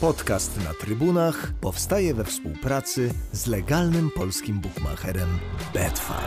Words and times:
Podcast 0.00 0.64
na 0.64 0.74
trybunach 0.74 1.52
powstaje 1.60 2.14
we 2.14 2.24
współpracy 2.24 3.14
z 3.32 3.46
legalnym 3.46 4.10
polskim 4.10 4.60
bookmacherem 4.60 5.38
Betfan. 5.74 6.24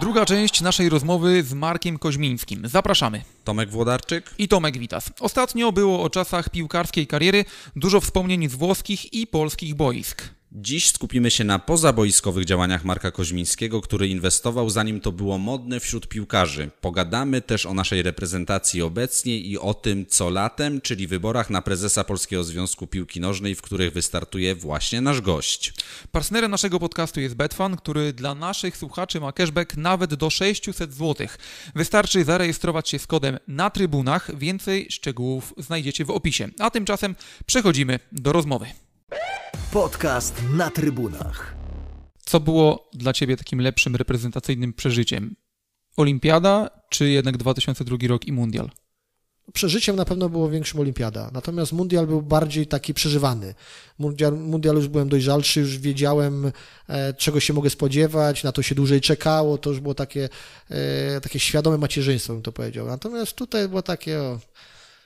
Druga 0.00 0.24
część 0.24 0.60
naszej 0.60 0.88
rozmowy 0.88 1.42
z 1.42 1.52
Markiem 1.52 1.98
Koźmińskim. 1.98 2.68
Zapraszamy. 2.68 3.22
Tomek 3.44 3.70
Włodarczyk 3.70 4.34
i 4.38 4.48
Tomek 4.48 4.78
Witas. 4.78 5.10
Ostatnio 5.20 5.72
było 5.72 6.02
o 6.02 6.10
czasach 6.10 6.48
piłkarskiej 6.48 7.06
kariery 7.06 7.44
dużo 7.76 8.00
wspomnień 8.00 8.48
z 8.48 8.54
włoskich 8.54 9.12
i 9.14 9.26
polskich 9.26 9.74
boisk. 9.74 10.22
Dziś 10.56 10.88
skupimy 10.88 11.30
się 11.30 11.44
na 11.44 11.58
pozaboiskowych 11.58 12.44
działaniach 12.44 12.84
Marka 12.84 13.10
Koźmińskiego, 13.10 13.80
który 13.80 14.08
inwestował 14.08 14.70
zanim 14.70 15.00
to 15.00 15.12
było 15.12 15.38
modne 15.38 15.80
wśród 15.80 16.08
piłkarzy. 16.08 16.70
Pogadamy 16.80 17.40
też 17.40 17.66
o 17.66 17.74
naszej 17.74 18.02
reprezentacji 18.02 18.82
obecnie 18.82 19.38
i 19.38 19.58
o 19.58 19.74
tym, 19.74 20.06
co 20.06 20.30
latem, 20.30 20.80
czyli 20.80 21.06
wyborach 21.06 21.50
na 21.50 21.62
prezesa 21.62 22.04
Polskiego 22.04 22.44
Związku 22.44 22.86
Piłki 22.86 23.20
Nożnej, 23.20 23.54
w 23.54 23.62
których 23.62 23.92
wystartuje 23.92 24.54
właśnie 24.54 25.00
nasz 25.00 25.20
gość. 25.20 25.74
Partnerem 26.12 26.50
naszego 26.50 26.80
podcastu 26.80 27.20
jest 27.20 27.34
Betfan, 27.34 27.76
który 27.76 28.12
dla 28.12 28.34
naszych 28.34 28.76
słuchaczy 28.76 29.20
ma 29.20 29.32
cashback 29.32 29.76
nawet 29.76 30.14
do 30.14 30.30
600 30.30 30.94
zł. 30.94 31.26
Wystarczy 31.74 32.24
zarejestrować 32.24 32.88
się 32.88 32.98
z 32.98 33.06
kodem 33.06 33.38
na 33.48 33.70
trybunach. 33.70 34.38
Więcej 34.38 34.86
szczegółów 34.90 35.54
znajdziecie 35.58 36.04
w 36.04 36.10
opisie. 36.10 36.48
A 36.58 36.70
tymczasem 36.70 37.14
przechodzimy 37.46 37.98
do 38.12 38.32
rozmowy. 38.32 38.83
Podcast 39.72 40.42
na 40.52 40.70
trybunach. 40.70 41.54
Co 42.24 42.40
było 42.40 42.90
dla 42.92 43.12
Ciebie 43.12 43.36
takim 43.36 43.60
lepszym 43.60 43.96
reprezentacyjnym 43.96 44.72
przeżyciem? 44.72 45.36
Olimpiada, 45.96 46.70
czy 46.90 47.08
jednak 47.08 47.36
2002 47.36 47.96
rok 48.08 48.24
i 48.24 48.32
Mundial? 48.32 48.70
Przeżyciem 49.52 49.96
na 49.96 50.04
pewno 50.04 50.28
było 50.28 50.50
większym 50.50 50.80
Olimpiada, 50.80 51.30
natomiast 51.32 51.72
Mundial 51.72 52.06
był 52.06 52.22
bardziej 52.22 52.66
taki 52.66 52.94
przeżywany. 52.94 53.54
Mundial, 53.98 54.32
mundial 54.32 54.76
już 54.76 54.88
byłem 54.88 55.08
dojrzalszy, 55.08 55.60
już 55.60 55.78
wiedziałem, 55.78 56.52
e, 56.88 57.14
czego 57.14 57.40
się 57.40 57.52
mogę 57.52 57.70
spodziewać, 57.70 58.44
na 58.44 58.52
to 58.52 58.62
się 58.62 58.74
dłużej 58.74 59.00
czekało, 59.00 59.58
to 59.58 59.70
już 59.70 59.80
było 59.80 59.94
takie, 59.94 60.28
e, 60.70 61.20
takie 61.20 61.38
świadome 61.38 61.78
macierzyństwo, 61.78 62.32
bym 62.32 62.42
to 62.42 62.52
powiedział. 62.52 62.86
Natomiast 62.86 63.32
tutaj 63.32 63.68
było 63.68 63.82
takie, 63.82 64.20
o, 64.20 64.40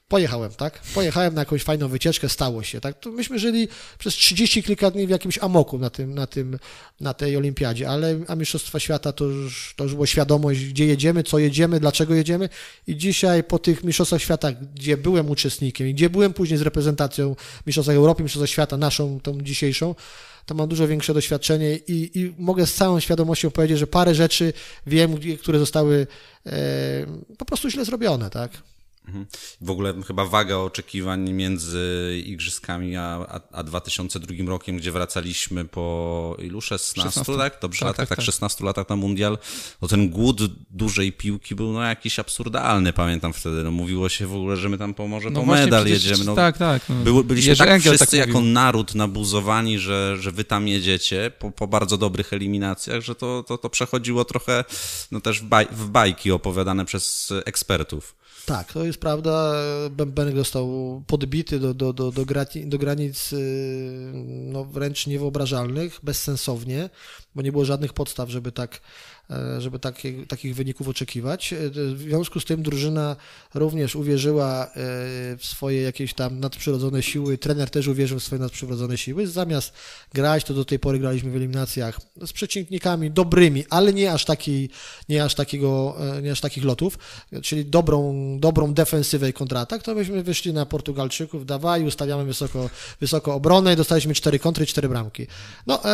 Pojechałem, 0.08 0.50
tak? 0.50 0.80
Pojechałem 0.94 1.34
na 1.34 1.40
jakąś 1.40 1.62
fajną 1.62 1.88
wycieczkę, 1.88 2.28
stało 2.28 2.62
się, 2.62 2.80
tak? 2.80 3.00
To 3.00 3.10
myśmy 3.10 3.38
żyli 3.38 3.68
przez 3.98 4.14
30 4.14 4.62
kilka 4.62 4.90
dni 4.90 5.06
w 5.06 5.10
jakimś 5.10 5.38
amoku 5.38 5.78
na, 5.78 5.90
tym, 5.90 6.14
na, 6.14 6.26
tym, 6.26 6.58
na 7.00 7.14
tej 7.14 7.36
olimpiadzie, 7.36 7.88
ale 7.88 8.18
a 8.28 8.34
Mistrzostwa 8.34 8.80
Świata 8.80 9.12
to 9.12 9.24
już, 9.24 9.74
to 9.76 9.84
już 9.84 9.94
było 9.94 10.06
świadomość, 10.06 10.64
gdzie 10.64 10.86
jedziemy, 10.86 11.22
co 11.22 11.38
jedziemy, 11.38 11.80
dlaczego 11.80 12.14
jedziemy 12.14 12.48
i 12.86 12.96
dzisiaj 12.96 13.44
po 13.44 13.58
tych 13.58 13.84
Mistrzostwach 13.84 14.22
Świata, 14.22 14.52
gdzie 14.52 14.96
byłem 14.96 15.30
uczestnikiem 15.30 15.88
i 15.88 15.94
gdzie 15.94 16.10
byłem 16.10 16.32
później 16.32 16.58
z 16.58 16.62
reprezentacją 16.62 17.36
Mistrzostwa 17.66 17.92
Europy, 17.92 18.22
Mistrzostwa 18.22 18.46
Świata, 18.46 18.76
naszą, 18.76 19.20
tą 19.20 19.40
dzisiejszą, 19.40 19.94
to 20.46 20.54
mam 20.54 20.68
dużo 20.68 20.88
większe 20.88 21.14
doświadczenie 21.14 21.76
i, 21.76 22.10
i 22.14 22.34
mogę 22.38 22.66
z 22.66 22.74
całą 22.74 23.00
świadomością 23.00 23.50
powiedzieć, 23.50 23.78
że 23.78 23.86
parę 23.86 24.14
rzeczy 24.14 24.52
wiem, 24.86 25.14
które 25.40 25.58
zostały 25.58 26.06
e, 26.46 26.52
po 27.38 27.44
prostu 27.44 27.70
źle 27.70 27.84
zrobione, 27.84 28.30
tak? 28.30 28.50
Mhm. 29.08 29.26
W 29.60 29.70
ogóle 29.70 29.94
chyba 30.06 30.24
waga 30.24 30.56
oczekiwań 30.56 31.32
między 31.32 32.22
Igrzyskami 32.26 32.96
a, 32.96 33.26
a, 33.28 33.40
a 33.52 33.62
2002 33.62 34.34
rokiem, 34.46 34.76
gdzie 34.76 34.92
wracaliśmy 34.92 35.64
po 35.64 36.36
ilu? 36.38 36.60
16, 36.60 37.02
16. 37.02 37.36
tak? 37.38 37.58
Dobrze, 37.62 37.80
tak, 37.80 37.86
latach, 37.86 38.08
tak, 38.08 38.16
tak, 38.18 38.24
16 38.24 38.58
tak. 38.58 38.66
latach 38.66 38.88
na 38.88 38.96
mundial. 38.96 39.38
No 39.82 39.88
ten 39.88 40.10
głód 40.10 40.40
dużej 40.70 41.12
piłki 41.12 41.54
był 41.54 41.72
no 41.72 41.82
jakiś 41.82 42.18
absurdalny, 42.18 42.92
pamiętam 42.92 43.32
wtedy. 43.32 43.64
No, 43.64 43.70
mówiło 43.70 44.08
się 44.08 44.26
w 44.26 44.34
ogóle, 44.34 44.56
że 44.56 44.68
my 44.68 44.78
tam 44.78 44.94
pomoże 44.94 45.30
no 45.30 45.40
po 45.40 45.46
medal 45.46 45.86
jedziemy. 45.86 46.24
No, 46.24 46.34
tak, 46.34 46.58
tak. 46.58 46.82
No, 46.88 46.94
były, 46.94 47.24
byliśmy 47.24 47.56
tak 47.56 47.68
Engel 47.68 47.96
wszyscy 47.96 48.18
tak 48.18 48.26
jako 48.26 48.40
naród 48.40 48.94
nabuzowani, 48.94 49.78
że, 49.78 50.16
że 50.20 50.32
wy 50.32 50.44
tam 50.44 50.68
jedziecie 50.68 51.32
po, 51.38 51.50
po 51.50 51.66
bardzo 51.66 51.96
dobrych 51.96 52.32
eliminacjach, 52.32 53.00
że 53.00 53.14
to, 53.14 53.44
to, 53.48 53.58
to 53.58 53.70
przechodziło 53.70 54.24
trochę 54.24 54.64
no 55.10 55.20
też 55.20 55.40
w, 55.40 55.44
baj, 55.44 55.66
w 55.72 55.88
bajki 55.88 56.32
opowiadane 56.32 56.84
przez 56.84 57.32
ekspertów. 57.44 58.17
Tak, 58.48 58.72
to 58.72 58.84
jest 58.84 59.00
prawda. 59.00 59.52
Bębenek 59.90 60.36
został 60.36 61.02
podbity 61.06 61.60
do, 61.60 61.74
do, 61.74 61.92
do, 61.92 62.12
do, 62.12 62.24
do 62.66 62.78
granic 62.78 63.32
y, 63.32 64.12
no, 64.24 64.64
wręcz 64.64 65.06
niewyobrażalnych, 65.06 65.98
bezsensownie, 66.02 66.90
bo 67.34 67.42
nie 67.42 67.52
było 67.52 67.64
żadnych 67.64 67.92
podstaw, 67.92 68.28
żeby 68.28 68.52
tak 68.52 68.80
żeby 69.58 69.78
takie, 69.78 70.26
takich 70.26 70.54
wyników 70.54 70.88
oczekiwać. 70.88 71.52
E, 71.52 71.70
w 71.70 71.98
związku 71.98 72.40
z 72.40 72.44
tym 72.44 72.62
drużyna 72.62 73.16
również 73.54 73.96
uwierzyła 73.96 74.64
e, 74.64 74.70
w 75.36 75.40
swoje 75.42 75.82
jakieś 75.82 76.14
tam 76.14 76.40
nadprzyrodzone 76.40 77.02
siły, 77.02 77.38
trener 77.38 77.70
też 77.70 77.86
uwierzył 77.86 78.20
w 78.20 78.22
swoje 78.22 78.40
nadprzyrodzone 78.40 78.98
siły. 78.98 79.26
Zamiast 79.26 79.72
grać, 80.14 80.44
to 80.44 80.54
do 80.54 80.64
tej 80.64 80.78
pory 80.78 80.98
graliśmy 80.98 81.30
w 81.30 81.36
eliminacjach 81.36 82.00
z 82.26 82.32
przeciwnikami 82.32 83.10
dobrymi, 83.10 83.64
ale 83.70 83.92
nie 83.92 84.12
aż, 84.12 84.24
taki, 84.24 84.68
nie 85.08 85.24
aż, 85.24 85.34
takiego, 85.34 85.96
nie 86.22 86.32
aż 86.32 86.40
takich 86.40 86.64
lotów, 86.64 86.98
czyli 87.42 87.64
dobrą, 87.64 88.36
dobrą 88.40 88.74
defensywę 88.74 89.28
i 89.28 89.32
kontratak, 89.32 89.82
to 89.82 89.94
myśmy 89.94 90.22
wyszli 90.22 90.52
na 90.52 90.66
Portugalczyków, 90.66 91.46
dawaj, 91.46 91.84
ustawiamy 91.84 92.24
wysoko, 92.24 92.70
wysoko 93.00 93.34
obronę 93.34 93.72
i 93.72 93.76
dostaliśmy 93.76 94.14
cztery 94.14 94.38
kontry, 94.38 94.66
cztery 94.66 94.88
bramki. 94.88 95.26
No, 95.66 95.84
e, 95.84 95.88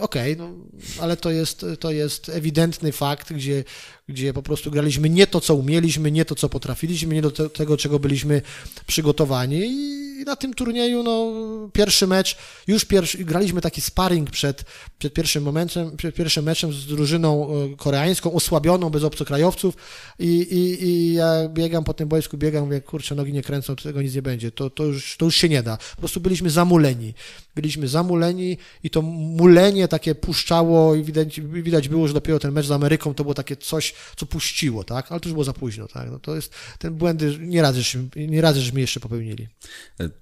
okej, 0.00 0.32
okay, 0.32 0.36
no, 0.36 0.54
ale 1.00 1.16
to 1.16 1.30
jest, 1.30 1.66
to 1.84 1.90
jest 1.90 2.28
ewidentny 2.28 2.92
fakt, 2.92 3.32
gdzie, 3.32 3.64
gdzie 4.08 4.32
po 4.32 4.42
prostu 4.42 4.70
graliśmy 4.70 5.10
nie 5.10 5.26
to, 5.26 5.40
co 5.40 5.54
umieliśmy, 5.54 6.10
nie 6.10 6.24
to, 6.24 6.34
co 6.34 6.48
potrafiliśmy, 6.48 7.14
nie 7.14 7.22
do 7.22 7.30
te, 7.30 7.50
tego, 7.50 7.76
czego 7.76 7.98
byliśmy 7.98 8.42
przygotowani 8.86 9.60
i 9.64 10.04
na 10.24 10.36
tym 10.36 10.54
turnieju, 10.54 11.02
no, 11.02 11.32
pierwszy 11.72 12.06
mecz, 12.06 12.36
już 12.66 12.84
pierwszy, 12.84 13.24
graliśmy 13.24 13.60
taki 13.60 13.80
sparring 13.80 14.30
przed, 14.30 14.64
przed 14.98 15.12
pierwszym 15.12 15.42
momentem, 15.42 15.96
przed 15.96 16.14
pierwszym 16.14 16.44
meczem 16.44 16.72
z 16.72 16.86
drużyną 16.86 17.48
e, 17.48 17.76
koreańską, 17.76 18.32
osłabioną, 18.32 18.90
bez 18.90 19.04
obcokrajowców 19.04 19.76
i, 20.18 20.26
i, 20.26 20.84
i 20.84 21.14
ja 21.14 21.48
biegam 21.48 21.84
po 21.84 21.94
tym 21.94 22.08
boisku, 22.08 22.36
biegam, 22.36 22.64
mówię, 22.64 22.80
kurczę, 22.80 23.14
nogi 23.14 23.32
nie 23.32 23.42
kręcą, 23.42 23.76
tego 23.76 24.02
nic 24.02 24.14
nie 24.14 24.22
będzie, 24.22 24.50
to, 24.50 24.70
to, 24.70 24.84
już, 24.84 25.16
to 25.16 25.24
już 25.24 25.36
się 25.36 25.48
nie 25.48 25.62
da. 25.62 25.76
Po 25.76 25.96
prostu 25.96 26.20
byliśmy 26.20 26.50
zamuleni. 26.50 27.14
Byliśmy 27.54 27.88
zamuleni 27.88 28.58
i 28.82 28.90
to 28.90 29.02
mulenie 29.02 29.88
takie 29.88 30.14
puszczało 30.14 30.94
i 30.94 31.02
widać, 31.02 31.40
widać 31.40 31.88
było, 31.88 32.08
że 32.08 32.14
dopiero 32.14 32.38
ten 32.38 32.52
mecz 32.52 32.66
z 32.66 32.70
Ameryką 32.70 33.14
to 33.14 33.24
było 33.24 33.34
takie 33.34 33.56
coś, 33.56 33.93
co 34.16 34.26
puściło, 34.26 34.84
tak? 34.84 35.12
Ale 35.12 35.20
to 35.20 35.28
już 35.28 35.32
było 35.32 35.44
za 35.44 35.52
późno, 35.52 35.88
tak? 35.88 36.10
No 36.10 36.18
to 36.18 36.34
jest, 36.34 36.54
ten 36.78 36.94
błędy 36.94 37.38
nie 37.40 37.62
razy, 37.62 37.82
nie 38.16 38.40
razy 38.40 38.60
żeśmy 38.60 38.80
jeszcze 38.80 39.00
popełnili. 39.00 39.48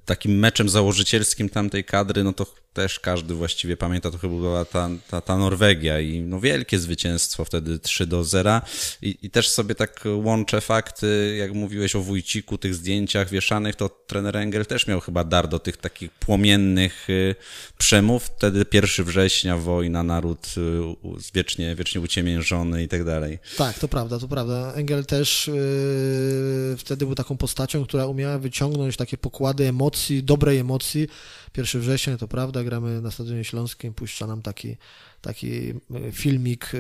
Takim 0.05 0.39
meczem 0.39 0.69
założycielskim 0.69 1.49
tamtej 1.49 1.85
kadry, 1.85 2.25
no 2.25 2.33
to 2.33 2.62
też 2.73 3.01
każdy 3.01 3.35
właściwie 3.35 3.77
pamięta, 3.77 4.11
to 4.11 4.19
chyba 4.19 4.35
była 4.35 4.65
ta, 4.65 4.91
ta, 5.11 5.21
ta 5.21 5.37
Norwegia 5.37 6.01
i 6.01 6.21
no 6.21 6.41
wielkie 6.41 6.79
zwycięstwo 6.79 7.45
wtedy 7.45 7.79
3 7.79 8.07
do 8.07 8.25
0 8.25 8.61
I, 9.03 9.19
i 9.23 9.31
też 9.31 9.49
sobie 9.49 9.75
tak 9.75 10.05
łączę 10.17 10.61
fakty, 10.61 11.37
jak 11.39 11.53
mówiłeś 11.53 11.97
o 11.97 12.01
Wójciku, 12.01 12.59
tych 12.59 12.75
zdjęciach 12.75 13.29
wieszanych, 13.29 13.77
to 13.77 13.89
trener 13.89 14.37
Engel 14.37 14.67
też 14.67 14.87
miał 14.87 15.01
chyba 15.01 15.25
dar 15.25 15.49
do 15.49 15.59
tych 15.59 15.77
takich 15.77 16.11
płomiennych 16.11 17.11
y, 17.11 17.35
przemów, 17.79 18.25
wtedy 18.25 18.67
1 18.73 19.07
września, 19.07 19.57
wojna, 19.57 20.03
naród 20.03 20.47
y, 20.57 21.21
wiecznie, 21.35 21.75
wiecznie 21.77 22.01
uciemiężony 22.01 22.83
i 22.83 22.89
tak 22.89 23.05
dalej. 23.05 23.39
Tak, 23.57 23.79
to 23.79 23.89
prawda, 23.89 24.19
to 24.19 24.29
prawda. 24.29 24.73
Engel 24.75 25.07
też 25.07 25.47
yy, 25.47 26.77
wtedy 26.79 27.07
był 27.07 27.15
taką 27.15 27.37
postacią, 27.37 27.85
która 27.85 28.07
umiała 28.07 28.39
wyciągnąć 28.39 28.97
takie 28.97 29.17
pokłady 29.17 29.69
emocji, 29.69 30.23
dobrej 30.23 30.59
emocji, 30.59 31.09
1 31.57 31.81
września, 31.81 32.17
to 32.17 32.29
prawda, 32.29 32.65
gramy 32.65 33.01
na 33.01 33.11
Stadionie 33.11 33.45
Śląskim, 33.45 33.95
puszcza 33.95 34.27
nam 34.27 34.43
taki, 34.43 34.77
taki 35.23 35.71
e, 35.71 36.13
filmik 36.13 36.73
e, 36.75 36.79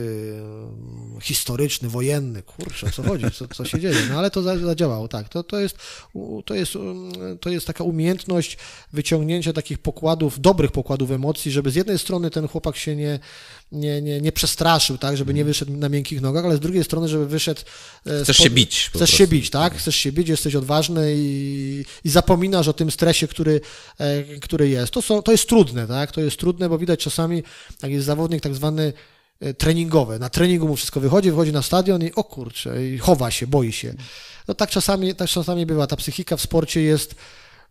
historyczny, 1.20 1.88
wojenny, 1.88 2.42
kurczę, 2.42 2.86
o 2.86 2.90
co 2.90 3.02
chodzi, 3.02 3.24
co, 3.30 3.48
co 3.48 3.64
się 3.64 3.80
dzieje, 3.80 3.96
no 4.08 4.18
ale 4.18 4.30
to 4.30 4.42
zadziałało, 4.42 5.08
tak, 5.08 5.28
to, 5.28 5.42
to, 5.42 5.60
jest, 5.60 5.76
to, 6.44 6.54
jest, 6.54 6.72
to 7.40 7.50
jest 7.50 7.66
taka 7.66 7.84
umiejętność 7.84 8.58
wyciągnięcia 8.92 9.52
takich 9.52 9.78
pokładów, 9.78 10.40
dobrych 10.40 10.72
pokładów 10.72 11.10
emocji, 11.10 11.52
żeby 11.52 11.70
z 11.70 11.74
jednej 11.74 11.98
strony 11.98 12.30
ten 12.30 12.48
chłopak 12.48 12.76
się 12.76 12.96
nie, 12.96 13.18
nie, 13.72 14.02
nie, 14.02 14.20
nie 14.20 14.32
przestraszył, 14.32 14.98
tak, 14.98 15.16
żeby 15.16 15.34
nie 15.34 15.44
wyszedł 15.44 15.76
na 15.76 15.88
miękkich 15.88 16.20
nogach, 16.20 16.44
ale 16.44 16.56
z 16.56 16.60
drugiej 16.60 16.84
strony, 16.84 17.08
żeby 17.08 17.26
wyszedł... 17.26 17.60
E, 18.06 18.22
Chcesz 18.22 18.36
spod... 18.36 18.44
się 18.44 18.50
bić. 18.50 18.90
Chcesz 18.94 19.10
się 19.10 19.26
bić, 19.26 19.50
tak, 19.50 19.74
chcesz 19.74 19.96
się 19.96 20.12
bić, 20.12 20.28
jesteś 20.28 20.54
odważny 20.54 21.14
i, 21.16 21.84
i 22.04 22.10
zapominasz 22.10 22.68
o 22.68 22.72
tym 22.72 22.90
stresie, 22.90 23.28
który, 23.28 23.60
który 24.40 24.68
jest. 24.68 24.92
To, 24.92 25.02
są, 25.02 25.22
to 25.22 25.32
jest 25.32 25.48
trudne, 25.48 25.86
tak, 25.86 26.12
to 26.12 26.20
jest 26.20 26.36
trudne, 26.36 26.68
bo 26.68 26.78
widać 26.78 27.00
czasami, 27.00 27.42
jak 27.82 27.92
jest 27.92 28.06
zawodnik 28.06 28.31
tak 28.40 28.54
zwany 28.54 28.92
e, 29.40 29.54
treningowy, 29.54 30.18
na 30.18 30.28
treningu 30.28 30.68
mu 30.68 30.76
wszystko 30.76 31.00
wychodzi, 31.00 31.30
wychodzi 31.30 31.52
na 31.52 31.62
stadion 31.62 32.02
i 32.02 32.12
o 32.14 32.24
kurczę, 32.24 32.86
i 32.86 32.98
chowa 32.98 33.30
się, 33.30 33.46
boi 33.46 33.72
się. 33.72 33.94
No 34.48 34.54
tak 34.54 34.70
czasami, 34.70 35.14
tak 35.14 35.28
czasami 35.28 35.66
bywa, 35.66 35.86
ta 35.86 35.96
psychika 35.96 36.36
w 36.36 36.40
sporcie 36.40 36.82
jest, 36.82 37.14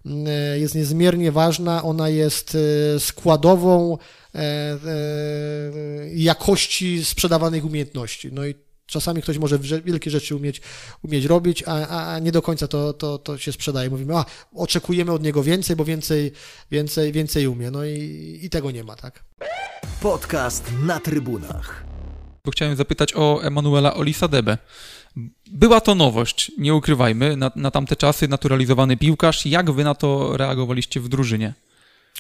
mm, 0.06 0.28
e, 0.28 0.60
jest 0.60 0.76
niezmiernie 0.76 1.32
ważna, 1.32 1.84
ona 1.84 2.10
jest 2.10 2.58
e, 2.96 3.00
składową 3.00 3.98
jakości 6.14 7.06
sprzedawanych 7.06 7.66
umiejętności. 7.66 8.30
No 8.32 8.46
i 8.46 8.56
czasami 8.92 9.22
ktoś 9.22 9.38
może 9.38 9.60
wielkie 9.60 10.12
rzeczy 10.12 10.36
umieć, 10.36 10.62
umieć 11.04 11.26
robić, 11.26 11.64
a, 11.68 11.88
a 12.14 12.20
nie 12.20 12.32
do 12.32 12.42
końca 12.42 12.68
to, 12.68 12.94
to, 12.94 13.18
to 13.18 13.38
się 13.38 13.52
sprzedaje. 13.52 13.90
Mówimy, 13.90 14.18
a 14.18 14.26
oczekujemy 14.56 15.12
od 15.12 15.24
niego 15.24 15.44
więcej, 15.44 15.76
bo 15.76 15.86
więcej, 15.86 16.32
więcej, 16.72 17.12
więcej 17.12 17.48
umie. 17.48 17.72
No 17.72 17.86
i, 17.86 18.40
i 18.44 18.50
tego 18.50 18.72
nie 18.72 18.84
ma, 18.84 18.96
tak? 18.96 19.24
Podcast 20.02 20.72
na 20.84 21.00
trybunach. 21.00 21.84
Bo 22.46 22.52
chciałem 22.52 22.76
zapytać 22.76 23.16
o 23.16 23.44
Emanuela 23.44 23.94
Olisadebe. 23.94 24.58
Była 25.52 25.82
to 25.82 25.96
nowość, 25.96 26.52
nie 26.58 26.74
ukrywajmy, 26.76 27.38
na, 27.38 27.52
na 27.56 27.72
tamte 27.72 27.96
czasy 27.96 28.28
naturalizowany 28.28 28.98
piłkarz. 28.98 29.46
Jak 29.46 29.72
wy 29.72 29.84
na 29.84 29.96
to 29.96 30.38
reagowaliście 30.38 31.00
w 31.00 31.10
drużynie? 31.10 31.54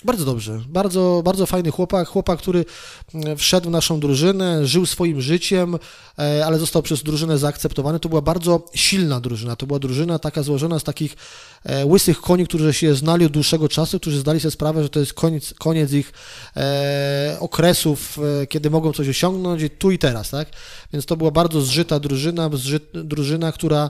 Bardzo 0.06 0.26
dobrze. 0.26 0.60
Bardzo, 0.70 1.22
bardzo 1.26 1.46
fajny 1.46 1.72
chłopak. 1.72 2.08
Chłopak, 2.08 2.40
który 2.40 2.66
mm, 3.14 3.38
wszedł 3.38 3.70
w 3.70 3.72
naszą 3.72 4.00
drużynę, 4.00 4.66
żył 4.66 4.86
swoim 4.86 5.22
życiem, 5.22 5.78
e, 6.20 6.46
ale 6.46 6.60
został 6.60 6.82
przez 6.82 7.04
drużynę 7.04 7.38
zaakceptowany. 7.38 8.00
To 8.00 8.10
była 8.10 8.22
bardzo 8.22 8.66
silna 8.74 9.20
drużyna. 9.20 9.56
To 9.56 9.68
była 9.68 9.80
drużyna 9.80 10.20
taka 10.20 10.44
złożona 10.44 10.80
z 10.80 10.84
takich 10.84 11.16
e, 11.64 11.86
łysych 11.86 12.22
koni, 12.22 12.46
którzy 12.48 12.74
się 12.74 12.96
znali 12.96 13.26
od 13.26 13.32
dłuższego 13.32 13.70
czasu, 13.70 14.00
którzy 14.00 14.20
zdali 14.20 14.40
sobie 14.40 14.52
sprawę, 14.52 14.84
że 14.84 14.90
to 14.90 15.00
jest 15.00 15.14
koniec, 15.14 15.54
koniec 15.54 15.92
ich 15.92 16.14
e, 16.58 17.38
okresów, 17.40 18.20
kiedy 18.50 18.70
mogą 18.70 18.94
coś 18.94 19.10
osiągnąć 19.10 19.62
tu 19.80 19.92
i 19.92 20.00
teraz, 20.00 20.30
tak? 20.30 20.48
Więc 20.94 21.06
to 21.06 21.18
była 21.18 21.32
bardzo 21.32 21.62
zżyta 21.62 22.00
drużyna, 22.00 22.50
drużyna, 22.94 23.52
która 23.52 23.90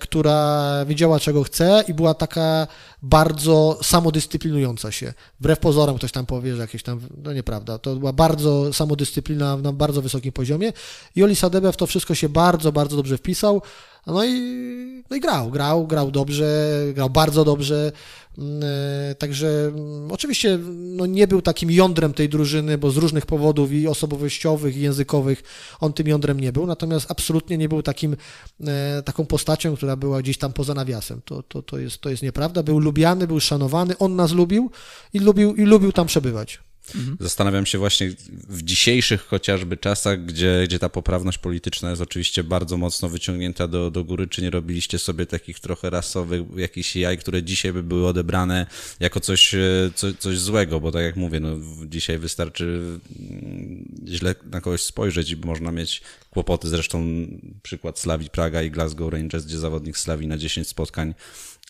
która 0.00 0.84
wiedziała, 0.86 1.20
czego 1.20 1.42
chce 1.42 1.84
i 1.88 1.94
była 1.94 2.14
taka 2.14 2.66
bardzo 3.02 3.78
samodyscyplinująca 3.82 4.92
się. 4.92 5.14
Wbrew 5.40 5.58
pozorom 5.58 5.96
ktoś 5.96 6.12
tam 6.12 6.26
powie, 6.26 6.54
że 6.56 6.62
jakieś 6.62 6.82
tam, 6.82 7.00
no 7.24 7.32
nieprawda, 7.32 7.78
to 7.78 7.96
była 7.96 8.12
bardzo 8.12 8.72
samodyscyplina 8.72 9.56
na 9.56 9.72
bardzo 9.72 10.02
wysokim 10.02 10.32
poziomie 10.32 10.72
i 11.16 11.22
Oli 11.22 11.36
Sadebe 11.36 11.72
w 11.72 11.76
to 11.76 11.86
wszystko 11.86 12.14
się 12.14 12.28
bardzo, 12.28 12.72
bardzo 12.72 12.96
dobrze 12.96 13.18
wpisał. 13.18 13.62
No 14.06 14.24
i, 14.24 14.32
no 15.10 15.16
i 15.16 15.20
grał, 15.20 15.50
grał, 15.50 15.86
grał 15.86 16.10
dobrze, 16.10 16.70
grał 16.94 17.10
bardzo 17.10 17.44
dobrze. 17.44 17.92
Mm, 18.38 18.62
e, 19.10 19.14
także 19.14 19.48
mm, 19.48 20.12
oczywiście 20.12 20.58
no 20.68 21.06
nie 21.06 21.26
był 21.26 21.42
takim 21.42 21.70
jądrem 21.70 22.14
tej 22.14 22.28
drużyny, 22.28 22.78
bo 22.78 22.90
z 22.90 22.96
różnych 22.96 23.26
powodów 23.26 23.72
i 23.72 23.88
osobowościowych, 23.88 24.76
i 24.76 24.80
językowych 24.80 25.42
on 25.80 25.92
tym 25.92 26.08
jądrem 26.08 26.40
nie 26.40 26.52
był, 26.52 26.66
natomiast 26.66 27.10
absolutnie 27.10 27.58
nie 27.58 27.68
był 27.68 27.82
takim, 27.82 28.16
e, 28.66 29.02
taką 29.02 29.26
postacią, 29.26 29.76
która 29.76 29.96
była 29.96 30.22
gdzieś 30.22 30.38
tam 30.38 30.52
poza 30.52 30.74
nawiasem. 30.74 31.20
To, 31.24 31.42
to, 31.42 31.62
to, 31.62 31.78
jest, 31.78 32.00
to 32.00 32.10
jest 32.10 32.22
nieprawda. 32.22 32.62
Był 32.62 32.80
lubiany, 32.88 33.26
był 33.26 33.40
szanowany, 33.40 33.98
on 33.98 34.16
nas 34.16 34.32
lubił 34.32 34.70
i 35.12 35.18
lubił, 35.18 35.54
i 35.54 35.62
lubił 35.62 35.92
tam 35.92 36.06
przebywać. 36.06 36.58
Mhm. 36.94 37.16
Zastanawiam 37.20 37.66
się 37.66 37.78
właśnie 37.78 38.12
w 38.30 38.62
dzisiejszych 38.62 39.26
chociażby 39.26 39.76
czasach, 39.76 40.24
gdzie, 40.24 40.62
gdzie 40.64 40.78
ta 40.78 40.88
poprawność 40.88 41.38
polityczna 41.38 41.90
jest 41.90 42.02
oczywiście 42.02 42.44
bardzo 42.44 42.76
mocno 42.76 43.08
wyciągnięta 43.08 43.68
do, 43.68 43.90
do 43.90 44.04
góry, 44.04 44.26
czy 44.26 44.42
nie 44.42 44.50
robiliście 44.50 44.98
sobie 44.98 45.26
takich 45.26 45.60
trochę 45.60 45.90
rasowych 45.90 46.42
jakichś 46.56 46.96
jaj, 46.96 47.18
które 47.18 47.42
dzisiaj 47.42 47.72
by 47.72 47.82
były 47.82 48.06
odebrane 48.06 48.66
jako 49.00 49.20
coś, 49.20 49.54
e, 49.54 49.58
co, 49.94 50.06
coś 50.18 50.38
złego, 50.38 50.80
bo 50.80 50.92
tak 50.92 51.02
jak 51.02 51.16
mówię, 51.16 51.40
no, 51.40 51.56
dzisiaj 51.86 52.18
wystarczy 52.18 52.64
mm, 53.20 53.84
źle 54.06 54.34
na 54.50 54.60
kogoś 54.60 54.82
spojrzeć 54.82 55.30
i 55.30 55.36
można 55.36 55.72
mieć 55.72 56.02
kłopoty. 56.30 56.68
Zresztą 56.68 57.26
przykład 57.62 57.98
Slawi 57.98 58.30
Praga 58.30 58.62
i 58.62 58.70
Glasgow 58.70 59.12
Rangers, 59.12 59.44
gdzie 59.44 59.58
zawodnik 59.58 59.98
Slawi 59.98 60.26
na 60.26 60.38
10 60.38 60.68
spotkań 60.68 61.14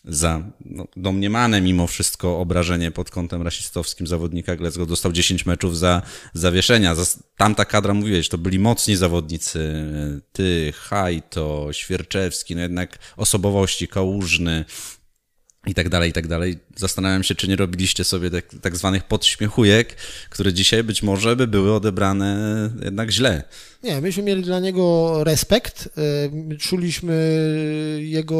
za 0.05 0.43
no, 0.65 0.87
domniemane 0.97 1.61
mimo 1.61 1.87
wszystko 1.87 2.39
obrażenie 2.39 2.91
pod 2.91 3.09
kątem 3.09 3.41
rasistowskim 3.41 4.07
zawodnika 4.07 4.55
Glasgow 4.55 4.87
dostał 4.87 5.11
10 5.11 5.45
meczów 5.45 5.77
za 5.77 6.01
zawieszenia. 6.33 6.95
Tamta 7.37 7.65
kadra, 7.65 7.93
mówiłeś, 7.93 8.29
to 8.29 8.37
byli 8.37 8.59
mocni 8.59 8.95
zawodnicy. 8.95 9.85
Ty, 10.31 10.73
Hajto, 10.75 11.67
Świerczewski, 11.71 12.55
no 12.55 12.61
jednak 12.61 12.97
osobowości, 13.17 13.87
Kałużny, 13.87 14.65
i 15.67 15.73
tak 15.73 15.89
dalej, 15.89 16.09
i 16.09 16.13
tak 16.13 16.27
dalej. 16.27 16.59
Zastanawiam 16.75 17.23
się, 17.23 17.35
czy 17.35 17.47
nie 17.47 17.55
robiliście 17.55 18.03
sobie 18.03 18.29
tak, 18.29 18.45
tak 18.61 18.77
zwanych 18.77 19.03
podśmiechujek, 19.03 19.95
które 20.29 20.53
dzisiaj 20.53 20.83
być 20.83 21.03
może 21.03 21.35
by 21.35 21.47
były 21.47 21.73
odebrane 21.73 22.69
jednak 22.83 23.11
źle. 23.11 23.43
Nie, 23.83 24.01
myśmy 24.01 24.23
mieli 24.23 24.43
dla 24.43 24.59
niego 24.59 25.23
respekt, 25.23 25.89
e, 26.51 26.57
czuliśmy 26.57 27.15
jego, 27.99 28.37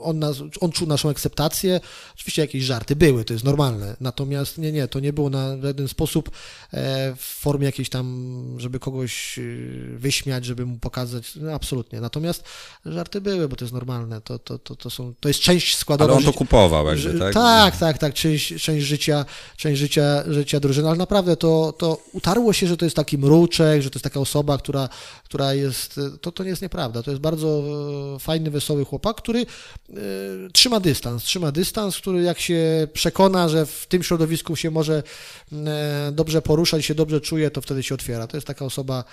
on, 0.00 0.18
nas, 0.18 0.36
on 0.60 0.72
czuł 0.72 0.88
naszą 0.88 1.08
akceptację. 1.08 1.80
Oczywiście 2.14 2.42
jakieś 2.42 2.64
żarty 2.64 2.96
były, 2.96 3.24
to 3.24 3.32
jest 3.32 3.44
normalne, 3.44 3.96
natomiast 4.00 4.58
nie, 4.58 4.72
nie, 4.72 4.88
to 4.88 5.00
nie 5.00 5.12
było 5.12 5.30
na 5.30 5.62
żaden 5.62 5.88
sposób 5.88 6.30
e, 6.72 7.14
w 7.16 7.22
formie 7.22 7.66
jakiejś 7.66 7.88
tam, 7.88 8.56
żeby 8.58 8.78
kogoś 8.78 9.38
e, 9.38 9.42
wyśmiać, 9.96 10.44
żeby 10.44 10.66
mu 10.66 10.78
pokazać, 10.78 11.36
no, 11.36 11.52
absolutnie. 11.52 12.00
Natomiast 12.00 12.44
żarty 12.84 13.20
były, 13.20 13.48
bo 13.48 13.56
to 13.56 13.64
jest 13.64 13.74
normalne, 13.74 14.20
to, 14.20 14.38
to, 14.38 14.58
to, 14.58 14.76
to, 14.76 14.90
są, 14.90 15.14
to 15.20 15.28
jest 15.28 15.40
część 15.40 15.76
składowa. 15.76 16.12
Ale 16.14 16.18
on 16.18 16.32
to 16.32 16.38
kupował 16.38 16.86
jakby, 16.86 17.18
tak? 17.18 17.34
Tak, 17.34 17.76
tak, 17.76 17.98
tak, 17.98 18.14
część, 18.14 18.62
część 18.62 18.86
życia, 18.86 19.24
część 19.56 19.80
życia, 19.80 20.24
życia 20.26 20.60
drużyny, 20.60 20.88
ale 20.88 20.98
naprawdę 20.98 21.36
to, 21.36 21.74
to 21.78 21.98
utarło 22.12 22.52
się, 22.52 22.66
że 22.66 22.76
to 22.76 22.86
jest 22.86 22.96
taki 22.96 23.18
mruczek, 23.18 23.82
że 23.82 23.90
to 23.90 23.96
jest 23.96 24.04
taka 24.04 24.20
osoba, 24.20 24.35
osoba, 24.36 24.58
która, 24.58 24.88
która 25.24 25.54
jest, 25.54 26.00
to, 26.20 26.32
to 26.32 26.44
nie 26.44 26.50
jest 26.50 26.62
nieprawda. 26.62 27.02
To 27.02 27.10
jest 27.10 27.22
bardzo 27.22 27.62
e, 28.16 28.18
fajny, 28.18 28.50
wesoły 28.50 28.84
chłopak, 28.84 29.16
który 29.16 29.40
y, 29.40 29.46
trzyma 30.52 30.80
dystans, 30.80 31.22
trzyma 31.22 31.52
dystans, 31.52 31.96
który 31.96 32.22
jak 32.22 32.38
się 32.38 32.88
przekona, 32.92 33.48
że 33.48 33.66
w 33.66 33.86
tym 33.86 34.02
środowisku 34.02 34.56
się 34.56 34.70
może 34.70 35.02
y, 35.52 35.56
dobrze 36.12 36.42
poruszać, 36.42 36.84
się 36.84 36.94
dobrze 36.94 37.20
czuje, 37.20 37.50
to 37.50 37.60
wtedy 37.60 37.82
się 37.82 37.94
otwiera. 37.94 38.26
To 38.26 38.36
jest 38.36 38.46
taka 38.46 38.64
osoba 38.64 39.04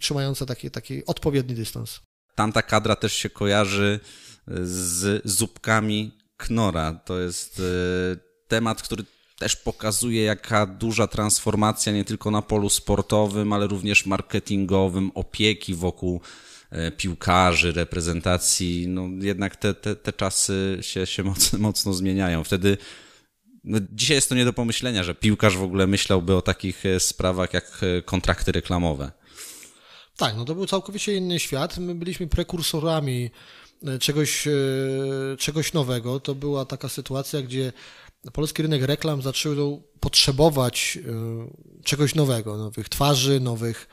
trzymająca 0.00 0.46
taki, 0.46 0.70
taki 0.70 1.06
odpowiedni 1.06 1.54
dystans. 1.54 2.00
Tamta 2.34 2.62
kadra 2.62 2.96
też 2.96 3.12
się 3.12 3.30
kojarzy 3.30 4.00
z 4.62 5.22
zupkami 5.24 6.18
Knora. 6.36 7.00
To 7.04 7.20
jest 7.20 7.62
temat, 8.48 8.82
który 8.82 9.04
też 9.40 9.56
pokazuje, 9.56 10.22
jaka 10.22 10.66
duża 10.66 11.06
transformacja 11.06 11.92
nie 11.92 12.04
tylko 12.04 12.30
na 12.30 12.42
polu 12.42 12.70
sportowym, 12.70 13.52
ale 13.52 13.66
również 13.66 14.06
marketingowym, 14.06 15.10
opieki 15.14 15.74
wokół 15.74 16.20
e, 16.70 16.90
piłkarzy, 16.90 17.72
reprezentacji. 17.72 18.88
No 18.88 19.08
jednak 19.20 19.56
te, 19.56 19.74
te, 19.74 19.96
te 19.96 20.12
czasy 20.12 20.78
się, 20.80 21.06
się 21.06 21.22
mocno, 21.22 21.58
mocno 21.68 21.92
zmieniają. 21.92 22.44
Wtedy 22.44 22.76
no, 23.64 23.78
dzisiaj 23.92 24.14
jest 24.14 24.28
to 24.28 24.34
nie 24.34 24.44
do 24.44 24.52
pomyślenia, 24.52 25.02
że 25.02 25.14
piłkarz 25.14 25.56
w 25.56 25.62
ogóle 25.62 25.86
myślałby 25.86 26.36
o 26.36 26.42
takich 26.42 26.86
e, 26.86 27.00
sprawach 27.00 27.54
jak 27.54 27.80
e, 27.82 28.02
kontrakty 28.02 28.52
reklamowe. 28.52 29.12
Tak, 30.16 30.36
no 30.36 30.44
to 30.44 30.54
był 30.54 30.66
całkowicie 30.66 31.16
inny 31.16 31.38
świat. 31.38 31.78
My 31.78 31.94
byliśmy 31.94 32.26
prekursorami 32.26 33.30
czegoś, 34.00 34.48
czegoś 35.38 35.72
nowego. 35.72 36.20
To 36.20 36.34
była 36.34 36.64
taka 36.64 36.88
sytuacja, 36.88 37.42
gdzie 37.42 37.72
polski 38.32 38.62
rynek 38.62 38.82
reklam 38.82 39.22
zaczął 39.22 39.82
potrzebować 40.00 40.98
e, 40.98 41.82
czegoś 41.84 42.14
nowego, 42.14 42.56
nowych 42.56 42.88
twarzy, 42.88 43.40
nowych, 43.40 43.88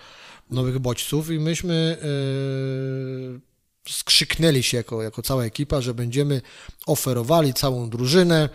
nowych 0.50 0.80
bodźców 0.80 1.32
i 1.32 1.40
myśmy 1.40 1.98
e, 2.02 3.92
skrzyknęli 3.92 4.64
się 4.64 4.78
jako, 4.78 5.04
jako 5.04 5.22
cała 5.22 5.46
ekipa, 5.46 5.82
że 5.82 5.94
będziemy 5.94 6.42
oferowali 6.86 7.54
całą 7.54 7.90
drużynę. 7.90 8.50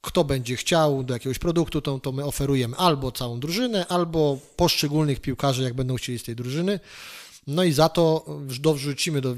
Kto 0.00 0.24
będzie 0.24 0.56
chciał 0.56 1.04
do 1.04 1.14
jakiegoś 1.14 1.38
produktu, 1.38 1.80
to, 1.80 1.98
to 1.98 2.12
my 2.12 2.24
oferujemy 2.24 2.76
albo 2.76 3.12
całą 3.12 3.40
drużynę, 3.40 3.86
albo 3.86 4.38
poszczególnych 4.56 5.20
piłkarzy, 5.20 5.62
jak 5.62 5.74
będą 5.74 5.96
chcieli 5.96 6.18
z 6.18 6.22
tej 6.22 6.36
drużyny. 6.36 6.80
No 7.46 7.64
i 7.64 7.72
za 7.72 7.88
to 7.88 8.24
dowrzucimy 8.60 9.20
do, 9.20 9.34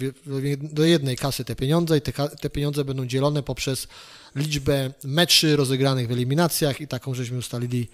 do 0.60 0.84
jednej 0.84 1.16
kasy 1.16 1.44
te 1.44 1.56
pieniądze 1.56 1.98
i 1.98 2.00
te, 2.00 2.12
te 2.28 2.50
pieniądze 2.50 2.84
będą 2.84 3.06
dzielone 3.06 3.42
poprzez 3.42 3.88
liczbę 4.34 4.92
meczy 5.04 5.56
rozegranych 5.56 6.08
w 6.08 6.12
eliminacjach 6.12 6.80
i 6.80 6.88
taką 6.88 7.14
żeśmy 7.14 7.38
ustalili 7.38 7.88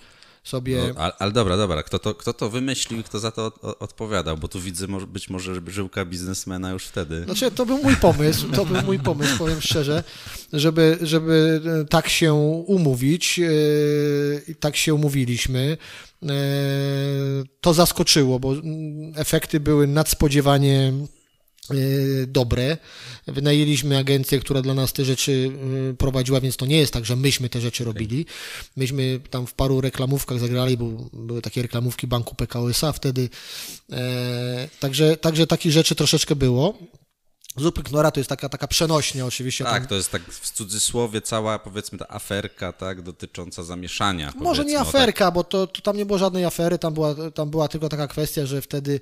sobie. 0.45 0.83
No, 0.95 1.01
ale, 1.01 1.13
ale, 1.19 1.33
dobra, 1.33 1.57
dobra, 1.57 1.83
kto 1.83 1.99
to, 1.99 2.15
kto 2.15 2.33
to 2.33 2.51
wymyślił 2.51 3.03
kto 3.03 3.19
za 3.19 3.31
to 3.31 3.47
od, 3.47 3.83
odpowiadał? 3.83 4.37
Bo 4.37 4.49
tu 4.49 4.61
widzę 4.61 4.87
może, 4.87 5.07
być 5.07 5.31
może 5.31 5.55
żyłka 5.67 6.05
biznesmena 6.05 6.71
już 6.71 6.85
wtedy. 6.85 7.25
Znaczy, 7.25 7.51
to 7.51 7.67
był 7.67 7.79
mój 7.83 7.97
pomysł, 7.97 8.49
to 8.51 8.67
był 8.67 8.83
mój 8.83 8.99
pomysł, 8.99 9.39
powiem 9.39 9.61
szczerze, 9.61 10.05
żeby, 10.53 10.99
żeby 11.03 11.61
tak 11.91 12.09
się 12.09 12.35
umówić 12.67 13.39
yy, 13.39 14.43
i 14.49 14.55
tak 14.55 14.77
się 14.77 14.95
umówiliśmy. 14.95 15.77
Yy, 16.23 16.31
to 17.61 17.75
zaskoczyło, 17.75 18.41
bo 18.41 18.55
efekty 19.17 19.61
były 19.61 19.87
nadspodziewanie 19.87 20.93
dobre. 22.27 22.77
Wynajęliśmy 23.27 23.99
agencję, 23.99 24.41
która 24.41 24.63
dla 24.63 24.75
nas 24.75 24.93
te 24.93 25.05
rzeczy 25.05 25.51
y, 25.91 25.95
prowadziła, 25.95 26.41
więc 26.41 26.57
to 26.57 26.67
nie 26.67 26.79
jest 26.79 26.93
tak, 26.93 27.05
że 27.05 27.17
myśmy 27.17 27.49
te 27.49 27.61
rzeczy 27.61 27.85
robili. 27.85 28.27
Myśmy 28.77 29.21
tam 29.31 29.47
w 29.47 29.55
paru 29.55 29.81
reklamówkach 29.81 30.39
zagrali, 30.39 30.77
bo 30.77 30.87
były 31.13 31.43
takie 31.43 31.63
reklamówki 31.63 32.07
banku 32.07 32.35
PKO 32.35 32.71
SA 32.71 32.93
wtedy. 32.93 33.29
E, 33.93 34.69
także, 34.81 35.17
także 35.17 35.47
takich 35.47 35.73
rzeczy 35.73 35.95
troszeczkę 35.95 36.37
było. 36.37 36.79
Zupy 37.57 37.83
Knora 37.83 38.11
to 38.11 38.21
jest 38.21 38.31
taka, 38.31 38.49
taka 38.49 38.69
przenośnia 38.69 39.27
oczywiście. 39.27 39.65
Tak, 39.65 39.83
tam. 39.83 39.87
to 39.87 39.95
jest 39.95 40.11
tak 40.11 40.23
w 40.23 40.51
cudzysłowie 40.51 41.21
cała, 41.21 41.59
powiedzmy, 41.59 41.99
ta 41.99 42.09
aferka, 42.09 42.73
tak, 42.73 43.03
dotycząca 43.03 43.63
zamieszania. 43.63 44.33
Może 44.37 44.65
nie 44.65 44.79
o 44.79 44.81
aferka, 44.81 45.31
bo 45.31 45.45
to, 45.45 45.67
to 45.67 45.83
tam 45.83 45.97
nie 45.97 46.07
było 46.07 46.19
żadnej 46.19 46.45
afery, 46.45 46.79
tam 46.79 46.95
była, 46.95 47.15
tam 47.35 47.51
była 47.51 47.69
tylko 47.69 47.89
taka 47.89 48.09
kwestia, 48.09 48.47
że 48.47 48.63
wtedy 48.63 49.01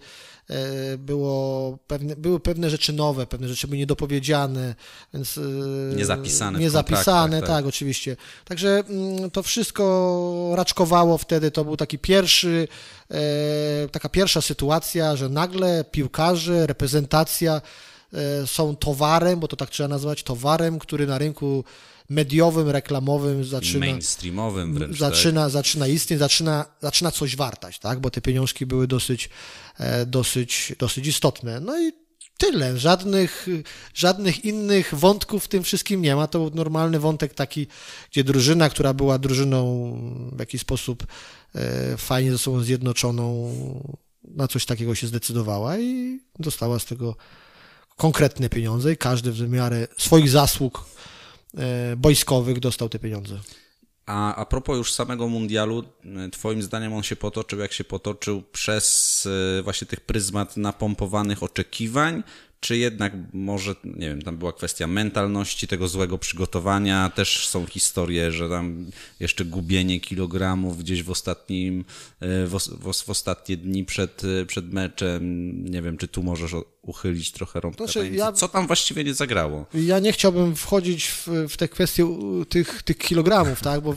e, 0.51 0.99
było 0.99 1.79
pewne, 1.87 2.17
były 2.17 2.41
pewne 2.41 2.71
rzeczy 2.71 2.93
nowe, 2.93 3.27
pewne 3.27 3.49
rzeczy 3.49 3.67
były 3.67 3.79
niedopowiedziane, 3.79 4.75
więc... 5.15 5.39
e, 5.39 5.97
Niezapisane 5.97 6.59
Niezapisane, 6.59 7.41
tak, 7.41 7.49
tak. 7.49 7.67
oczywiście. 7.67 8.17
Także 8.45 8.83
mm, 8.89 9.31
to 9.31 9.43
wszystko 9.43 10.53
raczkowało 10.57 11.19
wtedy, 11.19 11.51
to 11.51 11.65
był 11.65 11.77
taki 11.77 11.99
pierwszy, 11.99 12.69
e, 13.11 13.89
taka 13.89 14.09
pierwsza 14.09 14.41
sytuacja, 14.41 15.17
że 15.17 15.29
nagle 15.29 15.85
piłkarze, 15.85 16.67
reprezentacja 16.67 17.61
są 18.47 18.77
towarem, 18.77 19.41
bo 19.41 19.49
to 19.49 19.57
tak 19.57 19.71
trzeba 19.71 19.89
nazwać, 19.89 20.23
towarem, 20.23 20.79
który 20.79 21.07
na 21.07 21.19
rynku 21.19 21.65
mediowym, 22.09 22.69
reklamowym 22.69 23.39
tak, 23.39 23.47
zaczyna 23.47 23.87
mainstreamowym 23.87 24.75
wręcz, 24.75 24.91
tak? 24.91 24.99
zaczyna, 24.99 25.49
zaczyna 25.49 25.87
istnieć, 25.87 26.19
zaczyna, 26.19 26.65
zaczyna 26.83 27.11
coś 27.11 27.37
wartać, 27.37 27.79
tak? 27.79 28.01
bo 28.01 28.11
te 28.11 28.21
pieniążki 28.21 28.67
były 28.67 28.87
dosyć, 28.87 29.31
e, 29.79 30.07
dosyć, 30.07 30.73
dosyć 30.79 31.07
istotne. 31.07 31.61
No 31.61 31.83
i 31.83 31.93
tyle. 32.39 32.79
Żadnych, 32.79 33.47
żadnych 33.95 34.45
innych 34.45 34.95
wątków 34.95 35.45
w 35.45 35.49
tym 35.49 35.63
wszystkim 35.63 36.03
nie 36.03 36.17
ma. 36.17 36.27
To 36.27 36.39
był 36.39 36.57
normalny 36.57 37.01
wątek 37.01 37.35
taki, 37.35 37.67
gdzie 38.11 38.25
drużyna, 38.25 38.71
która 38.71 38.95
była 38.95 39.19
drużyną 39.19 39.93
w 40.33 40.39
jakiś 40.39 40.61
sposób 40.61 41.07
e, 41.55 41.97
fajnie 41.97 42.33
ze 42.33 42.39
sobą 42.39 42.61
zjednoczoną, 42.61 43.55
na 44.25 44.49
coś 44.49 44.67
takiego 44.67 44.95
się 44.95 45.07
zdecydowała 45.07 45.79
i 45.79 46.21
dostała 46.39 46.79
z 46.79 46.85
tego 46.85 47.17
konkretne 47.99 48.49
pieniądze 48.49 48.93
i 48.93 48.97
każdy 48.97 49.33
w 49.33 49.49
miarę 49.49 49.89
swoich 49.99 50.29
zasług 50.29 50.85
e, 51.59 51.97
boiskowych 51.97 52.61
dostał 52.61 52.89
te 52.89 52.99
pieniądze. 52.99 53.39
A, 54.07 54.35
a 54.35 54.45
propos 54.45 54.77
już 54.77 54.93
samego 54.93 55.29
mundialu, 55.29 55.85
y, 56.27 56.31
twoim 56.31 56.63
zdaniem 56.63 56.93
on 56.93 57.03
się 57.03 57.17
potoczył, 57.17 57.59
jak 57.59 57.73
się 57.73 57.85
potoczył 57.85 58.43
przez 58.53 59.27
y, 59.59 59.63
właśnie 59.63 59.87
tych 59.87 60.01
pryzmat 60.01 60.57
napompowanych 60.57 61.43
oczekiwań, 61.43 62.23
czy 62.61 62.77
jednak 62.77 63.13
może, 63.33 63.75
nie 63.85 64.09
wiem, 64.09 64.23
tam 64.23 64.37
była 64.37 64.53
kwestia 64.53 64.87
mentalności, 64.87 65.69
tego 65.69 65.89
złego 65.89 66.19
przygotowania, 66.19 67.11
też 67.11 67.49
są 67.49 67.67
historie, 67.67 68.33
że 68.33 68.49
tam 68.49 68.87
jeszcze 69.21 69.45
gubienie 69.45 70.01
kilogramów 70.01 70.79
gdzieś 70.79 71.03
w 71.03 71.11
ostatnim, 71.11 71.85
w, 72.21 72.57
w, 72.81 73.05
w 73.05 73.11
ostatnie 73.11 73.57
dni 73.57 73.85
przed, 73.85 74.23
przed 74.47 74.73
meczem, 74.73 75.65
nie 75.65 75.83
wiem, 75.83 75.97
czy 75.97 76.09
tu 76.09 76.23
możesz 76.23 76.55
uchylić 76.83 77.33
trochę 77.33 77.61
rąbka 77.61 77.85
Znaczy, 77.85 77.99
tajemnicy? 77.99 78.25
ja- 78.25 78.33
Co 78.33 78.49
tam 78.49 78.67
właściwie 78.67 79.05
nie 79.05 79.15
zagrało? 79.15 79.67
Ja 79.75 79.99
nie 79.99 80.13
chciałbym 80.13 80.57
wchodzić 80.57 81.07
w, 81.07 81.29
w 81.49 81.57
te 81.57 81.69
kwestie 81.69 82.07
tych, 82.49 82.83
tych 82.83 82.99
kilogramów, 82.99 83.61
tak, 83.61 83.81
bo, 83.81 83.95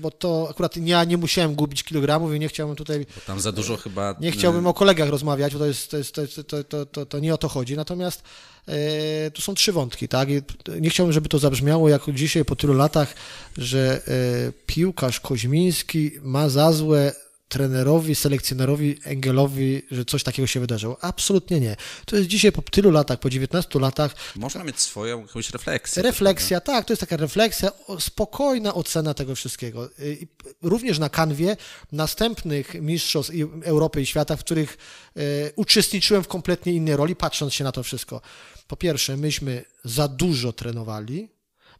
bo 0.00 0.10
to 0.10 0.46
akurat 0.50 0.76
ja 0.76 1.04
nie 1.04 1.16
musiałem 1.16 1.54
gubić 1.54 1.82
kilogramów 1.84 2.34
i 2.34 2.40
nie 2.40 2.48
chciałbym 2.48 2.76
tutaj, 2.76 3.06
Tam 3.26 3.40
za 3.40 3.52
dużo 3.52 3.76
chyba... 3.76 4.14
nie 4.20 4.30
chciałbym 4.32 4.66
o 4.66 4.74
kolegach 4.74 5.08
rozmawiać, 5.08 5.52
bo 5.52 5.58
to, 5.58 5.66
jest, 5.66 5.90
to, 5.90 5.96
jest, 5.96 6.14
to, 6.14 6.24
to, 6.44 6.64
to, 6.64 6.86
to, 6.86 7.06
to 7.06 7.18
nie 7.18 7.34
o 7.34 7.38
to 7.38 7.48
chodzi, 7.48 7.76
natomiast 7.76 8.22
e, 8.68 9.30
tu 9.30 9.42
są 9.42 9.54
trzy 9.54 9.72
wątki, 9.72 10.08
tak, 10.08 10.28
I 10.30 10.40
nie 10.80 10.90
chciałbym, 10.90 11.12
żeby 11.12 11.28
to 11.28 11.38
zabrzmiało 11.38 11.88
jako 11.88 12.12
dzisiaj 12.12 12.44
po 12.44 12.56
tylu 12.56 12.74
latach, 12.74 13.14
że 13.58 14.02
e, 14.48 14.52
piłkarz 14.66 15.20
Koźmiński 15.20 16.10
ma 16.22 16.48
za 16.48 16.72
złe 16.72 17.12
trenerowi, 17.48 18.14
selekcjonerowi 18.14 18.98
Engelowi, 19.04 19.82
że 19.90 20.04
coś 20.04 20.22
takiego 20.22 20.46
się 20.46 20.60
wydarzyło. 20.60 20.96
Absolutnie 21.00 21.60
nie. 21.60 21.76
To 22.06 22.16
jest 22.16 22.28
dzisiaj 22.28 22.52
po 22.52 22.62
tylu 22.62 22.90
latach, 22.90 23.20
po 23.20 23.30
19 23.30 23.78
latach, 23.78 24.14
Można 24.36 24.64
mieć 24.64 24.80
swoją 24.80 25.20
jakąś 25.20 25.50
refleksję. 25.50 26.02
Refleksja, 26.02 26.60
tak, 26.60 26.84
to 26.84 26.92
jest 26.92 27.00
taka 27.00 27.16
refleksja, 27.16 27.70
spokojna 28.00 28.74
ocena 28.74 29.14
tego 29.14 29.34
wszystkiego. 29.34 29.90
Y, 29.98 30.26
również 30.62 30.98
na 30.98 31.08
kanwie 31.08 31.56
następnych 31.92 32.74
mistrzostw 32.74 33.32
Europy 33.64 34.02
i 34.02 34.06
świata, 34.06 34.36
w 34.36 34.44
których 34.44 34.78
e, 35.16 35.20
uczestniczyłem 35.56 36.22
w 36.22 36.28
kompletnie 36.28 36.72
innej 36.72 36.96
roli, 36.96 37.16
patrząc 37.16 37.54
się 37.54 37.64
na 37.64 37.72
to 37.72 37.82
wszystko. 37.82 38.20
Po 38.66 38.76
pierwsze, 38.76 39.16
myśmy 39.16 39.64
za 39.84 40.08
dużo 40.08 40.52
trenowali, 40.52 41.33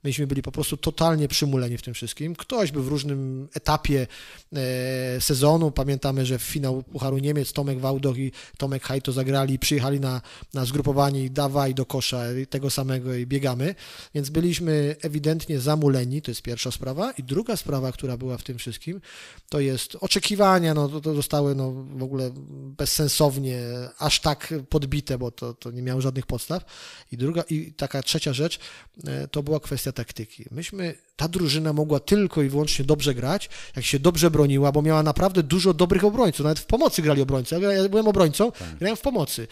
myśmy 0.04 0.26
byli 0.26 0.42
po 0.42 0.52
prostu 0.52 0.76
totalnie 0.76 1.28
przymuleni 1.28 1.78
w 1.78 1.82
tym 1.82 1.94
wszystkim. 1.94 2.36
Ktoś 2.36 2.72
był 2.72 2.82
w 2.82 2.88
różnym 2.88 3.48
etapie 3.54 4.06
e, 4.52 5.20
sezonu. 5.20 5.70
Pamiętamy, 5.70 6.26
że 6.26 6.38
w 6.38 6.42
finał 6.42 6.82
Pucharu 6.82 7.18
Niemiec 7.18 7.52
Tomek 7.52 7.80
Wałdoch 7.80 8.18
i 8.18 8.32
Tomek 8.58 8.82
Hajto 8.82 9.12
zagrali, 9.12 9.58
przyjechali 9.58 10.00
na, 10.00 10.20
na 10.54 10.64
zgrupowanie 10.64 11.24
i 11.24 11.30
dawaj 11.30 11.74
do 11.74 11.86
kosza 11.86 12.22
tego 12.50 12.70
samego 12.70 13.14
i 13.14 13.26
biegamy. 13.26 13.74
Więc 14.14 14.30
byliśmy 14.30 14.96
ewidentnie 15.02 15.60
zamuleni, 15.60 16.22
to 16.22 16.30
jest 16.30 16.42
pierwsza 16.42 16.70
sprawa. 16.70 17.12
I 17.12 17.22
druga 17.22 17.56
sprawa, 17.56 17.92
która 17.92 18.16
była 18.16 18.38
w 18.38 18.42
tym 18.42 18.58
wszystkim, 18.58 19.00
to 19.48 19.60
jest 19.60 19.96
oczekiwania, 20.00 20.74
no 20.74 20.88
to, 20.88 21.00
to 21.00 21.14
zostały 21.14 21.54
no, 21.54 21.72
w 21.72 22.02
ogóle 22.02 22.30
bezsensownie 22.76 23.60
aż 23.98 24.20
tak 24.20 24.54
podbite, 24.68 25.18
bo 25.18 25.30
to, 25.30 25.54
to 25.54 25.70
nie 25.70 25.82
miało 25.82 26.00
żadnych 26.00 26.26
podstaw. 26.26 26.64
I 27.12 27.16
druga, 27.16 27.42
i 27.50 27.72
taka 27.72 28.02
trzecia 28.02 28.32
rzecz, 28.32 28.58
e, 29.06 29.28
to 29.28 29.42
była 29.42 29.60
kwestia 29.60 29.92
taktyki. 29.94 30.44
Myśmy, 30.50 30.94
ta 31.16 31.28
drużyna 31.28 31.72
mogła 31.72 32.00
tylko 32.00 32.42
i 32.42 32.48
wyłącznie 32.48 32.84
dobrze 32.84 33.14
grać, 33.14 33.48
jak 33.76 33.84
się 33.84 33.98
dobrze 33.98 34.30
broniła, 34.30 34.72
bo 34.72 34.82
miała 34.82 35.02
naprawdę 35.02 35.42
dużo 35.42 35.74
dobrych 35.74 36.04
obrońców, 36.04 36.44
nawet 36.44 36.58
w 36.58 36.66
pomocy 36.66 37.02
grali 37.02 37.22
obrońcy. 37.22 37.60
Ja 37.60 37.88
byłem 37.88 38.08
obrońcą, 38.08 38.52
grałem 38.78 38.96
w 38.96 39.00
pomocy. 39.00 39.46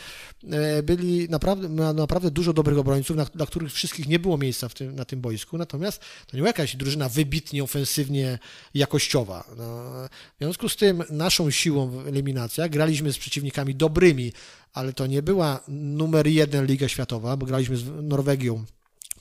E, 0.50 0.82
Byli 0.82 1.28
naprawdę, 1.28 1.68
miała 1.68 1.92
naprawdę 1.92 2.30
dużo 2.30 2.52
dobrych 2.52 2.78
obrońców, 2.78 3.16
na, 3.16 3.24
dla 3.24 3.46
których 3.46 3.72
wszystkich 3.72 4.08
nie 4.08 4.18
było 4.18 4.38
miejsca 4.38 4.68
tym, 4.68 4.94
na 4.94 5.04
tym 5.04 5.20
boisku, 5.20 5.58
natomiast 5.58 6.00
to 6.00 6.36
nie 6.36 6.38
była 6.38 6.48
jakaś 6.48 6.76
drużyna 6.76 7.08
wybitnie 7.08 7.64
ofensywnie 7.64 8.38
jakościowa. 8.74 9.44
No, 9.56 9.64
w 10.08 10.38
związku 10.38 10.68
z 10.68 10.76
tym 10.76 11.02
naszą 11.10 11.50
siłą 11.50 11.88
w 11.90 12.08
eliminacjach 12.08 12.70
graliśmy 12.70 13.12
z 13.12 13.18
przeciwnikami 13.18 13.74
dobrymi, 13.74 14.32
ale 14.72 14.92
to 14.92 15.06
nie 15.06 15.22
była 15.22 15.60
numer 15.68 16.26
jeden 16.26 16.66
Liga 16.66 16.88
Światowa, 16.88 17.36
bo 17.36 17.46
graliśmy 17.46 17.76
z 17.76 17.84
Norwegią, 18.02 18.64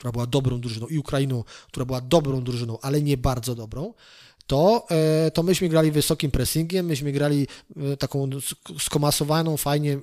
która 0.02 0.12
była 0.12 0.28
dobrą 0.28 0.62
drużyną, 0.62 0.88
i 0.88 0.98
Ukrainą, 0.98 1.44
która 1.68 1.86
była 1.86 2.02
dobrą 2.02 2.44
drużyną, 2.44 2.78
ale 2.82 3.02
nie 3.02 3.18
bardzo 3.18 3.56
dobrą, 3.56 3.94
to, 4.52 4.88
e, 4.92 5.32
to 5.32 5.44
myśmy 5.44 5.70
grali 5.70 5.92
wysokim 5.92 6.32
pressingiem, 6.32 6.86
myśmy 6.86 7.12
grali 7.12 7.48
e, 7.94 7.98
taką 7.98 8.30
sk- 8.30 8.80
skomasowaną, 8.80 9.58
fajnie, 9.58 9.94
e, 9.94 10.00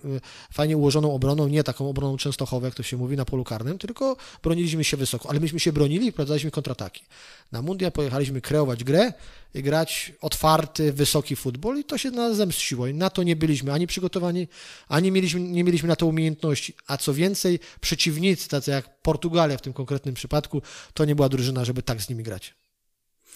fajnie 0.53 0.77
ułożoną 0.77 1.15
obroną, 1.15 1.49
nie 1.49 1.65
taką 1.65 1.89
obroną 1.91 2.17
Częstochową, 2.17 2.67
jak 2.67 2.75
to 2.75 2.83
się 2.83 2.97
mówi, 2.97 3.17
na 3.17 3.25
polu 3.25 3.45
karnym, 3.45 3.79
tylko 3.79 4.17
broniliśmy 4.43 4.85
się 4.85 4.97
wysoko, 4.97 5.31
ale 5.31 5.41
myśmy 5.41 5.61
się 5.61 5.73
bronili 5.73 6.07
i 6.07 6.13
wprowadzaliśmy 6.13 6.51
kontrataki. 6.51 7.05
Na 7.53 7.63
Mundial 7.63 7.93
pojechaliśmy 7.93 8.41
kreować 8.41 8.85
grę 8.85 9.13
i 9.55 9.63
grać 9.63 10.13
otwarty, 10.21 10.93
wysoki 10.93 11.37
futbol 11.37 11.79
i 11.79 11.85
to 11.85 11.99
się 11.99 12.11
na 12.11 12.29
nas 12.29 12.37
zemściło 12.37 12.87
i 12.87 12.95
na 12.95 13.11
to 13.11 13.23
nie 13.23 13.37
byliśmy 13.37 13.73
ani 13.73 13.87
przygotowani, 13.87 14.49
ani 14.89 15.11
mieliśmy, 15.11 15.41
nie 15.41 15.65
mieliśmy 15.65 15.89
na 15.89 15.97
to 15.97 16.07
umiejętności, 16.07 16.75
a 16.87 16.97
co 16.97 17.15
więcej, 17.15 17.59
przeciwnicy, 17.81 18.49
tacy 18.49 18.71
jak 18.71 19.03
Portugalia 19.03 19.57
w 19.57 19.63
tym 19.63 19.73
konkretnym 19.73 20.15
przypadku, 20.15 20.63
to 20.95 21.05
nie 21.05 21.15
była 21.15 21.29
drużyna, 21.29 21.65
żeby 21.65 21.83
tak 21.83 22.03
z 22.03 22.09
nimi 22.09 22.23
grać. 22.23 22.55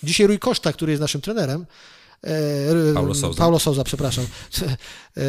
Dzisiaj 0.02 0.26
Rui 0.26 0.38
Costa, 0.38 0.72
który 0.72 0.92
jest 0.92 1.00
naszym 1.00 1.20
trenerem, 1.20 1.66
Paulo 2.94 3.14
Sousa. 3.14 3.38
Paulo 3.38 3.58
Sousa, 3.58 3.84
przepraszam. 3.84 4.26
E, 5.16 5.22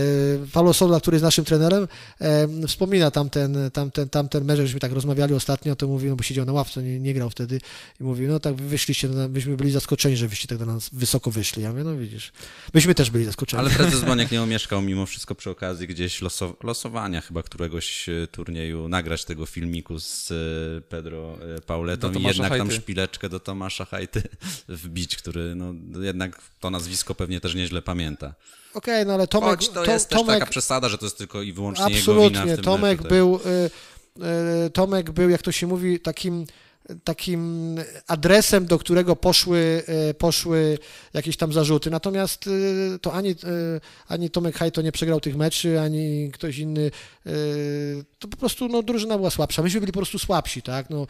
Paulo 0.53 0.73
Sousa, 0.73 0.99
który 0.99 1.15
jest 1.15 1.23
naszym 1.23 1.45
trenerem, 1.45 1.87
e, 2.21 2.47
wspomina 2.67 3.11
tamten, 3.11 3.71
tamten, 3.73 4.09
tamten 4.09 4.45
mecz, 4.45 4.57
żeśmy 4.57 4.79
tak 4.79 4.91
rozmawiali 4.91 5.33
ostatnio, 5.33 5.75
to 5.75 5.87
mówił, 5.87 6.09
no 6.09 6.15
bo 6.15 6.23
siedział 6.23 6.45
na 6.45 6.53
ławce, 6.53 6.83
nie, 6.83 6.99
nie 6.99 7.13
grał 7.13 7.29
wtedy 7.29 7.61
i 7.99 8.03
mówił, 8.03 8.29
no 8.29 8.39
tak, 8.39 8.55
wy 8.55 8.67
wyszliście, 8.67 9.09
myśmy 9.29 9.57
byli 9.57 9.71
zaskoczeni, 9.71 10.17
że 10.17 10.27
wyście 10.27 10.47
tak 10.47 10.57
do 10.57 10.65
nas 10.65 10.89
wysoko 10.93 11.31
wyszli. 11.31 11.63
Ja 11.63 11.71
mówię, 11.71 11.83
no 11.83 11.97
widzisz, 11.97 12.31
myśmy 12.73 12.95
też 12.95 13.09
byli 13.09 13.25
zaskoczeni. 13.25 13.59
Ale 13.59 13.69
prezes 13.69 14.01
Boniek 14.13 14.31
nie 14.31 14.41
omieszkał 14.41 14.81
mimo 14.81 15.05
wszystko 15.05 15.35
przy 15.35 15.49
okazji 15.49 15.87
gdzieś 15.87 16.21
loso, 16.21 16.55
losowania 16.63 17.21
chyba 17.21 17.43
któregoś 17.43 18.09
e, 18.09 18.27
turnieju 18.27 18.87
nagrać 18.87 19.25
tego 19.25 19.45
filmiku 19.45 19.99
z 19.99 20.31
e, 20.31 20.81
Pedro 20.81 21.37
e, 21.57 21.61
Pauletą 21.61 22.11
i 22.11 22.23
jednak 22.23 22.49
tam 22.49 22.67
Hajty. 22.67 22.75
szpileczkę 22.75 23.29
do 23.29 23.39
Tomasza 23.39 23.85
Hajty 23.85 24.23
wbić, 24.69 25.15
który 25.15 25.55
no 25.55 25.73
jednak 26.01 26.41
to 26.59 26.69
nazwisko 26.83 27.15
pewnie 27.15 27.39
też 27.39 27.55
nieźle 27.55 27.81
pamięta. 27.81 28.33
Okej, 28.73 29.05
no 29.05 29.13
ale 29.13 29.27
Tomek, 29.27 29.49
Choć 29.49 29.69
to 29.69 29.83
to- 29.85 29.91
jest 29.91 30.09
też 30.09 30.19
Tomek, 30.19 30.39
taka 30.39 30.51
przesada, 30.51 30.89
że 30.89 30.97
to 30.97 31.05
jest 31.05 31.17
tylko 31.17 31.41
i 31.41 31.53
wyłącznie 31.53 31.95
jego 31.95 32.13
wina 32.13 32.23
w 32.23 32.25
Absolutnie. 32.25 32.55
tym 32.55 32.63
Tomek 32.63 32.91
meczu, 32.91 33.03
tak. 33.03 33.11
był, 33.11 33.35
y, 33.35 34.65
y, 34.65 34.69
Tomek 34.69 35.11
był, 35.11 35.29
jak 35.29 35.41
to 35.41 35.51
się 35.51 35.67
mówi, 35.67 35.99
takim 35.99 36.45
takim 37.03 37.75
adresem, 38.07 38.65
do 38.65 38.79
którego 38.79 39.15
poszły, 39.15 39.83
y, 40.09 40.13
poszły 40.13 40.77
jakieś 41.13 41.37
tam 41.37 41.53
zarzuty. 41.53 41.89
Natomiast 41.89 42.47
y, 42.47 42.99
to 43.01 43.13
ani, 43.13 43.29
y, 43.29 43.35
ani 44.07 44.29
Tomek 44.29 44.55
Hajto 44.55 44.81
nie 44.81 44.91
przegrał 44.91 45.19
tych 45.19 45.35
meczy, 45.35 45.79
ani 45.79 46.31
ktoś 46.33 46.57
inny. 46.57 46.91
To 48.19 48.27
po 48.27 48.37
prostu 48.37 48.67
no, 48.67 48.83
drużyna 48.83 49.17
była 49.17 49.29
słabsza. 49.29 49.61
Myśmy 49.61 49.79
byli 49.79 49.91
po 49.91 49.99
prostu 49.99 50.19
słabsi, 50.19 50.61
tak? 50.61 50.89
No, 50.89 51.07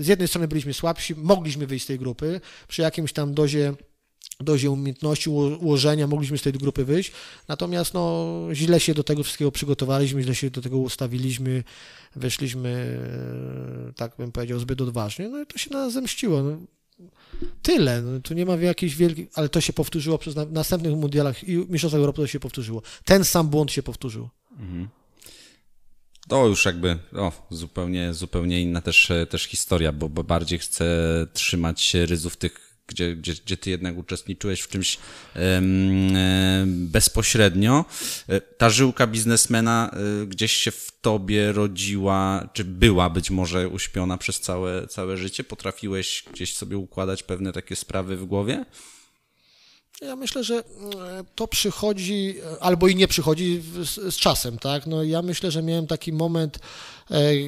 z 0.00 0.06
jednej 0.06 0.28
strony 0.28 0.48
byliśmy 0.48 0.74
słabsi, 0.74 1.14
mogliśmy 1.16 1.66
wyjść 1.66 1.84
z 1.84 1.88
tej 1.88 1.98
grupy 1.98 2.40
przy 2.68 2.82
jakimś 2.82 3.12
tam 3.12 3.34
dozie 3.34 3.74
dozie 4.40 4.70
umiejętności 4.70 5.30
ułożenia, 5.30 6.06
mogliśmy 6.06 6.38
z 6.38 6.42
tej 6.42 6.52
grupy 6.52 6.84
wyjść, 6.84 7.12
natomiast 7.48 7.94
no, 7.94 8.28
źle 8.52 8.80
się 8.80 8.94
do 8.94 9.04
tego 9.04 9.22
wszystkiego 9.22 9.52
przygotowaliśmy, 9.52 10.22
źle 10.22 10.34
się 10.34 10.50
do 10.50 10.62
tego 10.62 10.78
ustawiliśmy, 10.78 11.64
weszliśmy, 12.16 12.98
tak 13.96 14.16
bym 14.18 14.32
powiedział, 14.32 14.58
zbyt 14.58 14.80
odważnie, 14.80 15.28
no 15.28 15.42
i 15.42 15.46
to 15.46 15.58
się 15.58 15.70
na 15.70 15.78
nas 15.78 15.92
zemściło. 15.92 16.42
No. 16.42 16.58
Tyle, 17.62 18.02
no, 18.02 18.20
tu 18.20 18.34
nie 18.34 18.46
ma 18.46 18.56
jakiejś 18.56 18.96
wielkiej, 18.96 19.28
ale 19.34 19.48
to 19.48 19.60
się 19.60 19.72
powtórzyło 19.72 20.18
przez 20.18 20.36
na, 20.36 20.44
następnych 20.44 20.94
mundialach 20.94 21.48
i 21.48 21.56
Mistrzostwach 21.56 21.98
Europy 21.98 22.22
to 22.22 22.26
się 22.26 22.40
powtórzyło. 22.40 22.82
Ten 23.04 23.24
sam 23.24 23.48
błąd 23.48 23.72
się 23.72 23.82
powtórzył. 23.82 24.28
Mhm. 24.52 24.88
To 26.28 26.46
już 26.46 26.64
jakby 26.64 26.98
o, 27.12 27.32
zupełnie, 27.50 28.14
zupełnie 28.14 28.62
inna 28.62 28.80
też, 28.80 29.12
też 29.30 29.42
historia, 29.42 29.92
bo, 29.92 30.08
bo 30.08 30.24
bardziej 30.24 30.58
chcę 30.58 30.86
trzymać 31.32 31.80
się 31.80 32.06
ryzów 32.06 32.36
tych 32.36 32.63
gdzie, 32.86 33.16
gdzie, 33.16 33.34
gdzie 33.34 33.56
ty 33.56 33.70
jednak 33.70 33.98
uczestniczyłeś 33.98 34.60
w 34.60 34.68
czymś 34.68 34.98
bezpośrednio. 36.66 37.84
E, 38.28 38.40
ta 38.40 38.70
żyłka 38.70 39.06
biznesmena 39.06 39.90
e, 39.92 40.26
gdzieś 40.26 40.52
się 40.52 40.70
w 40.70 40.92
tobie 41.00 41.52
rodziła, 41.52 42.48
czy 42.52 42.64
była 42.64 43.10
być 43.10 43.30
może 43.30 43.68
uśpiona 43.68 44.18
przez 44.18 44.40
całe, 44.40 44.86
całe 44.86 45.16
życie? 45.16 45.44
Potrafiłeś 45.44 46.24
gdzieś 46.32 46.56
sobie 46.56 46.76
układać 46.76 47.22
pewne 47.22 47.52
takie 47.52 47.76
sprawy 47.76 48.16
w 48.16 48.24
głowie? 48.24 48.64
Ja 50.02 50.16
myślę, 50.16 50.44
że 50.44 50.64
to 51.34 51.48
przychodzi, 51.48 52.34
albo 52.60 52.88
i 52.88 52.96
nie 52.96 53.08
przychodzi 53.08 53.62
z, 53.82 54.14
z, 54.14 54.16
czasem, 54.16 54.58
tak? 54.58 54.86
No 54.86 55.02
ja 55.02 55.22
myślę, 55.22 55.50
że 55.50 55.62
miałem 55.62 55.86
taki 55.86 56.12
moment, 56.12 56.58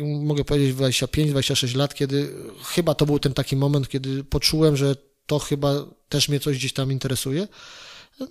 mogę 0.03 0.45
powiedzieć 0.45 0.77
25-26 0.77 1.77
lat, 1.77 1.95
kiedy 1.95 2.35
chyba 2.65 2.95
to 2.95 3.07
był 3.07 3.19
ten 3.19 3.35
taki 3.35 3.57
moment, 3.57 3.89
kiedy 3.89 4.25
poczułem, 4.25 4.77
że 4.77 4.97
to 5.27 5.39
chyba 5.39 5.75
też 6.09 6.29
mnie 6.29 6.41
coś 6.41 6.59
gdzieś 6.59 6.73
tam 6.73 6.93
interesuje. 6.93 7.49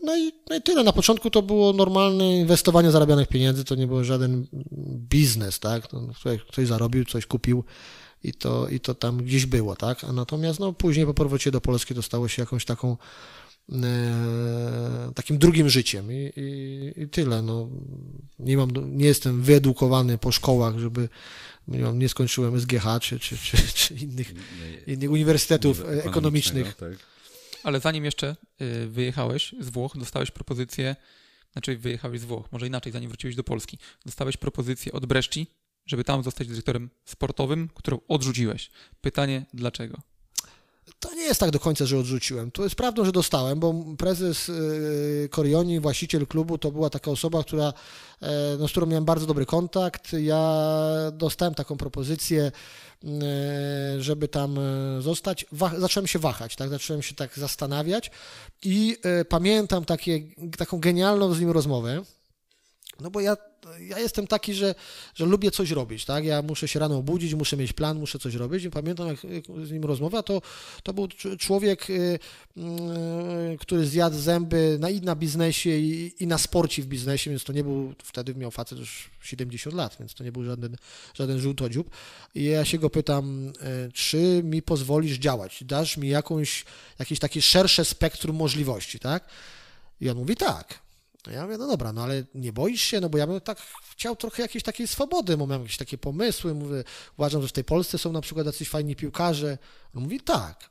No 0.04 0.18
i, 0.18 0.32
no 0.50 0.56
i 0.56 0.62
tyle. 0.62 0.84
Na 0.84 0.94
początku 0.94 1.30
to 1.30 1.42
było 1.42 1.74
normalne 1.74 2.38
inwestowanie 2.38 2.92
zarabianych 2.92 3.28
pieniędzy, 3.28 3.64
to 3.64 3.76
nie 3.76 3.88
był 3.88 4.04
żaden 4.04 4.48
biznes, 5.10 5.60
tak? 5.60 5.94
No, 5.94 6.02
ktoś 6.48 6.68
zarobił, 6.68 7.06
coś 7.06 7.26
kupił 7.26 7.64
i 8.24 8.34
to, 8.34 8.68
i 8.70 8.80
to 8.80 8.96
tam 8.96 9.18
gdzieś 9.18 9.46
było, 9.46 9.76
tak? 9.76 10.04
A 10.04 10.12
natomiast 10.12 10.60
no, 10.60 10.74
później 10.74 11.06
po 11.06 11.14
powrocie 11.14 11.52
do 11.52 11.62
Polski 11.62 11.96
to 11.96 12.02
stało 12.02 12.28
się 12.28 12.42
jakąś 12.42 12.66
taką 12.66 12.98
e, 13.72 15.12
takim 15.16 15.38
drugim 15.38 15.70
życiem 15.70 16.12
i, 16.12 16.32
i, 16.36 17.02
i, 17.02 17.10
tyle. 17.10 17.42
No, 17.42 17.70
nie, 18.40 18.58
mam, 18.58 18.98
nie 18.98 19.06
jestem 19.06 19.42
wyedukowany 19.42 20.18
po 20.18 20.32
szkołach, 20.32 20.80
żeby 20.80 21.10
nie, 21.68 22.10
skończyłem 22.10 22.60
SGH 22.60 22.84
czy, 23.02 23.20
czy, 23.20 23.38
czy, 23.38 23.58
czy 23.74 23.94
innych, 23.94 24.34
innych 24.88 25.12
uniwersytetów 25.12 25.82
ekonomicznych. 25.86 26.76
Tak. 26.76 26.92
Ale 27.64 27.80
zanim 27.80 28.06
jeszcze 28.06 28.36
y, 28.62 28.88
wyjechałeś 28.88 29.56
z 29.60 29.70
Włoch, 29.70 29.98
dostałeś 29.98 30.32
propozycję, 30.32 30.96
znaczy 31.54 31.78
wyjechałeś 31.78 32.20
z 32.20 32.26
Włoch, 32.26 32.52
może 32.52 32.68
inaczej, 32.68 32.92
zanim 32.92 33.10
wróciłeś 33.10 33.36
do 33.36 33.44
Polski, 33.44 33.78
dostałeś 34.06 34.38
propozycję 34.38 34.92
od 34.92 35.06
Bresci, 35.06 35.48
żeby 35.86 36.04
tam 36.04 36.24
zostać 36.24 36.48
dyrektorem 36.48 36.90
sportowym, 37.06 37.70
którą 37.74 38.00
odrzuciłeś. 38.08 38.72
Pytanie, 39.02 39.46
dlaczego? 39.54 39.98
To 41.00 41.16
nie 41.16 41.24
jest 41.24 41.40
tak 41.40 41.52
do 41.52 41.60
końca, 41.60 41.86
że 41.86 41.98
odrzuciłem. 41.98 42.52
To 42.52 42.64
jest 42.64 42.76
prawdą, 42.76 43.06
że 43.06 43.12
dostałem, 43.12 43.60
bo 43.60 43.74
prezes 43.98 44.50
y, 44.50 45.30
Corioni, 45.32 45.80
właściciel 45.80 46.28
klubu, 46.28 46.58
to 46.58 46.72
była 46.72 46.90
taka 46.90 47.12
osoba, 47.12 47.44
która, 47.44 47.74
e, 48.22 48.58
no, 48.60 48.68
z 48.68 48.72
którą 48.72 48.86
miałem 48.86 49.06
bardzo 49.06 49.26
dobry 49.26 49.46
kontakt. 49.46 50.14
Ja 50.14 50.58
dostałem 51.14 51.56
taką 51.56 51.78
propozycję, 51.78 52.52
e, 53.04 54.02
żeby 54.02 54.28
tam 54.28 54.58
e, 54.60 55.02
zostać. 55.02 55.46
zacząłem 55.78 56.08
się 56.08 56.20
wahać, 56.20 56.56
tak? 56.56 56.70
zacząłem 56.70 57.02
się 57.02 57.16
tak 57.16 57.40
zastanawiać 57.40 58.12
i 58.64 58.98
pamiętam 59.30 59.86
takie, 59.86 60.22
taką 60.58 60.80
genialną 60.80 61.34
z 61.34 61.40
nim 61.40 61.52
rozmowę. 61.52 62.04
No 63.00 63.12
bo 63.12 63.20
ja, 63.20 63.38
ja 63.80 64.00
jestem 64.00 64.28
taki, 64.28 64.54
że, 64.54 64.76
że 65.16 65.26
lubię 65.26 65.52
coś 65.52 65.72
robić, 65.72 66.06
tak? 66.06 66.26
Ja 66.26 66.42
muszę 66.42 66.68
się 66.68 66.80
rano 66.80 66.98
obudzić, 66.98 67.34
muszę 67.34 67.58
mieć 67.58 67.74
plan, 67.74 68.00
muszę 68.00 68.20
coś 68.20 68.36
robić 68.36 68.64
i 68.64 68.70
pamiętam, 68.70 69.08
jak, 69.08 69.18
z 69.68 69.72
nim 69.72 69.84
rozmowa, 69.84 70.24
to, 70.24 70.42
to 70.84 70.94
był 70.94 71.08
człowiek, 71.40 71.90
y, 71.90 71.94
y, 71.94 73.58
który 73.60 73.86
zjadł 73.86 74.18
zęby 74.18 74.78
na, 74.80 74.90
i 74.90 75.02
na 75.02 75.16
biznesie 75.16 75.70
i, 75.70 76.14
i, 76.20 76.28
na 76.28 76.38
sporcie 76.38 76.82
w 76.82 76.86
biznesie, 76.86 77.30
więc 77.30 77.44
to 77.44 77.54
nie 77.54 77.64
był, 77.64 77.94
wtedy 78.04 78.36
miał 78.36 78.52
facet 78.52 78.80
już 78.80 79.10
70 79.22 79.76
lat, 79.76 79.96
więc 80.00 80.14
to 80.14 80.24
nie 80.24 80.32
był 80.32 80.44
żaden, 80.44 80.78
żaden 81.14 81.40
żółtodziób. 81.40 81.90
I 82.36 82.44
ja 82.44 82.66
się 82.66 82.78
go 82.78 82.90
pytam, 82.90 83.48
y, 83.88 83.92
czy 83.92 84.42
mi 84.44 84.62
pozwolisz 84.62 85.18
działać, 85.18 85.64
dasz 85.64 85.98
mi 85.98 86.10
jakąś, 86.10 86.66
jakieś 87.00 87.20
takie 87.20 87.42
szersze 87.42 87.86
spektrum 87.86 88.36
możliwości, 88.36 89.00
tak? 89.00 89.28
I 90.02 90.10
on 90.10 90.18
mówi 90.18 90.36
tak. 90.36 90.85
Ja 91.32 91.44
mówię, 91.44 91.58
no 91.58 91.68
dobra, 91.68 91.94
no 91.94 92.04
ale 92.04 92.24
nie 92.36 92.54
boisz 92.54 92.82
się? 92.82 93.00
No 93.00 93.10
bo 93.10 93.18
ja 93.18 93.28
bym 93.28 93.42
tak 93.42 93.62
chciał 93.92 94.16
trochę 94.16 94.42
jakiejś 94.42 94.64
takiej 94.64 94.88
swobody, 94.88 95.38
bo 95.38 95.46
mam 95.46 95.62
jakieś 95.62 95.78
takie 95.78 95.98
pomysły, 95.98 96.54
mówię, 96.54 96.84
uważam, 97.18 97.42
że 97.42 97.48
w 97.48 97.52
tej 97.52 97.64
Polsce 97.64 97.98
są 97.98 98.12
na 98.12 98.22
przykład 98.22 98.46
jacyś 98.46 98.70
fajni 98.70 98.96
piłkarze. 98.96 99.58
On 99.96 100.04
mówi, 100.04 100.20
tak. 100.22 100.70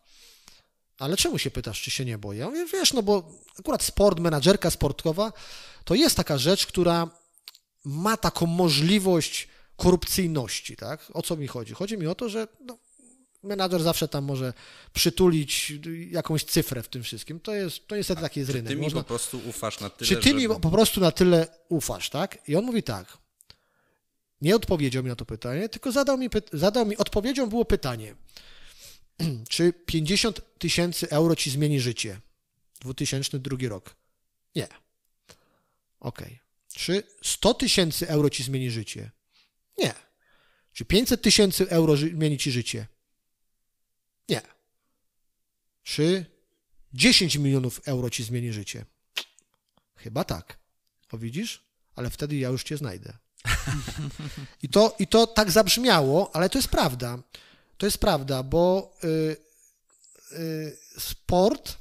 Ale 0.99 1.17
czemu 1.17 1.39
się 1.39 1.51
pytasz, 1.51 1.83
czy 1.83 1.91
się 1.91 2.05
nie 2.05 2.19
boję? 2.19 2.41
Ja 2.41 2.47
mówię, 2.47 2.67
wiesz, 2.73 2.93
no 2.93 3.03
bo 3.03 3.31
akurat 3.59 3.83
sport, 3.83 4.21
menadżerka 4.21 4.71
sportowa, 4.71 5.33
to 5.85 5.95
jest 5.95 6.17
taka 6.17 6.39
rzecz, 6.39 6.67
która 6.67 7.09
ma 7.85 8.17
taką 8.17 8.47
możliwość 8.47 9.49
korupcyjności, 9.77 10.77
tak? 10.77 11.11
O 11.15 11.23
co 11.23 11.37
mi 11.37 11.47
chodzi? 11.47 11.75
Chodzi 11.75 11.99
mi 11.99 12.07
o 12.07 12.15
to, 12.15 12.29
że 12.29 12.49
no, 12.61 12.79
menadżer 13.45 13.83
zawsze 13.83 14.09
tam 14.09 14.25
może 14.25 14.53
przytulić 14.93 15.73
jakąś 16.11 16.45
cyfrę 16.45 16.83
w 16.83 16.89
tym 16.89 17.03
wszystkim. 17.03 17.41
To 17.41 17.55
jest, 17.55 17.89
to 17.89 17.97
niestety 17.97 18.23
taki 18.23 18.41
jest 18.41 18.53
rynek. 18.53 18.69
Ty 18.69 18.77
mi 18.77 18.83
Można... 18.83 19.01
po 19.01 19.09
prostu 19.09 19.41
ufasz 19.49 19.81
na 19.81 19.91
tyle, 19.91 20.09
Czy 20.09 20.17
ty 20.17 20.29
żeby... 20.29 20.41
mi 20.41 20.49
po 20.61 20.71
prostu 20.71 21.01
na 21.01 21.13
tyle 21.13 21.47
ufasz, 21.69 22.11
tak? 22.11 22.49
I 22.49 22.57
on 22.57 22.65
mówi 22.65 22.83
tak. 22.83 23.19
Nie 24.41 24.57
odpowiedział 24.57 25.03
mi 25.03 25.09
na 25.09 25.17
to 25.17 25.25
pytanie, 25.25 25.69
tylko 25.69 25.93
zadał 25.93 26.19
mi, 26.19 26.29
zadał 26.53 26.87
mi 26.87 26.97
odpowiedzią 26.97 27.49
było 27.49 27.65
pytanie. 27.65 28.15
Czy 29.49 29.73
50 29.87 30.41
tysięcy 30.59 31.11
euro 31.11 31.37
ci 31.37 31.51
zmieni 31.51 31.81
życie? 31.81 32.21
2002 32.81 33.69
rok. 33.69 33.97
Nie. 34.57 34.69
Ok. 36.01 36.23
Czy 36.75 37.03
100 37.23 37.55
tysięcy 37.55 38.09
euro 38.09 38.31
ci 38.31 38.43
zmieni 38.43 38.71
życie? 38.71 39.11
Nie. 39.79 39.95
Czy 40.73 40.85
500 40.85 41.23
tysięcy 41.23 41.71
euro 41.71 41.97
zmieni 41.97 42.39
ci 42.39 42.53
życie? 42.53 42.87
Nie. 44.29 44.43
Czy 45.83 46.27
10 46.93 47.37
milionów 47.37 47.81
euro 47.85 48.11
ci 48.11 48.25
zmieni 48.25 48.53
życie? 48.53 48.85
Chyba 49.97 50.25
tak. 50.25 50.59
O 51.13 51.19
widzisz? 51.19 51.65
Ale 51.97 52.11
wtedy 52.11 52.37
ja 52.37 52.49
już 52.49 52.65
cię 52.65 52.77
znajdę. 52.77 53.13
I 54.63 54.69
to, 54.69 54.97
I 54.99 55.07
to 55.07 55.27
tak 55.27 55.51
zabrzmiało, 55.51 56.37
ale 56.37 56.51
to 56.51 56.59
jest 56.59 56.69
prawda. 56.69 57.19
To 57.77 57.87
jest 57.87 57.99
prawda, 57.99 58.43
bo 58.43 58.95
y, 59.05 59.37
y, 60.39 60.77
sport 60.99 61.77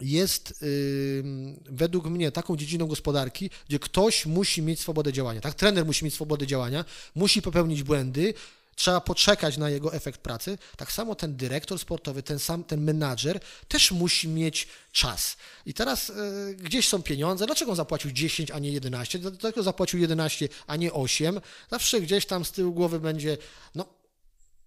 jest 0.00 0.62
y, 0.62 1.24
według 1.64 2.06
mnie 2.06 2.32
taką 2.32 2.56
dziedziną 2.56 2.86
gospodarki, 2.86 3.50
gdzie 3.68 3.78
ktoś 3.78 4.26
musi 4.26 4.62
mieć 4.62 4.80
swobodę 4.80 5.12
działania. 5.12 5.40
Tak, 5.40 5.54
trener 5.54 5.86
musi 5.86 6.04
mieć 6.04 6.14
swobodę 6.14 6.46
działania, 6.46 6.84
musi 7.14 7.42
popełnić 7.42 7.82
błędy, 7.82 8.34
trzeba 8.76 9.00
poczekać 9.00 9.56
na 9.56 9.70
jego 9.70 9.94
efekt 9.94 10.20
pracy. 10.20 10.58
Tak 10.76 10.92
samo 10.92 11.14
ten 11.14 11.36
dyrektor 11.36 11.78
sportowy, 11.78 12.22
ten 12.22 12.38
sam 12.38 12.64
ten 12.64 12.84
menadżer 12.84 13.40
też 13.68 13.90
musi 13.90 14.28
mieć 14.28 14.68
czas. 14.92 15.36
I 15.66 15.74
teraz 15.74 16.10
y, 16.10 16.56
gdzieś 16.58 16.88
są 16.88 17.02
pieniądze. 17.02 17.46
Dlaczego 17.46 17.70
on 17.70 17.76
zapłacił 17.76 18.12
10, 18.12 18.50
a 18.50 18.58
nie 18.58 18.72
11? 18.72 19.18
Dlaczego 19.18 19.62
zapłacił 19.62 20.00
11, 20.00 20.48
a 20.66 20.76
nie 20.76 20.92
8? 20.92 21.40
Zawsze 21.70 22.00
gdzieś 22.00 22.26
tam 22.26 22.44
z 22.44 22.52
tyłu 22.52 22.72
głowy 22.72 23.00
będzie, 23.00 23.38
no 23.74 23.95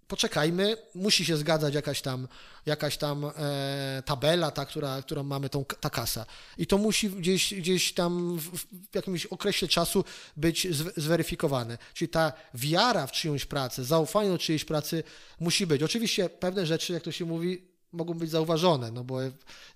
poczekajmy, 0.10 0.78
musi 0.96 1.26
się 1.26 1.38
zgadzać 1.38 1.74
jakaś 1.74 2.02
tam, 2.02 2.28
jakaś 2.66 2.98
tam 2.98 3.26
e, 3.26 4.04
tabela, 4.06 4.52
ta, 4.52 4.66
która, 4.66 5.02
którą 5.02 5.24
mamy, 5.24 5.50
tą, 5.50 5.66
ta 5.66 5.90
kasa. 5.90 6.26
I 6.58 6.68
to 6.68 6.78
musi 6.78 7.10
gdzieś, 7.10 7.54
gdzieś 7.54 7.94
tam 7.94 8.38
w, 8.38 8.58
w 8.92 8.96
jakimś 8.96 9.26
okresie 9.26 9.68
czasu 9.68 10.04
być 10.38 10.68
zweryfikowane. 10.98 11.78
Czyli 11.94 12.10
ta 12.10 12.34
wiara 12.54 13.08
w 13.08 13.12
czyjąś 13.12 13.46
pracę, 13.46 13.84
zaufanie 13.84 14.30
do 14.30 14.38
czyjejś 14.38 14.66
pracy 14.66 15.04
musi 15.40 15.68
być. 15.68 15.84
Oczywiście 15.84 16.30
pewne 16.30 16.66
rzeczy, 16.66 16.94
jak 16.94 17.04
to 17.04 17.12
się 17.12 17.26
mówi, 17.26 17.62
mogą 17.92 18.14
być 18.14 18.30
zauważone, 18.30 18.92
no 18.92 19.04
bo 19.04 19.22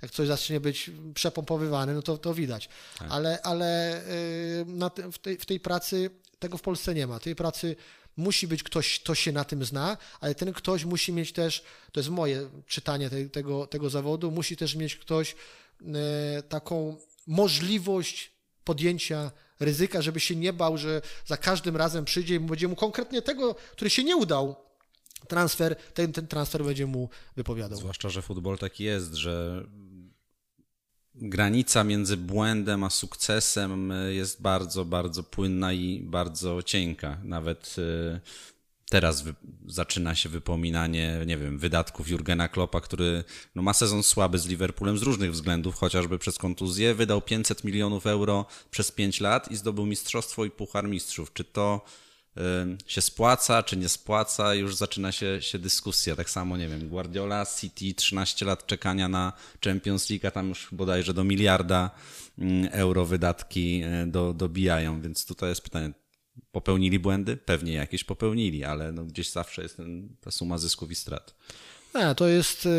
jak 0.01 0.11
coś 0.11 0.27
zacznie 0.27 0.59
być 0.59 0.91
przepompowywane, 1.13 1.93
no 1.93 2.01
to, 2.01 2.17
to 2.17 2.33
widać. 2.33 2.69
Tak. 2.99 3.07
Ale, 3.11 3.41
ale 3.41 4.01
y, 4.07 4.89
te, 4.95 5.11
w, 5.11 5.19
tej, 5.19 5.37
w 5.37 5.45
tej 5.45 5.59
pracy 5.59 6.09
tego 6.39 6.57
w 6.57 6.61
Polsce 6.61 6.93
nie 6.93 7.07
ma. 7.07 7.19
Tej 7.19 7.35
pracy 7.35 7.75
musi 8.17 8.47
być 8.47 8.63
ktoś, 8.63 8.99
kto 8.99 9.15
się 9.15 9.31
na 9.31 9.43
tym 9.43 9.65
zna, 9.65 9.97
ale 10.19 10.35
ten 10.35 10.53
ktoś 10.53 10.85
musi 10.85 11.13
mieć 11.13 11.33
też, 11.33 11.63
to 11.91 11.99
jest 11.99 12.09
moje 12.09 12.49
czytanie 12.67 13.09
te, 13.09 13.29
tego, 13.29 13.67
tego 13.67 13.89
zawodu, 13.89 14.31
musi 14.31 14.57
też 14.57 14.75
mieć 14.75 14.95
ktoś 14.95 15.35
e, 15.81 16.43
taką 16.43 16.97
możliwość 17.27 18.31
podjęcia 18.63 19.31
ryzyka, 19.59 20.01
żeby 20.01 20.19
się 20.19 20.35
nie 20.35 20.53
bał, 20.53 20.77
że 20.77 21.01
za 21.25 21.37
każdym 21.37 21.77
razem 21.77 22.05
przyjdzie 22.05 22.35
i 22.35 22.39
będzie 22.39 22.67
mu 22.67 22.75
konkretnie 22.75 23.21
tego, 23.21 23.55
który 23.55 23.89
się 23.89 24.03
nie 24.03 24.15
udał, 24.15 24.55
transfer, 25.27 25.75
ten, 25.75 26.13
ten 26.13 26.27
transfer 26.27 26.63
będzie 26.63 26.85
mu 26.85 27.09
wypowiadał. 27.35 27.79
Zwłaszcza, 27.79 28.09
że 28.09 28.21
futbol 28.21 28.57
taki 28.57 28.83
jest, 28.83 29.13
że 29.13 29.63
granica 31.15 31.83
między 31.83 32.17
błędem 32.17 32.83
a 32.83 32.89
sukcesem 32.89 33.91
y, 33.91 34.13
jest 34.13 34.41
bardzo, 34.41 34.85
bardzo 34.85 35.23
płynna 35.23 35.73
i 35.73 35.99
bardzo 35.99 36.63
cienka. 36.63 37.17
Nawet 37.23 37.75
y, 37.77 38.19
teraz 38.89 39.23
zaczyna 39.67 40.15
się 40.15 40.29
wypominanie, 40.29 41.19
nie 41.25 41.37
wiem, 41.37 41.57
wydatków 41.57 42.09
Jurgena 42.09 42.47
Kloppa, 42.47 42.81
który 42.81 43.23
no, 43.55 43.61
ma 43.61 43.73
sezon 43.73 44.03
słaby 44.03 44.39
z 44.39 44.47
Liverpoolem 44.47 44.97
z 44.97 45.01
różnych 45.01 45.31
względów, 45.31 45.75
chociażby 45.75 46.19
przez 46.19 46.37
kontuzję, 46.37 46.95
wydał 46.95 47.21
500 47.21 47.63
milionów 47.63 48.07
euro 48.07 48.45
przez 48.71 48.91
5 48.91 49.21
lat 49.21 49.51
i 49.51 49.55
zdobył 49.55 49.85
mistrzostwo 49.85 50.45
i 50.45 50.51
puchar 50.51 50.87
mistrzów. 50.87 51.33
Czy 51.33 51.43
to 51.43 51.85
się 52.87 53.01
spłaca, 53.01 53.63
czy 53.63 53.77
nie 53.77 53.89
spłaca, 53.89 54.55
już 54.55 54.75
zaczyna 54.75 55.11
się, 55.11 55.41
się 55.41 55.59
dyskusja. 55.59 56.15
Tak 56.15 56.29
samo, 56.29 56.57
nie 56.57 56.67
wiem, 56.67 56.89
Guardiola, 56.89 57.45
City, 57.59 57.93
13 57.93 58.45
lat 58.45 58.65
czekania 58.65 59.07
na 59.07 59.33
Champions 59.65 60.09
League, 60.09 60.27
a 60.27 60.31
tam 60.31 60.49
już 60.49 60.67
bodajże 60.71 61.13
do 61.13 61.23
miliarda 61.23 61.91
mm, 62.39 62.69
euro 62.71 63.05
wydatki 63.05 63.81
e, 63.85 64.07
do, 64.07 64.33
dobijają, 64.33 65.01
więc 65.01 65.25
tutaj 65.25 65.49
jest 65.49 65.61
pytanie, 65.61 65.91
popełnili 66.51 66.99
błędy? 66.99 67.37
Pewnie 67.37 67.73
jakieś 67.73 68.03
popełnili, 68.03 68.63
ale 68.63 68.91
no 68.91 69.05
gdzieś 69.05 69.31
zawsze 69.31 69.61
jest 69.61 69.77
ten, 69.77 70.15
ta 70.21 70.31
suma 70.31 70.57
zysków 70.57 70.91
i 70.91 70.95
strat. 70.95 71.35
Nie, 71.95 72.15
to 72.15 72.27
jest 72.27 72.65
y, 72.65 72.69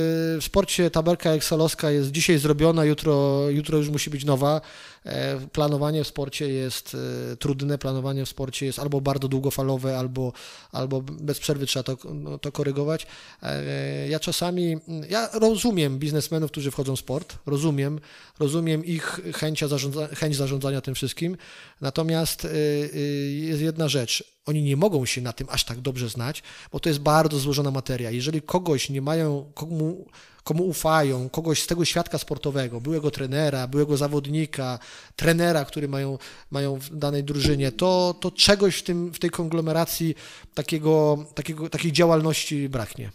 w 0.41 0.45
sporcie 0.45 0.91
tabelka 0.91 1.31
Excelowska 1.31 1.91
jest 1.91 2.11
dzisiaj 2.11 2.39
zrobiona, 2.39 2.85
jutro, 2.85 3.47
jutro 3.51 3.79
już 3.79 3.89
musi 3.89 4.11
być 4.11 4.25
nowa. 4.25 4.61
E, 5.05 5.41
planowanie 5.53 6.05
w 6.05 6.09
sporcie 6.09 6.49
jest 6.49 6.97
e, 7.33 7.37
trudne, 7.37 7.79
planowanie 7.79 8.25
w 8.25 8.29
sporcie 8.29 8.67
jest 8.67 8.79
albo 8.79 9.01
bardzo 9.01 9.29
długofalowe, 9.29 9.99
albo, 9.99 10.33
albo 10.73 11.03
bez 11.03 11.39
przerwy 11.39 11.67
trzeba 11.67 11.83
to, 11.83 11.97
no, 12.15 12.39
to 12.39 12.53
korygować. 12.53 13.07
E, 13.43 14.09
ja 14.09 14.21
czasami, 14.21 14.77
ja 15.11 15.29
rozumiem 15.33 15.99
biznesmenów, 15.99 16.51
którzy 16.51 16.71
wchodzą 16.71 16.97
w 16.97 16.99
sport, 16.99 17.39
rozumiem, 17.47 18.01
rozumiem 18.39 18.85
ich 18.85 19.21
chęcia 19.35 19.69
zarządza, 19.69 20.07
chęć 20.07 20.37
zarządzania 20.37 20.81
tym 20.81 20.95
wszystkim, 20.95 21.37
natomiast 21.81 22.49
jest 23.35 23.63
jedna 23.63 23.89
rzecz, 23.89 24.35
oni 24.47 24.63
nie 24.63 24.77
mogą 24.77 25.07
się 25.07 25.21
na 25.21 25.33
tym 25.33 25.47
aż 25.51 25.65
tak 25.65 25.81
dobrze 25.81 26.09
znać, 26.09 26.43
bo 26.73 26.81
to 26.81 26.89
jest 26.89 27.01
bardzo 27.01 27.39
złożona 27.39 27.71
materia. 27.71 28.11
Jeżeli 28.11 28.43
kogoś 28.43 28.91
nie 28.91 29.03
mają, 29.03 29.53
komu 29.55 30.07
komu 30.45 30.65
ufają, 30.65 31.29
kogoś 31.29 31.63
z 31.63 31.67
tego 31.67 31.85
świadka 31.85 32.19
sportowego, 32.19 32.81
byłego 32.81 33.11
trenera, 33.11 33.67
byłego 33.69 33.97
zawodnika, 33.97 34.79
trenera, 35.17 35.65
który 35.65 35.89
mają, 35.89 36.19
mają 36.51 36.77
w 36.77 36.97
danej 36.97 37.25
drużynie, 37.25 37.73
to, 37.73 38.15
to 38.21 38.31
czegoś 38.31 38.77
w, 38.77 38.83
tym, 38.83 39.13
w 39.13 39.19
tej 39.19 39.31
konglomeracji 39.31 40.15
takiego, 40.55 41.25
takiego, 41.35 41.71
takiej 41.71 41.93
działalności 41.93 42.69
braknie. 42.69 43.11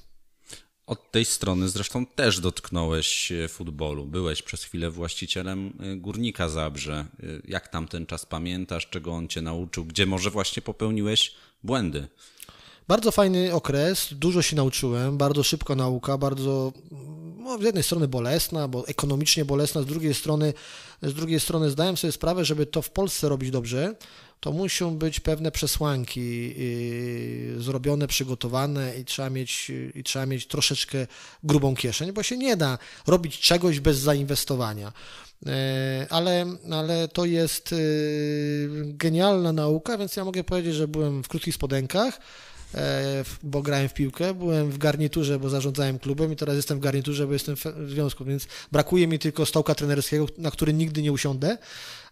Od 0.89 1.11
tej 1.11 1.25
strony 1.25 1.69
zresztą 1.69 2.05
też 2.05 2.39
dotknąłeś 2.39 3.31
e, 3.31 3.47
futbolu. 3.47 4.05
Byłeś 4.05 4.41
przez 4.41 4.63
chwilę 4.63 4.91
właścicielem 4.91 5.73
e, 5.79 5.95
Górnika 5.95 6.49
Zabrze. 6.49 7.05
E, 7.23 7.25
jak 7.47 7.67
tam 7.67 7.87
ten 7.87 8.05
czas 8.05 8.25
pamiętasz? 8.25 8.89
Czego 8.89 9.11
on 9.11 9.27
cię 9.27 9.41
nauczył? 9.41 9.85
Gdzie 9.85 10.05
może 10.05 10.31
właśnie 10.31 10.61
popełniłeś 10.61 11.35
błędy? 11.63 12.07
Bardzo 12.89 13.11
fajny 13.11 13.53
okres, 13.53 14.07
dużo 14.11 14.41
się 14.41 14.55
nauczyłem, 14.55 15.17
bardzo 15.17 15.43
szybka 15.43 15.75
nauka, 15.75 16.17
bardzo 16.17 16.73
no, 17.37 17.57
z 17.57 17.61
jednej 17.61 17.83
strony 17.83 18.07
bolesna, 18.07 18.67
bo 18.67 18.87
ekonomicznie 18.87 19.45
bolesna, 19.45 19.81
z 19.81 19.85
drugiej 19.85 20.13
strony, 20.13 20.53
z 21.03 21.13
drugiej 21.13 21.39
strony 21.39 21.69
zdałem 21.69 21.97
sobie 21.97 22.11
sprawę, 22.11 22.45
żeby 22.45 22.65
to 22.65 22.81
w 22.81 22.89
Polsce 22.89 23.29
robić 23.29 23.51
dobrze, 23.51 23.95
to 24.39 24.51
muszą 24.51 24.97
być 24.97 25.19
pewne 25.19 25.51
przesłanki 25.51 26.55
yy, 27.55 27.61
zrobione, 27.61 28.07
przygotowane 28.07 28.99
i 28.99 29.05
trzeba, 29.05 29.29
mieć, 29.29 29.71
i 29.95 30.03
trzeba 30.03 30.25
mieć 30.25 30.47
troszeczkę 30.47 31.07
grubą 31.43 31.75
kieszeń, 31.75 32.11
bo 32.11 32.23
się 32.23 32.37
nie 32.37 32.57
da 32.57 32.77
robić 33.07 33.39
czegoś 33.39 33.79
bez 33.79 33.97
zainwestowania. 33.97 34.93
Yy, 35.45 35.51
ale, 36.09 36.45
ale 36.71 37.07
to 37.07 37.25
jest 37.25 37.71
yy, 37.71 37.77
genialna 38.85 39.53
nauka, 39.53 39.97
więc 39.97 40.15
ja 40.15 40.25
mogę 40.25 40.43
powiedzieć, 40.43 40.75
że 40.75 40.87
byłem 40.87 41.23
w 41.23 41.27
krótkich 41.27 41.55
spodenkach, 41.55 42.19
bo 43.43 43.61
grałem 43.61 43.89
w 43.89 43.93
piłkę, 43.93 44.33
byłem 44.33 44.71
w 44.71 44.77
garniturze, 44.77 45.39
bo 45.39 45.49
zarządzałem 45.49 45.99
klubem 45.99 46.33
i 46.33 46.35
teraz 46.35 46.55
jestem 46.55 46.77
w 46.77 46.81
garniturze, 46.81 47.27
bo 47.27 47.33
jestem 47.33 47.55
w 47.55 47.89
związku, 47.89 48.25
więc 48.25 48.47
brakuje 48.71 49.07
mi 49.07 49.19
tylko 49.19 49.45
stołka 49.45 49.75
trenerskiego, 49.75 50.27
na 50.37 50.51
który 50.51 50.73
nigdy 50.73 51.01
nie 51.01 51.11
usiądę 51.11 51.57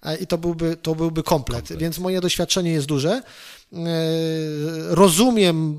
e, 0.04 0.17
i 0.17 0.28
to 0.28 0.38
byłby, 0.38 0.78
to 0.78 0.96
byłby 0.96 1.24
komplet. 1.24 1.60
komplet. 1.60 1.80
Więc 1.80 2.00
moje 2.00 2.22
doświadczenie 2.22 2.72
jest 2.72 2.88
duże. 2.88 3.10
E, 3.12 3.78
rozumiem 4.89 5.78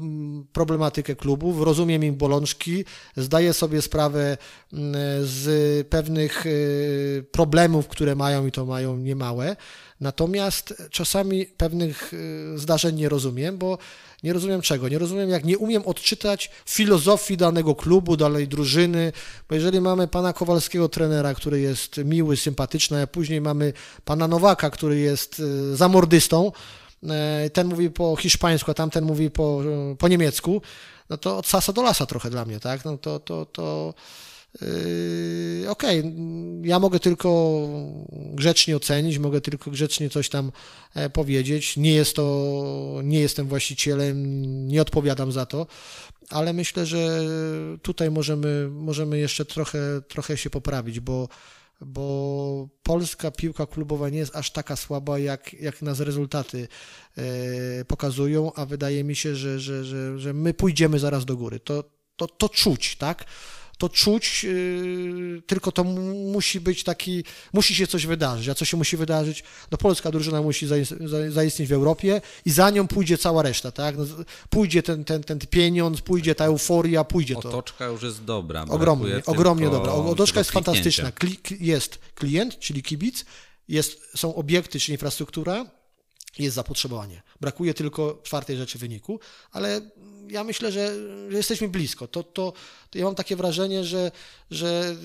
problematykę 0.52 1.16
klubów, 1.16 1.62
rozumiem 1.62 2.04
im 2.04 2.16
bolączki, 2.16 2.84
zdaję 3.16 3.52
sobie 3.52 3.82
sprawę 3.82 4.36
z 5.22 5.88
pewnych 5.88 6.44
problemów, 7.30 7.88
które 7.88 8.14
mają 8.14 8.46
i 8.46 8.52
to 8.52 8.66
mają 8.66 8.96
niemałe. 8.96 9.56
Natomiast 10.00 10.74
czasami 10.90 11.46
pewnych 11.46 12.12
zdarzeń 12.56 12.96
nie 12.96 13.08
rozumiem, 13.08 13.58
bo 13.58 13.78
nie 14.22 14.32
rozumiem 14.32 14.60
czego. 14.60 14.88
Nie 14.88 14.98
rozumiem, 14.98 15.30
jak 15.30 15.44
nie 15.44 15.58
umiem 15.58 15.82
odczytać 15.86 16.50
filozofii 16.66 17.36
danego 17.36 17.74
klubu, 17.74 18.16
danej 18.16 18.48
drużyny, 18.48 19.12
bo 19.48 19.54
jeżeli 19.54 19.80
mamy 19.80 20.08
pana 20.08 20.32
Kowalskiego 20.32 20.88
trenera, 20.88 21.34
który 21.34 21.60
jest 21.60 21.96
miły, 21.96 22.36
sympatyczny, 22.36 23.02
a 23.02 23.06
później 23.06 23.40
mamy 23.40 23.72
pana 24.04 24.28
Nowaka, 24.28 24.70
który 24.70 24.98
jest 24.98 25.42
e, 25.72 25.76
zamordystą, 25.76 26.52
e, 27.08 27.50
ten 27.50 27.66
mówi 27.66 27.90
po 27.90 28.16
hiszpańsku, 28.16 28.70
a 28.70 28.74
tamten 28.74 29.04
mówi 29.04 29.30
po, 29.30 29.62
po 29.98 30.08
niemiecku, 30.08 30.62
no 31.10 31.16
to 31.16 31.38
od 31.38 31.46
sasa 31.46 31.72
do 31.72 31.82
lasa 31.82 32.06
trochę 32.06 32.30
dla 32.30 32.44
mnie, 32.44 32.60
tak? 32.60 32.84
No 32.84 32.98
to, 32.98 33.20
to, 33.20 33.46
to 33.46 33.94
okej, 35.68 36.00
okay, 36.00 36.12
ja 36.62 36.78
mogę 36.78 37.00
tylko 37.00 37.60
grzecznie 38.12 38.76
ocenić, 38.76 39.18
mogę 39.18 39.40
tylko 39.40 39.70
grzecznie 39.70 40.10
coś 40.10 40.28
tam 40.28 40.52
e, 40.94 41.10
powiedzieć. 41.10 41.76
Nie 41.76 41.92
jest 41.92 42.16
to, 42.16 43.00
nie 43.04 43.20
jestem 43.20 43.46
właścicielem, 43.46 44.16
nie 44.68 44.82
odpowiadam 44.82 45.32
za 45.32 45.46
to, 45.46 45.66
ale 46.30 46.52
myślę, 46.52 46.86
że 46.86 47.20
tutaj 47.82 48.10
możemy, 48.10 48.68
możemy 48.70 49.18
jeszcze 49.18 49.44
trochę, 49.44 49.78
trochę 50.08 50.36
się 50.36 50.50
poprawić, 50.50 51.00
bo, 51.00 51.28
bo 51.80 52.68
polska 52.82 53.30
piłka 53.30 53.66
klubowa 53.66 54.08
nie 54.08 54.18
jest 54.18 54.36
aż 54.36 54.50
taka 54.50 54.76
słaba, 54.76 55.18
jak, 55.18 55.52
jak 55.52 55.82
nas 55.82 56.00
rezultaty 56.00 56.68
e, 57.16 57.84
pokazują, 57.84 58.52
a 58.52 58.66
wydaje 58.66 59.04
mi 59.04 59.16
się, 59.16 59.34
że, 59.34 59.60
że, 59.60 59.84
że, 59.84 60.18
że 60.18 60.32
my 60.32 60.54
pójdziemy 60.54 60.98
zaraz 60.98 61.24
do 61.24 61.36
góry. 61.36 61.60
To, 61.60 61.84
to, 62.16 62.26
to 62.26 62.48
czuć, 62.48 62.96
tak? 62.96 63.24
To 63.78 63.88
czuć, 63.88 64.44
yy, 64.44 65.42
tylko 65.46 65.72
to 65.72 65.84
musi 65.84 66.60
być 66.60 66.84
taki, 66.84 67.24
musi 67.52 67.74
się 67.74 67.86
coś 67.86 68.06
wydarzyć. 68.06 68.48
A 68.48 68.54
co 68.54 68.64
się 68.64 68.76
musi 68.76 68.96
wydarzyć? 68.96 69.44
No 69.70 69.78
polska 69.78 70.10
drużyna 70.10 70.42
musi 70.42 70.66
zaistnieć 71.28 71.68
w 71.68 71.72
Europie 71.72 72.20
i 72.44 72.50
za 72.50 72.70
nią 72.70 72.88
pójdzie 72.88 73.18
cała 73.18 73.42
reszta, 73.42 73.72
tak? 73.72 73.96
No, 73.98 74.04
pójdzie 74.50 74.82
ten, 74.82 75.04
ten, 75.04 75.24
ten 75.24 75.38
pieniądz, 75.38 76.00
pójdzie 76.00 76.34
ta 76.34 76.44
euforia, 76.44 77.04
pójdzie 77.04 77.34
to. 77.34 77.48
Otoczka 77.48 77.86
już 77.86 78.02
jest 78.02 78.24
dobra. 78.24 78.64
Ogromnie, 78.68 79.22
ogromnie 79.26 79.70
dobra. 79.70 79.92
Otoczka 79.92 80.40
jest 80.40 80.50
fantastyczna. 80.50 81.12
Kli, 81.12 81.38
jest 81.60 81.98
klient, 82.14 82.58
czyli 82.58 82.82
kibic, 82.82 83.24
jest, 83.68 84.00
są 84.16 84.34
obiekty, 84.34 84.80
czyli 84.80 84.94
infrastruktura, 84.94 85.66
jest 86.38 86.54
zapotrzebowanie. 86.54 87.22
Brakuje 87.40 87.74
tylko 87.74 88.18
czwartej 88.22 88.56
rzeczy 88.56 88.78
wyniku, 88.78 89.20
ale 89.52 89.80
ja 90.28 90.44
myślę, 90.44 90.72
że, 90.72 90.92
jesteśmy 91.30 91.68
blisko. 91.68 92.08
To, 92.08 92.22
to, 92.22 92.52
to, 92.90 92.98
ja 92.98 93.04
mam 93.04 93.14
takie 93.14 93.36
wrażenie, 93.36 93.84
że, 93.84 94.10
że 94.50 94.96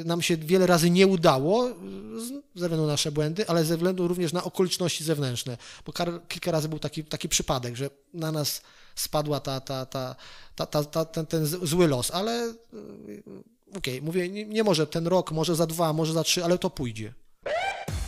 y, 0.00 0.04
nam 0.04 0.22
się 0.22 0.36
wiele 0.36 0.66
razy 0.66 0.90
nie 0.90 1.06
udało 1.06 1.68
ze 2.18 2.42
względu 2.54 2.76
na 2.76 2.86
nasze 2.86 3.12
błędy, 3.12 3.48
ale 3.48 3.64
ze 3.64 3.76
względu 3.76 4.08
również 4.08 4.32
na 4.32 4.44
okoliczności 4.44 5.04
zewnętrzne, 5.04 5.56
bo 5.86 5.92
kilka 6.28 6.50
razy 6.50 6.68
był 6.68 6.78
taki, 6.78 7.04
taki 7.04 7.28
przypadek, 7.28 7.76
że 7.76 7.90
na 8.14 8.32
nas 8.32 8.62
spadła 8.94 9.40
ta, 9.40 9.60
ta, 9.60 9.86
ta, 9.86 10.16
ta, 10.56 10.66
ta, 10.66 10.84
ta 10.84 11.04
ten, 11.04 11.26
ten 11.26 11.46
zły 11.46 11.88
los, 11.88 12.10
ale 12.10 12.48
y, 12.48 12.52
okej, 13.68 13.94
okay, 13.94 14.02
mówię, 14.02 14.28
nie, 14.28 14.44
nie 14.44 14.64
może 14.64 14.86
ten 14.86 15.06
rok, 15.06 15.32
może 15.32 15.56
za 15.56 15.66
dwa, 15.66 15.92
może 15.92 16.12
za 16.12 16.24
trzy, 16.24 16.44
ale 16.44 16.58
to 16.58 16.70
pójdzie. 16.70 17.14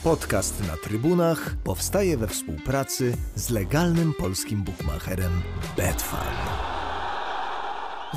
Podcast 0.04 0.66
na 0.68 0.76
trybunach 0.76 1.56
powstaje 1.64 2.16
we 2.16 2.28
współpracy 2.28 3.16
z 3.34 3.50
legalnym 3.50 4.14
polskim 4.14 4.62
bookmacherem 4.62 5.42
Betfan. 5.76 6.34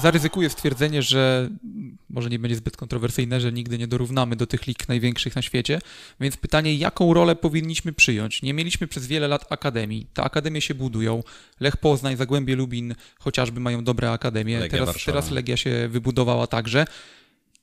Zaryzykuję 0.01 0.49
stwierdzenie, 0.49 1.01
że 1.01 1.49
może 2.09 2.29
nie 2.29 2.39
będzie 2.39 2.55
zbyt 2.55 2.77
kontrowersyjne, 2.77 3.41
że 3.41 3.51
nigdy 3.51 3.77
nie 3.77 3.87
dorównamy 3.87 4.35
do 4.35 4.47
tych 4.47 4.67
lig 4.67 4.87
największych 4.87 5.35
na 5.35 5.41
świecie. 5.41 5.79
Więc 6.19 6.37
pytanie, 6.37 6.75
jaką 6.75 7.13
rolę 7.13 7.35
powinniśmy 7.35 7.93
przyjąć? 7.93 8.41
Nie 8.41 8.53
mieliśmy 8.53 8.87
przez 8.87 9.07
wiele 9.07 9.27
lat 9.27 9.51
akademii. 9.51 10.07
Te 10.13 10.23
akademie 10.23 10.61
się 10.61 10.75
budują. 10.75 11.23
Lech 11.59 11.77
Poznań, 11.77 12.17
Zagłębie 12.17 12.55
Lubin 12.55 12.95
chociażby 13.19 13.59
mają 13.59 13.83
dobre 13.83 14.11
akademie. 14.11 14.59
Legia 14.59 14.79
teraz, 14.79 14.95
teraz 15.05 15.31
Legia 15.31 15.57
się 15.57 15.87
wybudowała 15.87 16.47
także. 16.47 16.85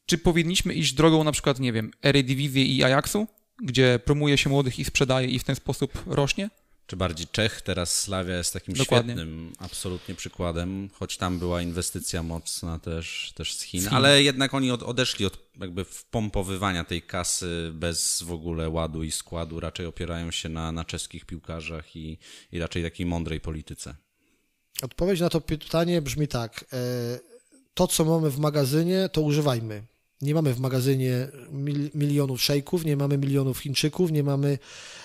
Czy 0.06 0.18
powinniśmy 0.18 0.74
iść 0.74 0.92
drogą 0.92 1.24
na 1.24 1.32
przykład, 1.32 1.60
nie 1.60 1.72
wiem, 1.72 1.90
Eredivisie 2.02 2.60
i 2.60 2.84
Ajaxu? 2.84 3.26
Gdzie 3.62 4.00
promuje 4.04 4.38
się 4.38 4.50
młodych 4.50 4.78
i 4.78 4.84
sprzedaje 4.84 5.28
i 5.28 5.38
w 5.38 5.44
ten 5.44 5.56
sposób 5.56 5.92
rośnie? 6.06 6.50
czy 6.86 6.96
bardziej 6.96 7.26
Czech, 7.32 7.62
teraz 7.62 7.98
Slavia 8.00 8.36
jest 8.36 8.52
takim 8.52 8.74
Dokładnie. 8.74 9.12
świetnym 9.14 9.52
absolutnie 9.58 10.14
przykładem, 10.14 10.90
choć 10.92 11.16
tam 11.16 11.38
była 11.38 11.62
inwestycja 11.62 12.22
mocna 12.22 12.78
też, 12.78 13.32
też 13.36 13.54
z 13.54 13.62
Chin, 13.62 13.80
Z 13.80 13.84
Chin. 13.84 13.94
ale 13.94 14.22
jednak 14.22 14.54
oni 14.54 14.70
od, 14.70 14.82
odeszli 14.82 15.26
od 15.26 15.38
jakby 15.60 15.84
wpompowywania 15.84 16.84
tej 16.84 17.02
kasy 17.02 17.70
bez 17.74 18.22
w 18.22 18.32
ogóle 18.32 18.68
ładu 18.68 19.02
i 19.02 19.10
składu, 19.10 19.60
raczej 19.60 19.86
opierają 19.86 20.30
się 20.30 20.48
na, 20.48 20.72
na 20.72 20.84
czeskich 20.84 21.24
piłkarzach 21.24 21.96
i, 21.96 22.18
i 22.52 22.58
raczej 22.58 22.82
takiej 22.82 23.06
mądrej 23.06 23.40
polityce. 23.40 23.94
Odpowiedź 24.82 25.20
na 25.20 25.28
to 25.28 25.40
pytanie 25.40 26.02
brzmi 26.02 26.28
tak. 26.28 26.64
e, 26.72 26.76
To, 27.74 27.86
co 27.86 28.04
mamy 28.04 28.30
w 28.30 28.38
magazynie, 28.38 29.08
to 29.12 29.20
używajmy. 29.22 29.82
Nie 30.22 30.34
mamy 30.34 30.54
w 30.54 30.60
magazynie 30.60 31.28
mil, 31.50 31.90
milionów 31.94 32.42
szejków, 32.42 32.84
nie 32.84 32.96
mamy 32.96 33.18
milionów 33.18 33.58
Chińczyków, 33.58 34.12
nie 34.12 34.22
mamy 34.22 34.58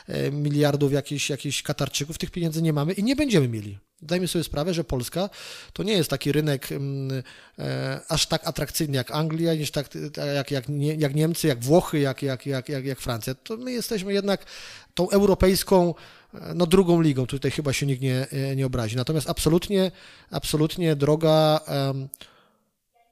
e, 0.08 0.32
miliardów 0.32 0.92
jakichś, 0.92 1.30
jakichś 1.30 1.64
Katarczyków. 1.64 2.18
Tych 2.18 2.32
pieniędzy 2.32 2.62
nie 2.62 2.74
mamy 2.74 2.94
i 2.94 3.04
nie 3.04 3.16
będziemy 3.16 3.48
mieli. 3.48 3.78
Dajmy 4.02 4.28
sobie 4.28 4.44
sprawę, 4.44 4.74
że 4.74 4.84
Polska 4.84 5.30
to 5.74 5.84
nie 5.84 5.94
jest 5.94 6.10
taki 6.10 6.32
rynek 6.32 6.72
mm, 6.72 7.24
e, 7.60 8.02
aż 8.08 8.28
tak 8.28 8.48
atrakcyjny 8.48 8.98
jak 8.98 9.12
Anglia, 9.12 9.56
niż 9.56 9.72
tak, 9.72 9.90
jak, 10.36 10.52
jak, 10.52 10.70
nie, 10.70 10.96
jak 10.96 11.16
Niemcy, 11.16 11.48
jak 11.48 11.64
Włochy, 11.64 12.00
jak, 12.00 12.22
jak, 12.22 12.46
jak, 12.46 12.70
jak, 12.70 12.86
jak 12.86 13.00
Francja. 13.00 13.36
To 13.36 13.58
my 13.58 13.72
jesteśmy 13.72 14.14
jednak 14.14 14.46
tą 14.94 15.10
europejską 15.10 15.94
e, 16.34 16.54
no 16.56 16.66
drugą 16.66 17.02
ligą, 17.02 17.28
tutaj 17.28 17.52
chyba 17.52 17.74
się 17.74 17.86
nikt 17.86 18.02
nie, 18.02 18.28
e, 18.30 18.56
nie 18.56 18.66
obrazi. 18.66 18.96
Natomiast 18.96 19.30
absolutnie, 19.30 19.92
absolutnie 20.32 20.96
droga 20.96 21.60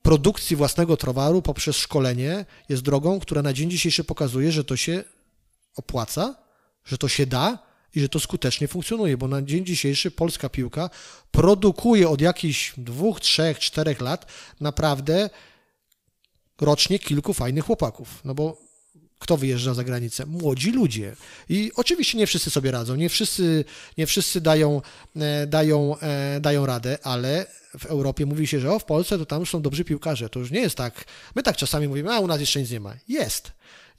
produkcji 0.06 0.56
własnego 0.56 0.98
towaru 0.98 1.42
poprzez 1.42 1.76
szkolenie 1.76 2.46
jest 2.70 2.82
drogą, 2.82 3.20
która 3.20 3.42
na 3.42 3.54
dzień 3.54 3.70
dzisiejszy 3.70 4.04
pokazuje, 4.04 4.52
że 4.52 4.64
to 4.64 4.78
się 4.78 5.04
opłaca, 5.76 6.36
że 6.86 6.98
to 6.98 7.08
się 7.08 7.26
da 7.26 7.60
i 7.96 8.00
że 8.02 8.10
to 8.10 8.20
skutecznie 8.20 8.68
funkcjonuje, 8.68 9.18
bo 9.18 9.28
na 9.28 9.42
dzień 9.42 9.66
dzisiejszy 9.66 10.12
polska 10.12 10.50
piłka 10.50 10.90
produkuje 11.32 12.10
od 12.10 12.22
jakichś 12.22 12.74
dwóch, 12.78 13.20
trzech, 13.20 13.60
czterech 13.60 14.02
lat 14.02 14.26
naprawdę 14.60 15.30
rocznie 16.62 17.00
kilku 17.00 17.34
fajnych 17.34 17.66
chłopaków. 17.66 18.22
No 18.26 18.36
bo 18.36 18.58
kto 19.20 19.38
wyjeżdża 19.38 19.74
za 19.74 19.84
granicę? 19.84 20.26
Młodzi 20.26 20.72
ludzie. 20.72 21.16
I 21.50 21.72
oczywiście 21.76 22.18
nie 22.18 22.28
wszyscy 22.28 22.50
sobie 22.50 22.72
radzą, 22.72 22.96
nie 22.96 23.10
wszyscy, 23.10 23.66
nie 23.98 24.08
wszyscy 24.08 24.42
dają, 24.42 24.82
e, 25.16 25.48
dają, 25.48 26.00
e, 26.00 26.40
dają 26.40 26.66
radę, 26.66 26.98
ale 27.04 27.46
w 27.80 27.86
Europie 27.86 28.26
mówi 28.26 28.48
się, 28.48 28.60
że 28.60 28.72
o, 28.74 28.80
w 28.80 28.86
Polsce 28.86 29.18
to 29.18 29.26
tam 29.26 29.40
już 29.40 29.50
są 29.50 29.62
dobrzy 29.62 29.86
piłkarze. 29.86 30.30
To 30.30 30.40
już 30.40 30.52
nie 30.52 30.60
jest 30.60 30.76
tak. 30.76 31.06
My 31.36 31.44
tak 31.44 31.58
czasami 31.58 31.88
mówimy, 31.88 32.14
a 32.14 32.20
u 32.20 32.28
nas 32.28 32.40
jeszcze 32.40 32.60
nic 32.62 32.72
nie 32.72 32.80
ma. 32.80 32.94
Jest. 33.08 33.52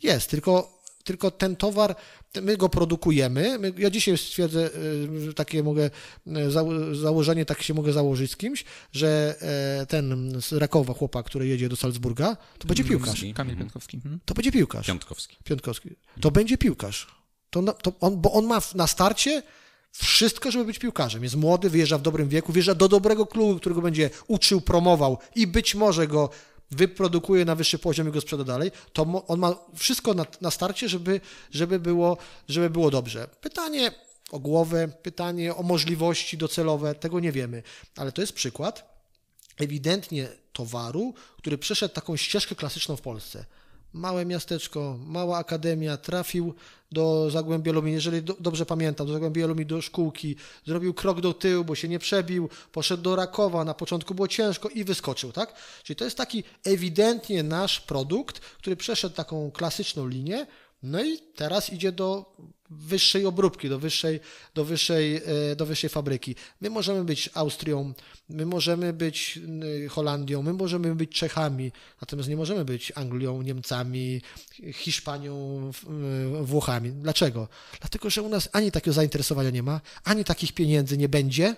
Jest, 0.02 0.30
tylko, 0.30 0.78
tylko 1.04 1.30
ten 1.30 1.56
towar, 1.56 1.96
my 2.42 2.56
go 2.56 2.68
produkujemy. 2.68 3.58
My, 3.58 3.72
ja 3.78 3.90
dzisiaj 3.90 4.18
stwierdzę, 4.18 4.70
e, 5.28 5.32
takie 5.32 5.62
mogę, 5.62 5.90
e, 6.26 6.50
zało- 6.50 6.94
założenie 6.94 7.44
tak 7.44 7.62
się 7.62 7.74
mogę 7.74 7.92
założyć 7.92 8.30
z 8.30 8.36
kimś, 8.36 8.64
że 8.92 9.34
e, 9.82 9.86
ten 9.86 10.32
z 10.40 10.52
Rakowa 10.52 10.94
chłopak, 10.94 11.26
który 11.26 11.46
jedzie 11.46 11.68
do 11.68 11.76
Salzburga, 11.76 12.36
to 12.58 12.68
będzie 12.68 12.84
piłkarz. 12.84 13.20
Kamil 13.20 13.30
Mhm. 13.52 13.58
Piątkowski. 13.58 13.96
Mhm. 13.96 14.20
To 14.24 14.34
będzie 14.34 14.52
piłkarz. 14.52 14.86
Piątkowski. 14.86 15.36
Piątkowski. 15.44 15.90
To 16.20 16.30
będzie 16.30 16.58
piłkarz. 16.58 17.06
To, 17.50 17.62
to 17.62 17.92
on, 18.00 18.20
bo 18.20 18.32
on 18.32 18.46
ma 18.46 18.60
na 18.74 18.86
starcie 18.86 19.42
wszystko, 19.98 20.50
żeby 20.50 20.64
być 20.64 20.78
piłkarzem. 20.78 21.22
Jest 21.22 21.36
młody, 21.36 21.70
wyjeżdża 21.70 21.98
w 21.98 22.02
dobrym 22.02 22.28
wieku, 22.28 22.52
wyjeżdża 22.52 22.74
do 22.74 22.88
dobrego 22.88 23.26
klubu, 23.26 23.60
którego 23.60 23.82
będzie 23.82 24.10
uczył, 24.26 24.60
promował 24.60 25.18
i 25.34 25.46
być 25.46 25.74
może 25.74 26.06
go 26.06 26.30
wyprodukuje 26.70 27.44
na 27.44 27.54
wyższy 27.54 27.78
poziom 27.78 28.08
i 28.08 28.12
go 28.12 28.20
sprzeda 28.20 28.44
dalej, 28.44 28.70
to 28.92 29.24
on 29.28 29.38
ma 29.38 29.54
wszystko 29.74 30.14
na, 30.14 30.26
na 30.40 30.50
starcie, 30.50 30.88
żeby, 30.88 31.20
żeby, 31.50 31.78
było, 31.78 32.16
żeby 32.48 32.70
było 32.70 32.90
dobrze. 32.90 33.28
Pytanie 33.40 33.92
o 34.30 34.38
głowę, 34.38 34.88
pytanie 35.02 35.54
o 35.54 35.62
możliwości 35.62 36.38
docelowe, 36.38 36.94
tego 36.94 37.20
nie 37.20 37.32
wiemy, 37.32 37.62
ale 37.96 38.12
to 38.12 38.20
jest 38.20 38.32
przykład 38.32 38.96
ewidentnie 39.56 40.28
towaru, 40.52 41.14
który 41.38 41.58
przeszedł 41.58 41.94
taką 41.94 42.16
ścieżkę 42.16 42.54
klasyczną 42.54 42.96
w 42.96 43.00
Polsce. 43.00 43.44
Małe 43.96 44.26
miasteczko, 44.26 44.98
mała 45.06 45.38
akademia, 45.38 45.96
trafił 45.96 46.54
do 46.92 47.30
Zagłębia 47.30 47.72
Lubin, 47.72 47.94
jeżeli 47.94 48.22
do, 48.22 48.36
dobrze 48.40 48.66
pamiętam, 48.66 49.06
do 49.06 49.12
Zagłębia 49.12 49.46
Lubin 49.46 49.66
do 49.66 49.82
szkółki, 49.82 50.36
zrobił 50.66 50.94
krok 50.94 51.20
do 51.20 51.34
tyłu, 51.34 51.64
bo 51.64 51.74
się 51.74 51.88
nie 51.88 51.98
przebił, 51.98 52.48
poszedł 52.72 53.02
do 53.02 53.16
Rakowa, 53.16 53.64
na 53.64 53.74
początku 53.74 54.14
było 54.14 54.28
ciężko 54.28 54.68
i 54.68 54.84
wyskoczył, 54.84 55.32
tak? 55.32 55.54
Czyli 55.82 55.96
to 55.96 56.04
jest 56.04 56.16
taki 56.16 56.44
ewidentnie 56.64 57.42
nasz 57.42 57.80
produkt, 57.80 58.40
który 58.40 58.76
przeszedł 58.76 59.14
taką 59.14 59.50
klasyczną 59.50 60.06
linię, 60.06 60.46
no 60.82 61.04
i 61.04 61.18
teraz 61.18 61.72
idzie 61.72 61.92
do 61.92 62.36
wyższej 62.70 63.26
obróbki, 63.26 63.68
do 63.68 63.78
wyższej, 63.78 64.20
do 64.54 64.64
wyższej, 64.64 65.16
e, 65.16 65.56
do 65.56 65.66
wyższej 65.66 65.90
fabryki. 65.90 66.34
My 66.60 66.70
możemy 66.70 67.04
być 67.04 67.30
Austrią, 67.34 67.94
my 68.28 68.46
możemy 68.46 68.92
być 68.92 69.38
y, 69.84 69.88
Holandią, 69.88 70.42
my 70.42 70.52
możemy 70.52 70.94
być 70.94 71.10
Czechami, 71.10 71.72
natomiast 72.00 72.28
nie 72.28 72.36
możemy 72.36 72.64
być 72.64 72.92
Anglią, 72.94 73.42
Niemcami, 73.42 74.22
Hiszpanią, 74.72 75.70
y, 76.40 76.44
Włochami. 76.44 76.92
Dlaczego? 76.92 77.48
Dlatego, 77.80 78.10
że 78.10 78.22
u 78.22 78.28
nas 78.28 78.48
ani 78.52 78.72
takiego 78.72 78.94
zainteresowania 78.94 79.50
nie 79.50 79.62
ma, 79.62 79.80
ani 80.04 80.24
takich 80.24 80.52
pieniędzy 80.52 80.98
nie 80.98 81.08
będzie. 81.08 81.56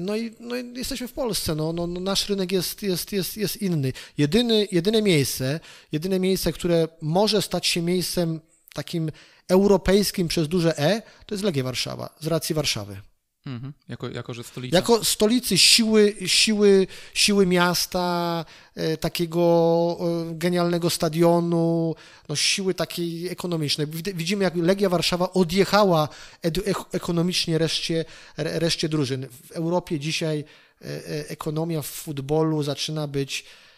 No 0.00 0.16
i, 0.16 0.34
no 0.40 0.56
i 0.56 0.72
jesteśmy 0.76 1.08
w 1.08 1.12
Polsce, 1.12 1.54
no, 1.54 1.72
no, 1.72 1.86
no 1.86 2.00
nasz 2.00 2.28
rynek 2.28 2.52
jest, 2.52 2.82
jest, 2.82 3.12
jest, 3.12 3.36
jest 3.36 3.62
inny. 3.62 3.92
Jedyny, 4.18 4.68
jedyne 4.72 5.02
miejsce, 5.02 5.60
jedyne 5.92 6.20
miejsce, 6.20 6.52
które 6.52 6.88
może 7.00 7.42
stać 7.42 7.66
się 7.66 7.82
miejscem 7.82 8.40
takim 8.74 9.10
europejskim 9.48 10.28
przez 10.28 10.48
duże 10.48 10.78
E, 10.78 11.02
to 11.26 11.34
jest 11.34 11.44
Legia 11.44 11.64
Warszawa, 11.64 12.14
z 12.20 12.26
racji 12.26 12.54
Warszawy. 12.54 12.96
Mhm. 13.46 13.72
Jako, 13.88 14.08
jako, 14.08 14.34
że 14.34 14.44
stolica. 14.44 14.76
Jako 14.76 15.04
stolicy 15.04 15.58
siły, 15.58 16.14
siły, 16.26 16.86
siły 17.14 17.46
miasta, 17.46 18.44
e, 18.74 18.96
takiego 18.96 19.96
e, 20.00 20.34
genialnego 20.34 20.90
stadionu, 20.90 21.94
no, 22.28 22.36
siły 22.36 22.74
takiej 22.74 23.28
ekonomicznej. 23.28 23.86
Wid- 23.86 24.14
Widzimy, 24.14 24.44
jak 24.44 24.56
Legia 24.56 24.88
Warszawa 24.88 25.32
odjechała 25.32 26.08
edu, 26.42 26.62
ek- 26.64 26.88
ekonomicznie 26.92 27.58
reszcie, 27.58 28.04
re- 28.36 28.58
reszcie 28.58 28.88
drużyn. 28.88 29.26
W 29.46 29.50
Europie 29.52 30.00
dzisiaj 30.00 30.38
e, 30.82 30.84
e, 30.86 31.28
ekonomia 31.28 31.82
w 31.82 31.86
futbolu 31.86 32.62
zaczyna 32.62 33.06
być 33.06 33.44
e, 33.44 33.73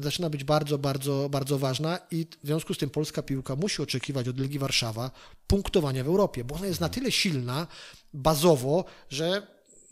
zaczyna 0.00 0.30
być 0.30 0.44
bardzo, 0.44 0.78
bardzo, 0.78 1.28
bardzo 1.28 1.58
ważna 1.58 1.98
i 2.10 2.26
w 2.42 2.46
związku 2.46 2.74
z 2.74 2.78
tym 2.78 2.90
polska 2.90 3.22
piłka 3.22 3.56
musi 3.56 3.82
oczekiwać 3.82 4.28
od 4.28 4.40
Legii 4.40 4.58
Warszawa 4.58 5.10
punktowania 5.46 6.04
w 6.04 6.06
Europie, 6.06 6.44
bo 6.44 6.54
ona 6.54 6.66
jest 6.66 6.80
na 6.80 6.88
tyle 6.88 7.12
silna 7.12 7.66
bazowo, 8.14 8.84
że 9.10 9.46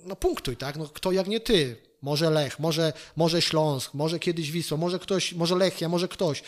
no 0.07 0.17
punktuj, 0.17 0.57
tak? 0.57 0.77
No, 0.77 0.89
kto 0.89 1.13
jak 1.13 1.29
nie 1.29 1.41
ty? 1.41 1.77
Może 2.03 2.31
Lech, 2.31 2.59
może, 2.59 2.93
może 3.17 3.43
Śląsk, 3.43 3.95
może 3.95 4.19
kiedyś 4.19 4.51
Wisła, 4.51 4.77
może 4.77 4.99
ktoś, 4.99 5.33
może 5.33 5.57
Lechia, 5.57 5.89
może 5.89 6.09
ktoś. 6.09 6.43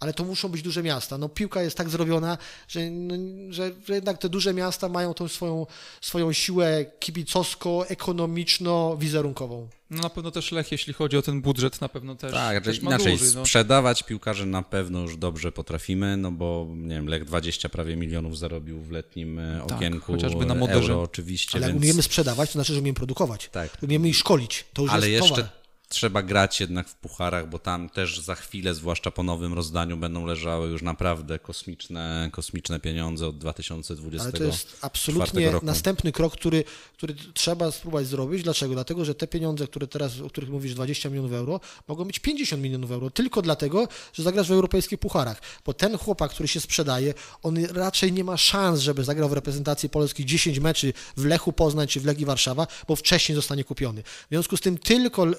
Ale 0.00 0.12
to 0.12 0.24
muszą 0.24 0.48
być 0.48 0.62
duże 0.62 0.82
miasta. 0.82 1.18
No 1.18 1.28
piłka 1.28 1.62
jest 1.62 1.76
tak 1.76 1.88
zrobiona, 1.88 2.38
że, 2.68 2.90
no, 2.90 3.14
że, 3.50 3.70
że 3.88 3.94
jednak 3.94 4.18
te 4.18 4.28
duże 4.28 4.54
miasta 4.54 4.88
mają 4.88 5.14
tą 5.14 5.28
swoją, 5.28 5.66
swoją 6.00 6.32
siłę 6.32 6.84
kibicowsko-ekonomiczno-wizerunkową. 7.00 9.66
No 9.90 10.02
na 10.02 10.10
pewno 10.10 10.30
też 10.30 10.52
Lech, 10.52 10.72
jeśli 10.72 10.92
chodzi 10.92 11.16
o 11.16 11.22
ten 11.22 11.40
budżet, 11.40 11.80
na 11.80 11.88
pewno 11.88 12.14
też, 12.14 12.32
Tak, 12.32 12.64
też 12.64 12.80
ma 12.80 12.90
inaczej 12.90 13.18
duży. 13.18 13.36
No. 13.36 13.46
sprzedawać 13.46 14.02
piłkarzy 14.02 14.46
na 14.46 14.62
pewno 14.62 15.00
już 15.00 15.16
dobrze 15.16 15.52
potrafimy, 15.52 16.16
no 16.16 16.30
bo 16.30 16.66
nie 16.74 16.94
wiem, 16.94 17.08
Lech 17.08 17.24
20 17.24 17.68
prawie 17.68 17.96
milionów 17.96 18.38
zarobił 18.38 18.80
w 18.80 18.90
letnim 18.90 19.38
e, 19.38 19.60
Tak, 19.68 19.76
okienku. 19.76 20.12
chociażby 20.12 20.46
na 20.46 20.54
e, 20.54 20.58
Moderze. 20.58 20.92
Euro 20.92 21.02
oczywiście, 21.02 21.58
Ale 21.58 21.66
jak 21.66 21.72
więc... 21.74 21.84
umiemy 21.84 22.02
sprzedawać, 22.02 22.48
to 22.50 22.52
znaczy, 22.52 22.74
że 22.74 22.80
umiemy 22.80 22.94
produkować. 22.96 23.48
Tak. 23.52 23.78
Umiemy 23.82 24.08
ich 24.08 24.16
szkolić. 24.16 24.64
To 24.72 24.82
już 24.82 24.90
Ale 24.90 25.10
jest 25.10 25.22
jeszcze 25.24 25.42
towar. 25.42 25.63
Trzeba 25.94 26.22
grać 26.22 26.60
jednak 26.60 26.88
w 26.88 26.94
pucharach, 26.94 27.48
bo 27.50 27.58
tam 27.58 27.88
też 27.88 28.20
za 28.20 28.34
chwilę, 28.34 28.74
zwłaszcza 28.74 29.10
po 29.10 29.22
nowym 29.22 29.54
rozdaniu, 29.54 29.96
będą 29.96 30.26
leżały 30.26 30.68
już 30.68 30.82
naprawdę 30.82 31.38
kosmiczne, 31.38 32.28
kosmiczne 32.32 32.80
pieniądze 32.80 33.26
od 33.26 33.38
2024 33.38 34.22
Ale 34.22 34.32
to 34.38 34.44
jest 34.56 34.78
absolutnie 34.80 35.50
roku. 35.50 35.66
następny 35.66 36.12
krok, 36.12 36.32
który, 36.32 36.64
który 36.96 37.14
trzeba 37.34 37.70
spróbować 37.70 38.06
zrobić. 38.06 38.42
Dlaczego? 38.42 38.74
Dlatego, 38.74 39.04
że 39.04 39.14
te 39.14 39.26
pieniądze, 39.26 39.66
które 39.66 39.86
teraz, 39.86 40.20
o 40.20 40.28
których 40.28 40.50
mówisz, 40.50 40.74
20 40.74 41.08
milionów 41.08 41.32
euro, 41.32 41.60
mogą 41.88 42.04
być 42.04 42.18
50 42.18 42.62
milionów 42.62 42.90
euro, 42.90 43.10
tylko 43.10 43.42
dlatego, 43.42 43.88
że 44.12 44.22
zagrasz 44.22 44.48
w 44.48 44.52
europejskich 44.52 44.98
pucharach. 44.98 45.40
Bo 45.66 45.74
ten 45.74 45.98
chłopak, 45.98 46.30
który 46.30 46.48
się 46.48 46.60
sprzedaje, 46.60 47.14
on 47.42 47.64
raczej 47.64 48.12
nie 48.12 48.24
ma 48.24 48.36
szans, 48.36 48.80
żeby 48.80 49.04
zagrał 49.04 49.28
w 49.28 49.32
reprezentacji 49.32 49.88
Polski 49.88 50.26
10 50.26 50.58
meczy 50.58 50.92
w 51.16 51.24
Lechu 51.24 51.52
Poznań 51.52 51.88
czy 51.88 52.00
w 52.00 52.04
Legii 52.04 52.26
Warszawa, 52.26 52.66
bo 52.88 52.96
wcześniej 52.96 53.36
zostanie 53.36 53.64
kupiony. 53.64 54.02
W 54.02 54.26
związku 54.30 54.56
z 54.56 54.60
tym 54.60 54.78
tylko 54.78 55.22
l- 55.22 55.34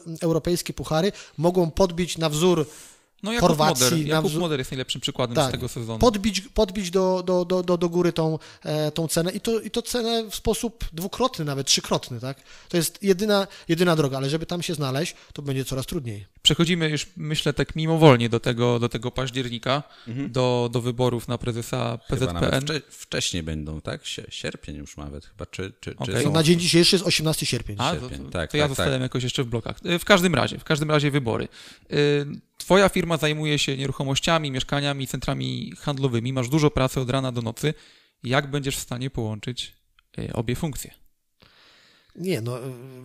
europejskie 0.45 0.73
puchary 0.73 1.11
mogą 1.37 1.71
podbić 1.71 2.17
na 2.17 2.29
wzór 2.29 2.65
No 3.23 3.31
Jakub 3.33 3.47
Chorwacji. 3.47 3.83
Moder, 3.85 4.07
Jakub 4.07 4.31
wzór- 4.31 4.39
Moder 4.39 4.59
jest 4.59 4.71
najlepszym 4.71 5.01
przykładem 5.01 5.35
Tak. 5.35 5.49
z 5.49 5.51
tego 5.51 5.67
sezonu. 5.67 5.99
podbić, 5.99 6.41
podbić 6.41 6.91
do, 6.91 7.23
do, 7.25 7.45
do, 7.45 7.63
do, 7.63 7.77
do 7.77 7.89
góry 7.89 8.13
tą, 8.13 8.39
e, 8.63 8.91
tą 8.91 9.07
cenę 9.07 9.31
i 9.31 9.39
to, 9.41 9.59
i 9.59 9.71
to 9.71 9.81
cenę 9.81 10.29
w 10.29 10.35
sposób 10.35 10.85
dwukrotny, 10.93 11.45
nawet 11.45 11.67
trzykrotny, 11.67 12.19
tak? 12.19 12.37
To 12.69 12.77
jest 12.77 13.03
jedyna, 13.03 13.47
jedyna 13.67 13.95
droga, 13.95 14.17
ale 14.17 14.29
żeby 14.29 14.45
tam 14.45 14.61
się 14.61 14.73
znaleźć, 14.73 15.15
to 15.33 15.41
będzie 15.41 15.65
coraz 15.65 15.85
trudniej. 15.85 16.25
Przechodzimy 16.45 16.89
już, 16.89 17.07
myślę, 17.17 17.53
tak 17.53 17.75
mimowolnie 17.75 18.29
do 18.29 18.39
tego, 18.39 18.79
do 18.79 18.89
tego 18.89 19.11
października, 19.11 19.83
do, 20.07 20.69
do 20.71 20.81
wyborów 20.81 21.27
na 21.27 21.37
prezesa 21.37 21.97
Mhm. 22.11 22.19
Chyba 22.19 22.33
nawet 22.33 22.49
PZPN. 22.51 22.79
wcze, 22.79 22.81
wcześniej 22.91 23.43
będą, 23.43 23.81
tak? 23.81 24.05
Sie- 24.05 24.25
Sierpień 24.29 24.75
już 24.75 24.97
nawet 24.97 25.25
chyba, 25.25 25.45
czy, 25.45 25.73
czy, 25.79 25.91
czy 25.91 25.97
Okej. 25.97 26.23
są... 26.23 26.31
Na 26.31 26.43
dzień 26.43 26.59
dzisiejszy 26.59 26.95
jest 26.95 27.05
18 27.05 27.45
sierpień. 27.45 27.75
A, 27.79 27.95
to, 27.95 27.99
sierpień, 27.99 28.25
to, 28.25 28.29
tak, 28.31 28.51
to 28.51 28.57
ja 28.57 28.63
tak, 28.63 28.69
zostałem 28.69 28.93
tak. 28.93 29.01
jakoś 29.01 29.23
jeszcze 29.23 29.43
w 29.43 29.47
blokach. 29.47 29.77
Y, 29.85 29.99
W 29.99 30.05
każdym 30.05 30.35
razie, 30.35 30.59
w 30.59 30.63
każdym 30.63 30.91
razie 30.91 31.11
wybory. 31.11 31.47
Y, 31.93 32.25
Twoja 32.57 32.89
firma 32.89 33.17
zajmuje 33.17 33.59
się 33.59 33.77
nieruchomościami, 33.77 34.51
mieszkaniami, 34.51 35.07
centrami 35.07 35.73
handlowymi. 35.79 36.33
Masz 36.33 36.49
dużo 36.49 36.71
pracy 36.71 36.99
od 36.99 37.09
rana 37.09 37.31
do 37.31 37.41
nocy. 37.41 37.73
Jak 38.23 38.51
będziesz 38.51 38.75
w 38.77 38.79
stanie 38.79 39.09
połączyć 39.09 39.73
y, 40.19 40.33
obie 40.33 40.55
funkcje? 40.55 40.93
Nie, 42.15 42.41
no 42.41 42.57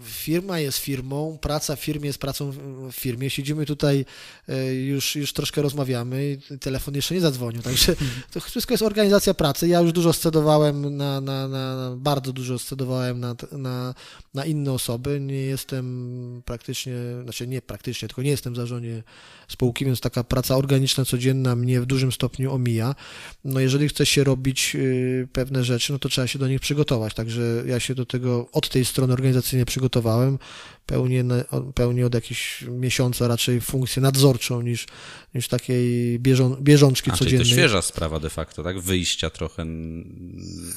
firma 0.05 0.59
jest 0.59 0.79
firmą, 0.79 1.39
praca 1.41 1.77
w 1.77 1.81
firmie 1.81 2.07
jest 2.07 2.19
pracą 2.19 2.51
w 2.91 2.93
firmie. 2.93 3.31
Siedzimy 3.31 3.67
tutaj, 3.67 4.05
e, 4.49 4.75
już, 4.75 5.17
już 5.17 5.33
troszkę 5.33 5.63
rozmawiamy 5.63 6.39
i 6.53 6.59
telefon 6.59 6.95
jeszcze 6.95 7.15
nie 7.15 7.21
zadzwonił, 7.21 7.63
także 7.63 7.97
to 8.33 8.41
wszystko 8.41 8.75
jest 8.75 8.83
organizacja 8.83 9.35
pracy. 9.35 9.69
Ja 9.69 9.81
już 9.81 9.93
dużo 9.93 10.13
scedowałem 10.13 10.97
na, 10.97 11.21
na, 11.21 11.49
na 11.49 11.77
na- 11.77 11.97
bardzo 11.97 12.33
dużo 12.33 12.59
scedowałem 12.59 13.21
na, 13.21 13.35
na, 13.53 13.95
na 14.35 14.45
inne 14.45 14.73
osoby. 14.73 15.21
Nie 15.21 15.43
jestem 15.43 16.43
praktycznie, 16.45 16.95
znaczy 17.23 17.47
nie 17.47 17.63
praktycznie, 17.63 18.09
tylko 18.09 18.23
nie 18.23 18.31
jestem 18.31 18.53
w 18.53 18.57
zarządzie 18.57 19.03
spółki, 19.49 19.85
więc 19.85 20.01
taka 20.01 20.25
praca 20.25 20.57
organiczna, 20.57 21.05
codzienna 21.05 21.57
mnie 21.57 21.81
w 21.81 21.87
dużym 21.87 22.13
stopniu 22.13 22.53
omija. 22.55 22.95
No 23.45 23.61
jeżeli 23.61 23.89
chce 23.89 24.07
się 24.07 24.25
robić 24.25 24.73
y, 24.75 25.29
pewne 25.33 25.65
rzeczy, 25.65 25.93
no 25.93 25.99
to 25.99 26.09
trzeba 26.09 26.27
się 26.27 26.39
do 26.39 26.49
nich 26.49 26.61
przygotować. 26.61 27.15
Także 27.15 27.63
ja 27.67 27.81
się 27.81 27.95
do 27.95 28.07
tego 28.07 28.49
od 28.53 28.69
tej 28.69 28.85
strony 28.85 29.00
organizacyjnie 29.05 29.65
przygotowałem. 29.65 30.39
Pełnię 31.75 32.07
od 32.07 32.15
jakichś 32.15 32.63
miesiąca 32.63 33.29
raczej 33.29 33.61
funkcję 33.61 34.03
nadzorczą 34.03 34.63
niż, 34.63 34.87
niż 35.35 35.49
takiej 35.49 36.19
bieżą, 36.19 36.57
bieżączki 36.61 37.11
A, 37.11 37.17
czyli 37.17 37.31
to 37.31 37.37
codziennej. 37.37 37.53
świeża 37.59 37.83
sprawa 37.83 38.21
de 38.21 38.31
facto, 38.31 38.63
tak? 38.63 38.81
Wyjścia 38.81 39.31
trochę 39.31 39.65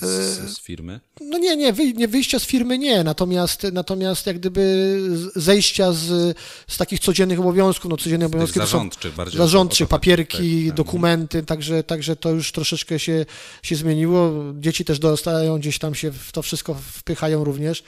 z, 0.02 0.52
z 0.54 0.60
firmy. 0.62 1.00
No 1.22 1.38
nie, 1.38 1.58
nie, 1.58 1.74
wyj- 1.74 1.96
nie 1.96 2.08
wyjścia 2.08 2.40
z 2.40 2.46
firmy 2.46 2.78
nie, 2.78 3.04
natomiast, 3.04 3.64
natomiast 3.74 4.28
jak 4.28 4.40
gdyby 4.40 5.00
zejścia 5.36 5.94
z, 5.94 6.38
z 6.68 6.78
takich 6.78 7.00
codziennych 7.00 7.40
obowiązków, 7.40 7.92
no 7.92 7.98
codzienne 7.98 8.26
obowiązki 8.26 8.60
to 8.60 8.66
są 8.66 8.72
zarządczych 8.72 9.16
bardziej. 9.16 9.38
zarządczych, 9.38 9.88
chodzi, 9.88 9.90
papierki, 9.90 10.60
tak, 10.60 10.68
tak. 10.68 10.78
dokumenty, 10.78 11.44
także, 11.44 11.84
także 11.84 12.16
to 12.16 12.30
już 12.32 12.52
troszeczkę 12.52 13.00
się, 13.00 13.26
się 13.64 13.76
zmieniło. 13.76 14.32
Dzieci 14.60 14.86
też 14.86 15.00
dorastają, 15.00 15.60
gdzieś 15.60 15.80
tam 15.80 15.96
się 15.96 16.12
w 16.12 16.32
to 16.32 16.42
wszystko 16.42 16.74
wpychają 16.74 17.44
również. 17.44 17.84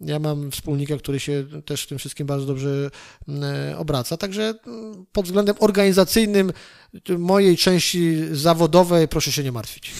Ja 0.00 0.18
mam 0.18 0.50
wspólnika, 0.50 0.96
który 0.96 1.20
się 1.20 1.46
też 1.64 1.82
w 1.82 1.86
tym 1.86 1.98
wszystkim 1.98 2.26
bardzo 2.26 2.46
dobrze 2.46 2.90
mm, 3.28 3.78
obraca, 3.78 4.16
także 4.16 4.54
mm, 4.66 5.06
pod 5.12 5.24
względem 5.24 5.56
organizacyjnym 5.58 6.52
mojej 7.18 7.56
części 7.56 8.16
zawodowej 8.32 9.08
proszę 9.08 9.32
się 9.32 9.44
nie 9.44 9.52
martwić. 9.52 9.92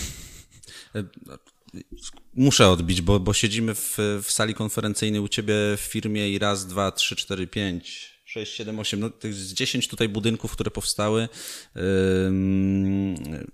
Muszę 2.34 2.68
odbić, 2.68 3.02
bo, 3.02 3.20
bo 3.20 3.32
siedzimy 3.32 3.74
w, 3.74 3.96
w 4.22 4.30
sali 4.30 4.54
konferencyjnej 4.54 5.20
u 5.20 5.28
ciebie 5.28 5.54
w 5.76 5.80
firmie 5.80 6.30
i 6.30 6.38
raz, 6.38 6.66
dwa, 6.66 6.92
trzy, 6.92 7.16
cztery, 7.16 7.46
pięć, 7.46 8.15
sześć, 8.36 8.54
siedem, 8.54 8.78
osiem, 8.78 9.00
no 9.00 9.10
tych 9.10 9.34
z 9.34 9.52
dziesięć 9.52 9.88
tutaj 9.88 10.08
budynków, 10.08 10.52
które 10.52 10.70
powstały, 10.70 11.28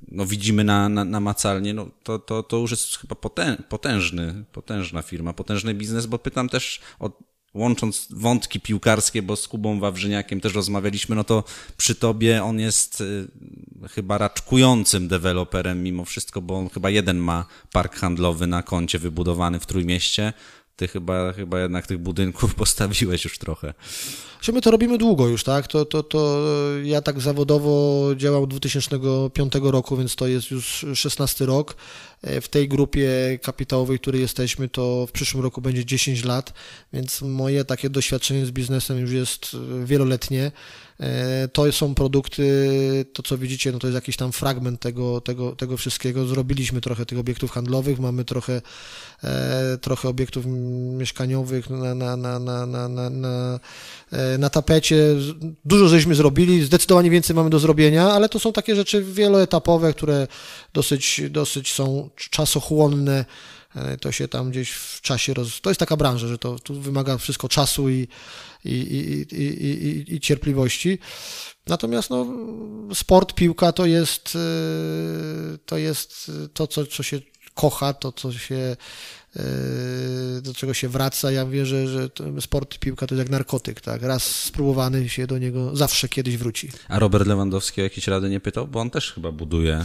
no 0.09 0.27
widzimy 0.27 0.65
na, 0.65 0.89
na, 0.89 1.05
namacalnie, 1.05 1.75
no 1.75 1.91
to, 2.03 2.19
to, 2.19 2.43
to 2.43 2.57
już 2.57 2.71
jest 2.71 2.97
chyba 2.97 3.15
potę, 3.15 3.57
potężny, 3.69 4.45
potężna 4.53 5.03
firma, 5.03 5.33
potężny 5.33 5.75
biznes, 5.75 6.07
bo 6.07 6.19
pytam 6.19 6.49
też 6.49 6.81
o 7.01 7.11
łącząc 7.55 8.09
wątki 8.11 8.61
piłkarskie, 8.61 9.23
bo 9.23 9.37
z 9.37 9.49
Kubą 9.49 9.81
Wawrzyniakiem 9.81 10.41
też 10.41 10.55
rozmawialiśmy, 10.55 11.17
no 11.17 11.25
to 11.25 11.45
przy 11.77 11.95
tobie 11.95 12.45
on 12.45 12.61
jest 12.61 13.01
y, 13.01 13.29
chyba 13.91 14.19
raczkującym 14.19 15.09
deweloperem 15.09 15.83
mimo 15.83 16.05
wszystko, 16.05 16.43
bo 16.43 16.59
on 16.59 16.69
chyba 16.69 16.91
jeden 16.91 17.19
ma 17.19 17.47
park 17.73 17.97
handlowy 17.97 18.47
na 18.47 18.63
koncie 18.63 18.99
wybudowany 18.99 19.61
w 19.61 19.67
Trójmieście. 19.67 20.33
Ty 20.77 20.89
chyba, 20.89 21.33
chyba 21.33 21.61
jednak 21.61 21.87
tych 21.87 21.99
budynków 21.99 22.55
postawiłeś 22.65 23.25
już 23.25 23.39
trochę. 23.39 23.75
Czy 24.43 24.53
my 24.53 24.61
to 24.61 24.71
robimy 24.71 24.99
długo 24.99 25.29
już, 25.29 25.45
tak? 25.45 25.67
To, 25.67 25.85
to, 25.85 26.03
to 26.03 26.41
ja 26.85 27.03
tak 27.03 27.21
zawodowo 27.21 28.03
działam 28.17 28.43
od 28.43 28.51
2005 28.51 29.53
roku, 29.63 29.97
więc 29.97 30.17
to 30.17 30.27
jest 30.27 30.51
już 30.51 30.87
16 30.95 31.47
rok. 31.47 31.77
E, 32.23 32.41
W 32.41 32.49
tej 32.49 32.69
grupie 32.69 33.39
kapitałowej, 33.43 33.99
w 33.99 34.01
której 34.01 34.21
jesteśmy, 34.21 34.69
to 34.69 35.07
w 35.07 35.13
przyszłym 35.13 35.43
roku 35.43 35.61
będzie 35.61 35.85
10 35.85 36.25
lat, 36.25 36.53
więc 36.93 37.23
moje 37.23 37.65
takie 37.65 37.91
doświadczenie 37.91 38.47
z 38.47 38.51
biznesem 38.51 38.99
już 38.99 39.11
jest 39.11 39.57
e, 39.83 39.87
wieloletnie. 39.87 40.53
E, 41.01 41.49
To 41.49 41.73
są 41.73 41.95
produkty, 41.95 42.45
to 43.13 43.23
co 43.23 43.39
widzicie, 43.39 43.73
no 43.73 43.79
to 43.79 43.87
jest 43.87 43.95
jakiś 43.95 44.17
tam 44.17 44.33
fragment 44.33 44.81
tego, 44.81 45.21
tego, 45.21 45.57
tego 45.57 45.77
wszystkiego. 45.77 46.27
Zrobiliśmy 46.27 46.81
trochę 46.81 47.07
tych 47.07 47.19
obiektów 47.19 47.51
handlowych, 47.51 47.99
mamy 48.01 48.25
trochę, 48.25 48.63
e, 49.25 49.79
trochę 49.81 50.09
obiektów 50.09 50.47
mieszkaniowych 50.99 51.71
na, 51.71 51.95
na, 51.95 52.17
na, 52.17 52.39
na, 52.39 52.67
na, 52.67 52.89
na, 52.89 53.11
na, 53.11 53.61
e, 54.13 54.32
na 54.39 54.51
tapecie. 54.51 54.97
Dużo 55.65 55.89
żeśmy 55.89 56.15
zrobili, 56.15 56.65
zdecydowanie 56.65 57.11
więcej 57.11 57.37
mamy 57.37 57.51
do 57.51 57.59
zrobienia, 57.59 58.11
ale 58.11 58.29
to 58.29 58.39
są 58.39 58.53
takie 58.53 58.77
rzeczy 58.77 59.03
wieloetapowe, 59.03 59.93
które 59.93 60.27
dosyć, 60.75 61.21
dosyć 61.31 61.73
są 61.73 62.11
czasochłonne. 62.31 63.25
E, 63.77 63.97
To 63.97 64.13
się 64.13 64.29
tam 64.29 64.51
gdzieś 64.51 64.71
w 64.71 65.01
czasie 65.01 65.35
roz... 65.35 65.61
To 65.61 65.71
jest 65.71 65.81
taka 65.81 65.97
branża, 65.97 66.29
że 66.29 66.39
to 66.39 66.59
tu 66.59 66.81
wymaga 66.81 67.19
wszystko 67.19 67.49
czasu 67.49 67.91
i, 67.91 68.09
i, 68.65 68.71
i, 68.73 69.43
i, 69.43 70.15
i, 70.15 70.21
cierpliwości. 70.21 70.99
Natomiast 71.67 72.11
no, 72.11 72.27
sport, 72.95 73.35
piłka 73.35 73.73
to 73.73 73.87
jest, 73.87 74.37
e, 74.37 75.59
to 75.67 75.77
jest 75.77 76.31
to, 76.55 76.67
co, 76.67 76.87
co 76.87 77.03
się 77.03 77.21
kocha, 77.55 77.93
to, 77.93 78.13
co 78.13 78.33
się 78.33 78.77
e, 79.37 79.43
do 80.43 80.55
czego 80.55 80.75
się 80.75 80.89
wraca. 80.89 81.31
Ja 81.33 81.47
wierzę, 81.47 81.89
że 81.89 82.09
sport, 82.41 82.79
piłka 82.79 83.07
to 83.07 83.15
jest 83.15 83.19
jak 83.19 83.31
narkotyk, 83.31 83.81
tak? 83.81 84.03
Raz 84.03 84.25
spróbowany 84.25 85.09
się 85.09 85.27
do 85.27 85.39
niego 85.39 85.77
zawsze 85.77 86.09
kiedyś 86.09 86.37
wróci. 86.37 86.71
A 86.89 86.99
Robert 86.99 87.27
Lewandowski 87.27 87.81
o 87.81 87.85
jakieś 87.85 88.07
rady 88.07 88.31
nie 88.31 88.41
pytał? 88.41 88.67
Bo 88.67 88.81
on 88.81 88.91
też 88.91 89.13
chyba 89.13 89.33
buduje 89.33 89.85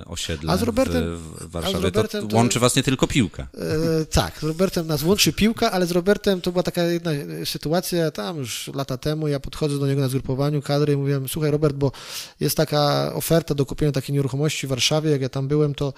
y, 0.00 0.04
osiedle 0.04 0.52
A 0.52 0.56
z 0.56 0.62
Robertem- 0.62 1.16
w, 1.16 1.20
w 1.20 1.42
a 1.42 1.48
z 1.48 1.50
Warszawie. 1.50 1.84
Robertem 1.84 2.28
to, 2.28 2.36
łączy 2.36 2.60
was 2.60 2.76
nie 2.76 2.82
tylko 2.82 3.06
piłka. 3.06 3.46
E, 3.54 4.04
tak, 4.04 4.38
z 4.40 4.42
Robertem 4.42 4.86
nas 4.86 5.02
łączy 5.02 5.32
piłka, 5.32 5.70
ale 5.72 5.86
z 5.86 5.90
Robertem 5.90 6.40
to 6.40 6.52
była 6.52 6.62
taka 6.62 6.82
jedna 6.82 7.12
e, 7.12 7.46
sytuacja 7.46 8.10
tam 8.10 8.36
już 8.36 8.70
lata 8.74 8.96
temu. 8.96 9.28
Ja 9.28 9.40
podchodzę 9.40 9.78
do 9.78 9.86
niego 9.86 10.00
na 10.00 10.08
zgrupowaniu 10.08 10.62
kadry 10.62 10.92
i 10.92 10.96
mówiłem: 10.96 11.28
Słuchaj, 11.28 11.50
Robert, 11.50 11.76
bo 11.76 11.92
jest 12.40 12.56
taka 12.56 13.12
oferta 13.14 13.54
do 13.54 13.66
kupienia 13.66 13.92
takiej 13.92 14.14
nieruchomości 14.14 14.66
w 14.66 14.70
Warszawie. 14.70 15.10
Jak 15.10 15.20
ja 15.20 15.28
tam 15.28 15.48
byłem, 15.48 15.74
to 15.74 15.88
e, 15.88 15.92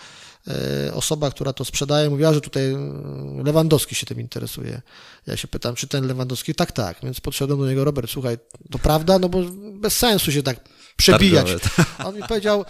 osoba, 0.94 1.31
która 1.31 1.53
to 1.53 1.64
sprzedaje, 1.64 2.11
mówiła, 2.11 2.33
że 2.35 2.40
tutaj 2.40 2.72
e, 2.72 2.76
Lewandowski 3.44 3.94
się 3.94 4.07
tym 4.07 4.20
interesuje. 4.20 4.83
Ja 5.26 5.37
się 5.37 5.48
pytam, 5.48 5.74
czy 5.74 5.88
ten 5.88 6.07
Lewandowski? 6.07 6.55
Tak, 6.55 6.72
tak. 6.72 6.98
Więc 7.03 7.20
podszedłem 7.20 7.59
do 7.59 7.68
niego: 7.68 7.85
Robert, 7.85 8.11
słuchaj, 8.11 8.38
to 8.70 8.79
prawda? 8.79 9.18
No 9.18 9.29
bo 9.29 9.42
bez 9.74 9.98
sensu 9.98 10.33
się 10.33 10.42
tak 10.42 10.61
przebijać. 11.00 11.46
Targowe, 11.46 11.84
On 12.08 12.16
mi 12.16 12.22
powiedział, 12.22 12.64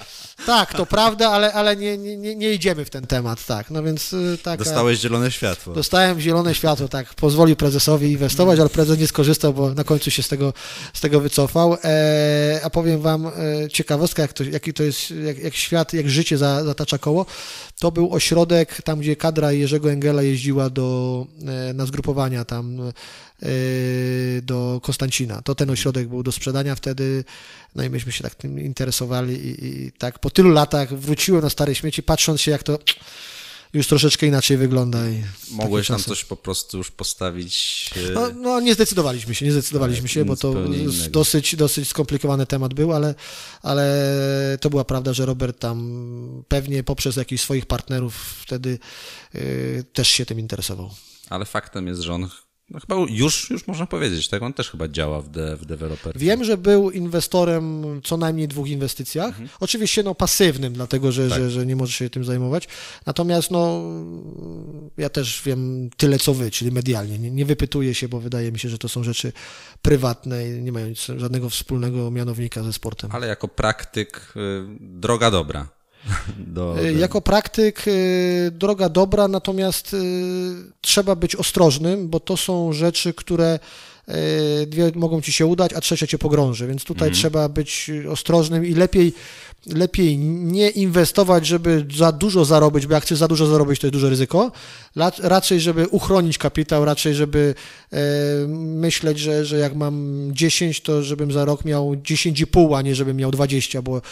tak, 0.46 0.74
to 0.74 0.86
prawda, 0.86 1.30
ale, 1.30 1.52
ale 1.52 1.76
nie, 1.76 1.98
nie, 1.98 2.36
nie- 2.36 2.52
idziemy 2.52 2.84
w 2.84 2.90
ten 2.90 3.06
temat, 3.06 3.46
tak. 3.46 3.70
No 3.70 3.82
więc 3.82 4.12
y, 4.12 4.38
taka... 4.42 4.64
Dostałeś 4.64 4.98
zielone 4.98 5.30
światło. 5.30 5.74
Dostałem 5.74 6.20
zielone 6.20 6.54
światło, 6.54 6.88
tak, 6.88 7.14
pozwolił 7.14 7.56
prezesowi 7.56 8.10
inwestować, 8.10 8.60
ale 8.60 8.68
prezes 8.68 8.98
nie 8.98 9.06
skorzystał, 9.06 9.54
bo 9.54 9.74
na 9.74 9.84
końcu 9.84 10.10
się 10.10 10.22
z 10.22 10.28
tego, 10.28 10.52
z 10.92 11.00
tego 11.00 11.20
wycofał. 11.20 11.76
E, 11.84 12.60
a 12.64 12.70
powiem 12.70 13.00
wam 13.00 13.26
e, 13.26 13.32
ciekawostka, 13.68 14.22
jak 14.22 14.32
to, 14.32 14.44
jaki 14.44 14.72
to 14.72 14.82
jest, 14.82 15.10
jak, 15.10 15.38
jak 15.38 15.54
świat, 15.54 15.92
jak 15.92 16.10
życie 16.10 16.38
za, 16.38 16.64
zatacza 16.64 16.98
koło. 16.98 17.26
To 17.80 17.92
był 17.92 18.12
ośrodek, 18.12 18.82
tam 18.82 18.98
gdzie 18.98 19.16
kadra 19.16 19.52
Jerzego 19.52 19.92
Engela 19.92 20.22
jeździła 20.22 20.70
do, 20.70 21.26
e, 21.70 21.74
na 21.74 21.86
zgrupowania 21.86 22.44
tam 22.44 22.92
do 24.42 24.81
Konstancina. 24.83 25.42
To 25.42 25.55
ten 25.55 25.70
ośrodek 25.70 26.09
był 26.09 26.22
do 26.22 26.33
sprzedania 26.33 26.74
wtedy, 26.74 27.24
no 27.74 27.85
i 27.85 27.90
myśmy 27.90 28.12
się 28.12 28.22
tak 28.22 28.35
tym 28.35 28.61
interesowali 28.61 29.35
i, 29.35 29.66
i 29.66 29.92
tak 29.92 30.18
po 30.18 30.31
tylu 30.31 30.50
latach 30.50 30.94
wróciłem 30.98 31.42
na 31.42 31.50
stare 31.50 31.74
śmieci, 31.74 32.03
patrząc 32.03 32.40
się 32.40 32.50
jak 32.50 32.62
to 32.62 32.79
już 33.72 33.87
troszeczkę 33.87 34.26
inaczej 34.26 34.57
wygląda. 34.57 35.09
I 35.09 35.22
Mogłeś 35.50 35.87
tam 35.88 36.00
coś 36.03 36.24
po 36.24 36.37
prostu 36.37 36.76
już 36.79 36.90
postawić. 36.90 37.90
y, 37.96 38.11
No, 38.14 38.31
no 38.31 38.61
nie 38.61 38.74
zdecydowaliśmy 38.74 39.35
się, 39.35 39.44
nie 39.46 39.53
zdecydowaliśmy 39.53 40.09
się, 40.09 40.24
bo 40.24 40.37
to 40.37 40.55
dosyć, 41.11 41.57
dosyć 41.57 41.88
skomplikowany 41.88 42.46
temat 42.46 42.74
był, 42.74 42.92
ale, 42.92 43.14
ale 43.62 44.09
to 44.61 44.70
była 44.70 44.85
prawda, 44.85 45.12
że 45.12 45.26
Robert 45.26 45.59
tam 45.59 46.44
pewnie 46.48 46.83
poprzez 46.85 47.16
jakichś 47.16 47.42
swoich 47.42 47.66
partnerów 47.66 48.14
wtedy 48.42 48.79
y, 49.35 49.85
też 49.92 50.09
się 50.09 50.26
tym 50.26 50.40
interesował. 50.40 50.90
Ale 51.29 51.44
faktem 51.44 51.87
jest, 51.87 52.00
że 52.00 52.14
on 52.14 52.29
No 52.70 52.80
chyba 52.80 52.96
już, 53.09 53.50
już 53.50 53.66
można 53.66 53.87
powiedzieć, 53.87 54.28
tak? 54.28 54.42
On 54.42 54.52
też 54.52 54.70
chyba 54.70 54.88
działa 54.88 55.20
w, 55.20 55.28
de, 55.28 55.56
w 55.56 55.64
deweloper. 55.64 56.18
Wiem, 56.18 56.44
że 56.44 56.56
był 56.56 56.90
inwestorem 56.90 57.85
co 58.04 58.16
najmniej 58.16 58.48
dwóch 58.48 58.68
inwestycjach. 58.68 59.28
Mhm. 59.28 59.48
Oczywiście 59.61 60.02
no 60.02 60.14
pasywnym, 60.14 60.72
dlatego 60.72 61.12
że, 61.12 61.28
tak. 61.28 61.38
że, 61.38 61.50
że 61.50 61.66
nie 61.66 61.76
może 61.76 61.92
się 61.92 62.11
tym 62.11 62.24
zajmować. 62.24 62.68
Natomiast 63.06 63.50
no 63.50 63.83
ja 64.96 65.09
też 65.09 65.42
wiem 65.44 65.90
tyle 65.97 66.18
co 66.18 66.34
wy, 66.34 66.51
czyli 66.51 66.72
medialnie. 66.72 67.18
Nie, 67.18 67.30
nie 67.30 67.44
wypytuję 67.44 67.94
się, 67.94 68.09
bo 68.09 68.20
wydaje 68.20 68.53
mi 68.53 68.59
się, 68.59 68.68
że 68.68 68.78
to 68.78 68.88
są 68.88 69.05
rzeczy 69.05 69.32
prywatne 69.82 70.49
i 70.49 70.62
nie 70.62 70.72
mają 70.72 70.88
nic, 70.88 71.07
żadnego 71.16 71.51
wspólnego 71.51 72.11
mianownika 72.11 72.62
ze 72.62 72.72
sportem. 72.72 73.11
Ale 73.12 73.26
jako 73.26 73.49
praktyk 73.49 74.32
y, 74.36 74.66
droga 74.80 75.30
dobra. 75.30 75.80
Do, 76.38 76.74
do... 76.74 76.82
Jako 76.82 77.20
praktyk 77.20 77.88
y, 77.88 78.51
droga 78.53 78.88
dobra, 78.88 79.28
natomiast 79.28 79.94
y, 79.94 79.98
trzeba 80.80 81.14
być 81.16 81.36
ostrożnym, 81.36 82.09
bo 82.09 82.20
to 82.20 82.36
są 82.36 82.72
rzeczy, 82.72 83.14
które 83.14 83.55
y, 83.55 83.89
dwie 84.66 84.92
mogą 84.94 85.20
ci 85.20 85.32
się 85.32 85.46
udać, 85.46 85.72
a 85.72 85.80
trzecia 85.80 86.06
cię 86.06 86.18
pogrąży, 86.18 86.66
więc 86.66 86.84
tutaj 86.84 87.08
mm. 87.08 87.14
trzeba 87.14 87.48
być 87.48 87.90
ostrożnym 88.08 88.66
i 88.66 88.74
lepiej 88.74 89.12
lepiej 89.66 90.18
nie 90.18 90.70
inwestować, 90.70 91.46
żeby 91.46 91.86
za 91.94 92.12
dużo 92.12 92.44
zarobić, 92.44 92.86
bo 92.86 92.94
jak 92.94 93.02
chcesz 93.02 93.18
za 93.18 93.28
dużo 93.28 93.46
zarobić, 93.46 93.80
to 93.80 93.86
jest 93.86 93.92
duże 93.92 94.11
ryzyko. 94.11 94.52
Raczej, 95.22 95.61
żeby 95.61 95.88
uchronić 95.88 96.38
kapitał, 96.38 96.84
raczej, 96.84 97.14
żeby 97.14 97.54
e, 97.92 97.98
myśleć, 98.56 99.18
że, 99.18 99.44
że 99.44 99.58
jak 99.58 99.74
mam 99.74 100.28
10, 100.32 100.80
to 100.80 101.02
żebym 101.02 101.32
za 101.32 101.44
rok 101.44 101.64
miał 101.64 101.94
10,5, 101.94 102.76
a 102.76 102.82
nie 102.82 102.94
żebym 102.94 103.16
miał 103.16 103.30
20, 103.30 103.82
bo 103.82 104.02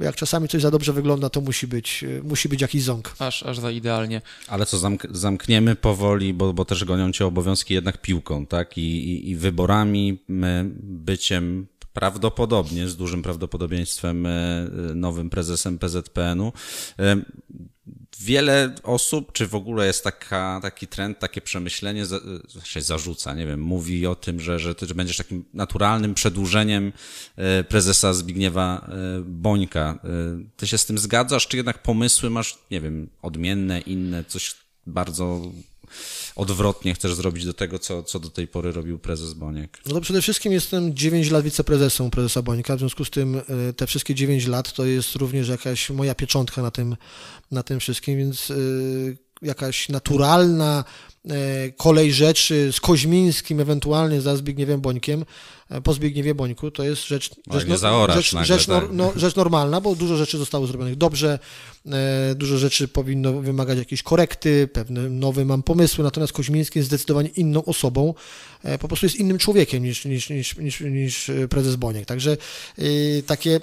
jak 0.00 0.16
czasami 0.16 0.48
coś 0.48 0.62
za 0.62 0.70
dobrze 0.70 0.92
wygląda, 0.92 1.30
to 1.30 1.40
musi 1.40 1.66
być, 1.66 2.04
e, 2.04 2.22
musi 2.22 2.48
być 2.48 2.60
jakiś 2.60 2.82
ząg. 2.82 3.14
Aż, 3.18 3.42
aż 3.42 3.58
za 3.58 3.70
idealnie. 3.70 4.22
Ale 4.48 4.66
co, 4.66 4.78
zamk 4.78 5.06
zamkniemy 5.10 5.76
powoli, 5.76 6.34
bo, 6.34 6.52
bo 6.52 6.64
też 6.64 6.84
gonią 6.84 7.12
cię 7.12 7.26
obowiązki 7.26 7.74
jednak 7.74 8.00
piłką, 8.00 8.46
tak? 8.46 8.78
I, 8.78 8.80
i, 8.80 9.30
i 9.30 9.36
wyborami, 9.48 10.18
byciem 10.80 11.66
prawdopodobnie, 11.92 12.88
z 12.88 12.96
dużym 12.96 13.22
prawdopodobieństwem 13.22 14.26
e, 14.26 14.30
nowym 14.94 15.30
prezesem 15.30 15.78
PZPN-u. 15.78 16.52
E, 16.98 17.16
wiele 18.20 18.74
osób, 18.82 19.32
czy 19.32 19.46
w 19.46 19.54
ogóle 19.54 19.86
jest 19.86 20.04
taka, 20.04 20.60
taki 20.62 20.86
trend, 20.86 21.18
takie 21.18 21.40
przemyślenie, 21.40 22.04
się 22.64 22.80
zarzuca, 22.80 23.34
nie 23.34 23.46
wiem, 23.46 23.60
mówi 23.60 24.06
o 24.06 24.14
tym, 24.14 24.40
że, 24.40 24.58
że 24.58 24.74
ty 24.74 24.94
będziesz 24.94 25.16
takim 25.16 25.44
naturalnym 25.54 26.14
przedłużeniem 26.14 26.92
e, 27.36 27.64
prezesa 27.64 28.12
Zbigniewa 28.12 28.90
Bońka. 29.24 29.98
Ty 30.56 30.66
się 30.66 30.78
z 30.78 30.86
tym 30.86 30.98
zgadzasz, 30.98 31.48
czy 31.48 31.56
jednak 31.56 31.82
pomysły 31.82 32.30
masz, 32.30 32.58
nie 32.70 32.80
wiem, 32.80 33.08
odmienne, 33.22 33.80
inne, 33.80 34.24
coś 34.24 34.54
bardzo 34.86 35.52
odwrotnie 36.38 36.94
chcesz 36.94 37.14
zrobić 37.14 37.44
do 37.44 37.54
tego, 37.54 37.78
co, 37.78 38.02
co 38.02 38.20
do 38.20 38.30
tej 38.30 38.48
pory 38.48 38.72
robił 38.72 38.98
prezes 38.98 39.32
Boniek? 39.32 39.78
No 39.86 39.94
to 39.94 40.00
przede 40.00 40.22
wszystkim 40.22 40.52
jestem 40.52 40.94
9 40.94 41.30
lat 41.30 41.44
wiceprezesem 41.44 42.10
prezesa 42.10 42.42
Bońka, 42.42 42.76
w 42.76 42.78
związku 42.78 43.04
z 43.04 43.10
tym 43.10 43.40
e, 43.68 43.72
te 43.72 43.86
wszystkie 43.86 44.14
9 44.14 44.46
lat 44.46 44.72
to 44.72 44.84
jest 44.84 45.14
również 45.14 45.48
jakaś 45.48 45.90
moja 45.90 46.14
pieczątka 46.14 46.62
na 46.62 46.70
tym, 46.70 46.96
na 47.50 47.62
tym 47.62 47.80
wszystkim, 47.80 48.18
więc 48.18 48.50
e, 48.50 48.54
jakaś 49.42 49.88
naturalna 49.88 50.84
e, 51.24 51.70
kolej 51.72 52.12
rzeczy 52.12 52.72
z 52.72 52.80
Koźmińskim, 52.80 53.60
ewentualnie 53.60 54.20
za 54.20 54.36
Zbigniewem 54.36 54.80
Bońkiem, 54.80 55.24
po 55.84 55.92
Zbigniewie 55.92 56.34
Bońku, 56.34 56.70
to 56.70 56.82
jest 56.82 57.06
rzecz, 57.06 57.30
rzecz, 57.30 57.36
no, 57.46 57.60
rzecz, 58.14 58.32
nagle, 58.32 58.46
rzecz, 58.46 58.66
tak. 58.66 58.84
no, 58.92 59.12
rzecz 59.16 59.36
normalna, 59.36 59.80
bo 59.80 59.94
dużo 59.94 60.16
rzeczy 60.16 60.38
zostało 60.38 60.66
zrobionych 60.66 60.96
dobrze, 60.96 61.38
e, 61.86 62.34
dużo 62.34 62.58
rzeczy 62.58 62.88
powinno 62.88 63.32
wymagać 63.32 63.78
jakiejś 63.78 64.02
korekty, 64.02 64.68
pewne 64.72 65.10
nowe 65.10 65.44
mam 65.44 65.62
pomysły, 65.62 66.04
natomiast 66.04 66.32
Koźmiński 66.32 66.78
jest 66.78 66.88
zdecydowanie 66.88 67.28
inną 67.28 67.64
osobą, 67.64 68.14
e, 68.62 68.78
po 68.78 68.88
prostu 68.88 69.06
jest 69.06 69.16
innym 69.16 69.38
człowiekiem 69.38 69.82
niż, 69.82 70.04
niż, 70.04 70.30
niż, 70.30 70.56
niż, 70.56 70.80
niż 70.80 71.30
prezes 71.50 71.76
Boniek. 71.76 72.06
Także 72.06 72.36
y, 72.78 73.22
takie 73.26 73.60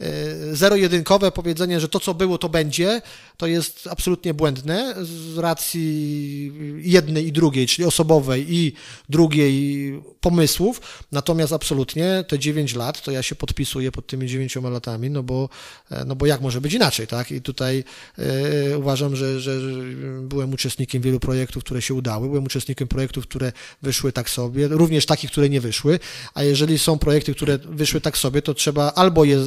y, 0.00 0.56
zero-jedynkowe 0.56 1.32
powiedzenie, 1.32 1.80
że 1.80 1.88
to, 1.88 2.00
co 2.00 2.14
było, 2.14 2.38
to 2.38 2.48
będzie, 2.48 3.02
to 3.36 3.46
jest 3.46 3.88
absolutnie 3.90 4.34
błędne 4.34 4.94
z 5.02 5.38
racji 5.38 6.52
jednej 6.78 7.26
i 7.26 7.32
drugiej, 7.32 7.66
czyli 7.66 7.88
osobowej 7.88 8.54
i 8.54 8.72
drugiej 9.08 9.92
pomysłów, 10.20 10.80
natomiast 11.12 11.47
Natomiast 11.48 11.64
absolutnie 11.64 12.24
te 12.28 12.38
9 12.38 12.74
lat, 12.74 13.02
to 13.02 13.10
ja 13.10 13.22
się 13.22 13.34
podpisuję 13.34 13.92
pod 13.92 14.06
tymi 14.06 14.28
9 14.28 14.56
latami, 14.56 15.10
no 15.10 15.22
bo, 15.22 15.48
e, 15.90 16.04
no 16.04 16.16
bo 16.16 16.26
jak 16.26 16.40
może 16.40 16.60
być 16.60 16.72
inaczej, 16.72 17.06
tak? 17.06 17.32
I 17.32 17.40
tutaj 17.40 17.84
e, 18.18 18.78
uważam, 18.78 19.16
że, 19.16 19.40
że 19.40 19.52
byłem 20.22 20.52
uczestnikiem 20.52 21.02
wielu 21.02 21.20
projektów, 21.20 21.64
które 21.64 21.82
się 21.82 21.94
udały, 21.94 22.28
byłem 22.28 22.44
uczestnikiem 22.44 22.88
projektów, 22.88 23.26
które 23.26 23.52
wyszły 23.82 24.12
tak 24.12 24.30
sobie, 24.30 24.68
również 24.68 25.06
takich, 25.06 25.30
które 25.30 25.48
nie 25.48 25.60
wyszły, 25.60 25.98
a 26.34 26.42
jeżeli 26.42 26.78
są 26.78 26.98
projekty, 26.98 27.34
które 27.34 27.58
wyszły 27.58 28.00
tak 28.00 28.18
sobie, 28.18 28.42
to 28.42 28.54
trzeba 28.54 28.92
albo 28.92 29.24
je 29.24 29.38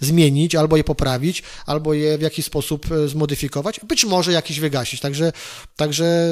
zmienić, 0.00 0.54
albo 0.54 0.76
je 0.76 0.84
poprawić, 0.84 1.42
albo 1.66 1.94
je 1.94 2.18
w 2.18 2.22
jakiś 2.22 2.44
sposób 2.44 2.92
e, 2.92 3.08
zmodyfikować, 3.08 3.80
być 3.88 4.04
może 4.04 4.32
jakiś 4.32 4.60
wygasić. 4.60 5.00
Także, 5.00 5.32
także 5.76 6.28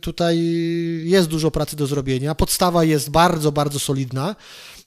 tutaj 0.00 0.38
jest 1.04 1.28
dużo 1.28 1.50
pracy 1.50 1.76
do 1.76 1.86
zrobienia. 1.86 2.34
Podstawa 2.34 2.84
jest 2.84 3.10
bardzo, 3.10 3.52
bardzo 3.52 3.78
solidna. 3.78 4.36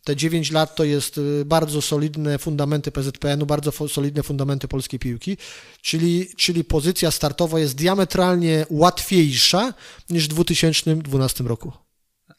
Te 0.04 0.16
9 0.16 0.52
lat 0.52 0.76
to 0.76 0.84
jest 0.84 1.18
y, 1.18 1.46
bardzo 1.46 1.82
solidne 1.82 2.38
fundamenty 2.38 2.92
PZPN-u, 2.92 3.46
bardzo 3.46 3.72
solidne 3.88 4.24
fundamenty 4.24 4.68
polskiej 4.68 5.00
piłki, 5.00 5.38
czyli, 5.82 6.28
czyli 6.38 6.64
pozycja 6.64 7.12
startowa 7.12 7.60
jest 7.60 7.76
diametralnie 7.76 8.66
łatwiejsza 8.70 9.74
niż 10.10 10.26
w 10.26 10.28
2012 10.28 11.44
roku. 11.44 11.72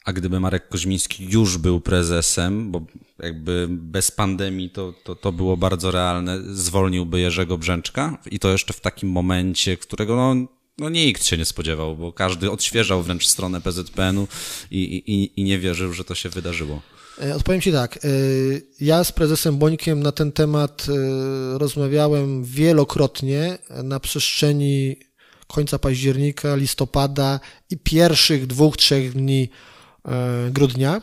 A 0.05 0.13
gdyby 0.13 0.39
Marek 0.39 0.69
Koźmiński 0.69 1.29
już 1.29 1.57
był 1.57 1.81
prezesem, 1.81 2.71
bo 2.71 2.81
jakby 3.19 3.67
bez 3.69 4.11
pandemii 4.11 4.69
to, 4.69 4.93
to, 5.03 5.15
to 5.15 5.31
było 5.31 5.57
bardzo 5.57 5.91
realne, 5.91 6.39
zwolniłby 6.43 7.19
Jerzego 7.19 7.57
Brzęczka 7.57 8.17
i 8.31 8.39
to 8.39 8.51
jeszcze 8.51 8.73
w 8.73 8.79
takim 8.79 9.09
momencie, 9.09 9.77
którego 9.77 10.15
no, 10.15 10.47
no 10.77 10.89
nikt 10.89 11.25
się 11.25 11.37
nie 11.37 11.45
spodziewał, 11.45 11.97
bo 11.97 12.13
każdy 12.13 12.51
odświeżał 12.51 13.03
wręcz 13.03 13.27
stronę 13.27 13.61
PZPN-u 13.61 14.27
i, 14.71 14.81
i, 14.81 15.41
i 15.41 15.43
nie 15.43 15.59
wierzył, 15.59 15.93
że 15.93 16.03
to 16.03 16.15
się 16.15 16.29
wydarzyło. 16.29 16.81
E, 17.21 17.35
odpowiem 17.35 17.61
Ci 17.61 17.71
tak. 17.71 17.97
E, 17.97 17.99
ja 18.81 19.03
z 19.03 19.11
prezesem 19.11 19.57
Bońkiem 19.57 20.03
na 20.03 20.11
ten 20.11 20.31
temat 20.31 20.85
e, 20.89 21.57
rozmawiałem 21.57 22.43
wielokrotnie 22.43 23.57
na 23.83 23.99
przestrzeni 23.99 24.99
końca 25.47 25.79
października, 25.79 26.55
listopada 26.55 27.39
i 27.69 27.77
pierwszych 27.77 28.47
dwóch, 28.47 28.77
trzech 28.77 29.13
dni 29.13 29.49
grudnia. 30.51 31.01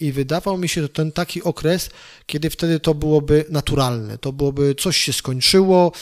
I 0.00 0.12
wydawał 0.12 0.58
mi 0.58 0.68
się 0.68 0.82
to 0.82 0.88
ten 0.88 1.12
taki 1.12 1.42
okres, 1.42 1.90
kiedy 2.26 2.50
wtedy 2.50 2.80
to 2.80 2.94
byłoby 2.94 3.44
naturalne. 3.50 4.18
To 4.18 4.32
byłoby, 4.32 4.74
coś 4.74 4.96
się 4.96 5.12
skończyło, 5.12 5.92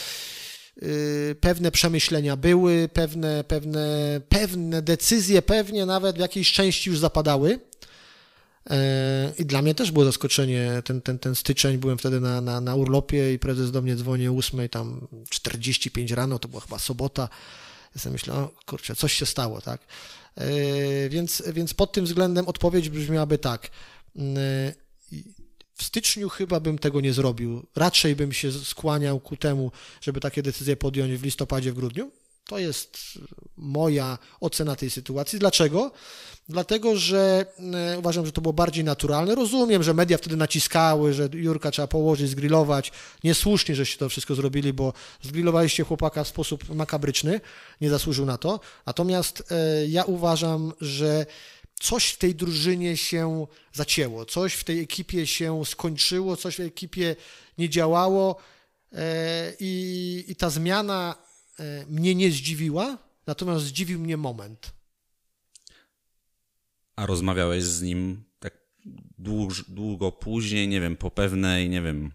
pewne 1.39 1.71
przemyślenia 1.71 2.35
były, 2.35 2.89
pewne, 2.93 3.43
pewne, 3.43 4.21
pewne 4.29 4.81
decyzje 4.81 5.41
pewnie 5.41 5.85
nawet 5.85 6.15
w 6.15 6.19
jakiejś 6.19 6.51
części 6.51 6.89
już 6.89 6.99
zapadały. 6.99 7.59
E, 8.69 9.33
I 9.39 9.45
dla 9.45 9.61
mnie 9.61 9.75
też 9.75 9.91
było 9.91 10.05
zaskoczenie 10.05 10.81
ten, 10.85 11.01
ten, 11.01 11.19
ten 11.19 11.35
styczeń. 11.35 11.77
Byłem 11.77 11.97
wtedy 11.97 12.19
na, 12.19 12.41
na, 12.41 12.61
na 12.61 12.75
urlopie 12.75 13.33
i 13.33 13.39
prezes 13.39 13.71
do 13.71 13.81
mnie 13.81 13.95
dzwoni 13.95 14.27
o 14.27 14.31
8, 14.31 14.69
tam 14.69 15.07
45 15.29 16.11
rano, 16.11 16.39
to 16.39 16.47
była 16.47 16.61
chyba 16.61 16.79
sobota. 16.79 17.29
Ja 17.95 18.01
sobie 18.01 18.13
myślę, 18.13 18.33
o 18.33 18.51
kurczę, 18.65 18.95
coś 18.95 19.13
się 19.13 19.25
stało, 19.25 19.61
tak? 19.61 19.81
E, 20.35 21.09
więc, 21.09 21.43
więc 21.53 21.73
pod 21.73 21.91
tym 21.91 22.05
względem 22.05 22.47
odpowiedź 22.47 22.89
brzmiałaby 22.89 23.37
tak. 23.37 23.69
Mm, 24.15 24.37
e, 24.37 24.73
w 25.75 25.83
styczniu 25.83 26.29
chyba 26.29 26.59
bym 26.59 26.79
tego 26.79 27.01
nie 27.01 27.13
zrobił. 27.13 27.65
Raczej 27.75 28.15
bym 28.15 28.33
się 28.33 28.51
skłaniał 28.51 29.19
ku 29.19 29.37
temu, 29.37 29.71
żeby 30.01 30.19
takie 30.19 30.43
decyzje 30.43 30.75
podjąć 30.75 31.13
w 31.13 31.23
listopadzie, 31.23 31.71
w 31.71 31.75
grudniu. 31.75 32.11
To 32.47 32.59
jest 32.59 32.97
moja 33.57 34.17
ocena 34.39 34.75
tej 34.75 34.89
sytuacji. 34.89 35.39
Dlaczego? 35.39 35.91
Dlatego, 36.49 36.95
że 36.95 37.45
e, 37.73 37.99
uważam, 37.99 38.25
że 38.25 38.31
to 38.31 38.41
było 38.41 38.53
bardziej 38.53 38.83
naturalne. 38.83 39.35
Rozumiem, 39.35 39.83
że 39.83 39.93
media 39.93 40.17
wtedy 40.17 40.37
naciskały, 40.37 41.13
że 41.13 41.29
Jurka 41.33 41.71
trzeba 41.71 41.87
położyć, 41.87 42.29
zgrillować. 42.29 42.91
Niesłusznie, 43.23 43.75
żeście 43.75 43.97
to 43.97 44.09
wszystko 44.09 44.35
zrobili, 44.35 44.73
bo 44.73 44.93
zgrillowaliście 45.21 45.83
chłopaka 45.83 46.23
w 46.23 46.27
sposób 46.27 46.75
makabryczny, 46.75 47.41
nie 47.81 47.89
zasłużył 47.89 48.25
na 48.25 48.37
to. 48.37 48.59
Natomiast 48.85 49.51
e, 49.51 49.87
ja 49.87 50.03
uważam, 50.03 50.73
że 50.81 51.25
coś 51.79 52.09
w 52.09 52.17
tej 52.17 52.35
drużynie 52.35 52.97
się 52.97 53.47
zacięło, 53.73 54.25
coś 54.25 54.53
w 54.53 54.63
tej 54.63 54.79
ekipie 54.79 55.27
się 55.27 55.65
skończyło, 55.65 56.37
coś 56.37 56.55
w 56.55 56.59
ekipie 56.59 57.15
nie 57.57 57.69
działało 57.69 58.35
e, 58.91 59.53
i, 59.59 60.25
i 60.27 60.35
ta 60.35 60.49
zmiana 60.49 61.15
mnie 61.89 62.15
nie 62.15 62.31
zdziwiła, 62.31 62.97
natomiast 63.27 63.65
zdziwił 63.65 63.99
mnie 63.99 64.17
moment. 64.17 64.73
A 66.95 67.05
rozmawiałeś 67.05 67.63
z 67.63 67.81
nim 67.81 68.23
tak 68.39 68.57
długo, 69.17 69.55
długo 69.67 70.11
później, 70.11 70.67
nie 70.67 70.81
wiem, 70.81 70.97
po 70.97 71.11
pewnej, 71.11 71.69
nie 71.69 71.81
wiem, 71.81 72.11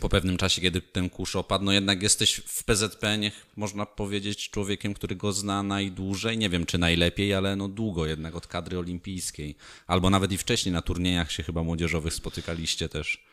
po 0.00 0.08
pewnym 0.08 0.36
czasie, 0.36 0.60
kiedy 0.60 0.80
ten 0.80 1.10
kurz 1.10 1.36
opadł, 1.36 1.64
no 1.64 1.72
jednak 1.72 2.02
jesteś 2.02 2.34
w 2.46 2.64
PZP, 2.64 3.18
niech 3.18 3.46
można 3.56 3.86
powiedzieć, 3.86 4.50
człowiekiem, 4.50 4.94
który 4.94 5.16
go 5.16 5.32
zna 5.32 5.62
najdłużej, 5.62 6.38
nie 6.38 6.48
wiem 6.48 6.66
czy 6.66 6.78
najlepiej, 6.78 7.34
ale 7.34 7.56
no 7.56 7.68
długo 7.68 8.06
jednak 8.06 8.34
od 8.34 8.46
kadry 8.46 8.78
olimpijskiej. 8.78 9.56
Albo 9.86 10.10
nawet 10.10 10.32
i 10.32 10.38
wcześniej 10.38 10.72
na 10.72 10.82
turniejach 10.82 11.32
się 11.32 11.42
chyba 11.42 11.62
młodzieżowych 11.62 12.14
spotykaliście 12.14 12.88
też. 12.88 13.24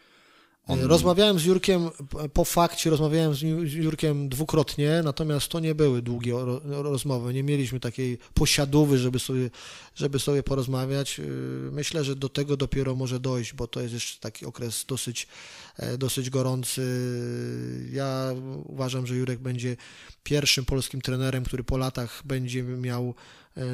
On... 0.68 0.84
Rozmawiałem 0.84 1.40
z 1.40 1.46
Jurkiem 1.46 1.90
po 2.34 2.46
fakcie, 2.46 2.90
rozmawiałem 2.90 3.36
z 3.36 3.42
Jurkiem 3.74 4.30
dwukrotnie, 4.30 5.02
natomiast 5.04 5.48
to 5.48 5.60
nie 5.60 5.76
były 5.76 6.02
długie 6.02 6.34
rozmowy. 6.66 7.34
Nie 7.34 7.44
mieliśmy 7.44 7.80
takiej 7.80 8.18
posiadówy, 8.34 8.98
żeby 8.98 9.20
sobie, 9.20 9.50
żeby 9.96 10.20
sobie 10.20 10.44
porozmawiać. 10.44 11.20
Y, 11.20 11.24
myślę, 11.72 12.04
że 12.04 12.16
do 12.16 12.30
tego 12.30 12.58
dopiero 12.58 12.96
może 12.96 13.20
dojść, 13.20 13.54
bo 13.54 13.68
to 13.68 13.82
jest 13.82 13.94
jeszcze 13.94 14.20
taki 14.20 14.46
okres 14.46 14.86
dosyć, 14.88 15.28
e, 15.78 15.98
dosyć 15.98 16.30
gorący. 16.30 16.82
Ja 17.92 18.34
uważam, 18.66 19.08
że 19.08 19.16
Jurek 19.16 19.40
będzie 19.40 19.78
pierwszym 20.24 20.66
polskim 20.66 21.02
trenerem, 21.02 21.44
który 21.44 21.64
po 21.64 21.78
latach 21.78 22.22
będzie 22.26 22.64
miał 22.64 23.16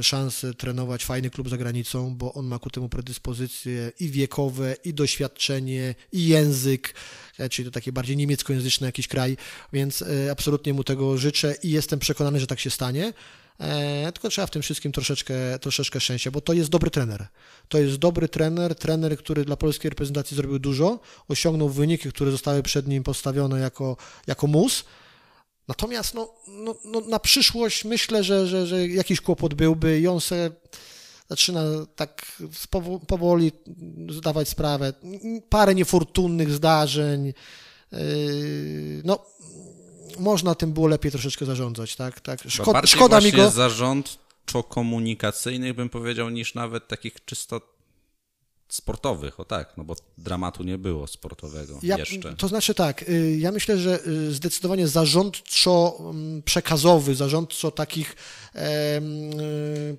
szansę 0.01 0.53
trenować 0.53 1.05
fajny 1.05 1.29
klub 1.29 1.49
za 1.49 1.57
granicą, 1.57 2.15
bo 2.15 2.33
on 2.33 2.45
ma 2.45 2.59
ku 2.59 2.69
temu 2.69 2.89
predyspozycje 2.89 3.91
i 3.99 4.09
wiekowe, 4.09 4.75
i 4.83 4.93
doświadczenie, 4.93 5.95
i 6.11 6.27
język, 6.27 6.93
e, 7.39 7.49
czyli 7.49 7.65
to 7.65 7.71
takie 7.71 7.91
bardziej 7.91 8.17
niemieckojęzyczny 8.17 8.87
jakiś 8.87 9.07
kraj, 9.07 9.37
więc 9.73 10.01
e, 10.01 10.31
absolutnie 10.31 10.73
mu 10.73 10.83
tego 10.83 11.17
życzę 11.17 11.55
i 11.63 11.71
jestem 11.71 11.99
przekonany, 11.99 12.39
że 12.39 12.47
tak 12.47 12.59
się 12.59 12.69
stanie. 12.69 13.13
Tylko 14.13 14.29
trzeba 14.29 14.47
w 14.47 14.51
tym 14.51 14.61
wszystkim 14.61 14.91
troszeczkę, 14.91 15.59
troszeczkę 15.59 15.99
szczęścia, 15.99 16.31
bo 16.31 16.41
to 16.41 16.53
jest 16.53 16.69
dobry 16.69 16.89
trener. 16.89 17.27
To 17.67 17.77
jest 17.77 17.95
dobry 17.95 18.29
trener, 18.29 18.75
trener, 18.75 19.17
który 19.17 19.45
dla 19.45 19.57
polskiej 19.57 19.89
reprezentacji 19.89 20.37
zrobił 20.37 20.59
dużo, 20.59 20.99
osiągnął 21.27 21.69
wyniki, 21.69 22.09
które 22.09 22.31
zostały 22.31 22.63
przed 22.63 22.87
nim 22.87 23.03
postawione 23.03 23.59
jako, 23.59 23.97
jako 24.27 24.47
mus 24.47 24.85
Natomiast 25.67 26.13
no, 26.13 26.33
no, 26.47 26.75
no, 26.85 27.01
na 27.01 27.19
przyszłość 27.19 27.85
myślę, 27.85 28.23
że, 28.23 28.47
że, 28.47 28.67
że 28.67 28.87
jakiś 28.87 29.21
kłopot 29.21 29.53
byłby 29.53 29.99
i 29.99 30.07
on 30.07 30.21
se 30.21 30.51
zaczyna 31.29 31.61
tak 31.95 32.41
powoli 33.07 33.51
zdawać 34.09 34.49
sprawę. 34.49 34.93
Parę 35.49 35.75
niefortunnych 35.75 36.51
zdarzeń. 36.51 37.33
Yy, 37.91 39.01
no, 39.05 39.25
można 40.19 40.55
tym 40.55 40.73
było 40.73 40.87
lepiej 40.87 41.11
troszeczkę 41.11 41.45
zarządzać, 41.45 41.95
tak? 41.95 42.19
tak. 42.19 42.39
Szko 42.47 42.87
szkoda 42.87 43.21
mi 43.21 43.31
go. 43.31 43.49
zarząd 43.49 44.23
komunikacyjnych 44.69 45.73
bym 45.73 45.89
powiedział, 45.89 46.29
niż 46.29 46.53
nawet 46.53 46.87
takich 46.87 47.25
czysto 47.25 47.61
sportowych, 48.73 49.39
o 49.39 49.45
tak, 49.45 49.73
no 49.77 49.83
bo 49.83 49.95
dramatu 50.17 50.63
nie 50.63 50.77
było 50.77 51.07
sportowego 51.07 51.79
ja, 51.83 51.97
jeszcze. 51.97 52.33
To 52.33 52.47
znaczy 52.47 52.73
tak, 52.73 53.09
y, 53.09 53.37
ja 53.39 53.51
myślę, 53.51 53.77
że 53.77 53.99
y, 54.07 54.33
zdecydowanie 54.33 54.87
zarządczo-przekazowy, 54.87 57.07
mm, 57.07 57.17
zarządczo 57.17 57.71
takich 57.71 58.15
y, 58.55 58.59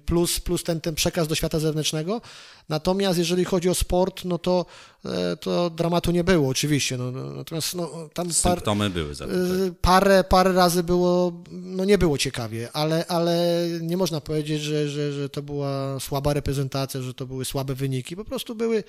plus, 0.07 0.41
plus 0.41 0.63
ten, 0.63 0.81
ten 0.81 0.95
przekaz 0.95 1.29
do 1.29 1.35
świata 1.35 1.59
zewnętrznego, 1.59 2.21
natomiast 2.69 3.19
jeżeli 3.19 3.45
chodzi 3.45 3.69
o 3.69 3.75
sport, 3.75 4.25
no 4.25 4.39
to, 4.39 4.67
to 5.41 5.71
dramatu 5.71 6.11
nie 6.11 6.25
było 6.25 6.49
oczywiście, 6.49 6.97
no, 6.97 7.11
no 7.11 7.33
natomiast 7.33 7.75
no, 7.75 8.09
tam 8.15 8.29
par, 8.43 8.63
były. 8.91 9.15
Parę, 9.81 10.25
parę 10.25 10.53
razy 10.53 10.83
było, 10.83 11.43
no 11.51 11.85
nie 11.85 11.99
było 11.99 12.19
ciekawie, 12.19 12.69
ale, 12.73 13.07
ale 13.07 13.67
nie 13.81 13.97
można 13.97 14.21
powiedzieć, 14.21 14.63
że, 14.63 14.89
że, 14.89 15.13
że 15.13 15.29
to 15.29 15.43
była 15.43 16.01
słaba 16.01 16.33
reprezentacja, 16.33 17.03
że 17.03 17.15
to 17.15 17.27
były 17.27 17.45
słabe 17.45 17.75
wyniki, 17.75 18.17
po 18.17 18.25
prostu 18.25 18.55
były 18.55 18.85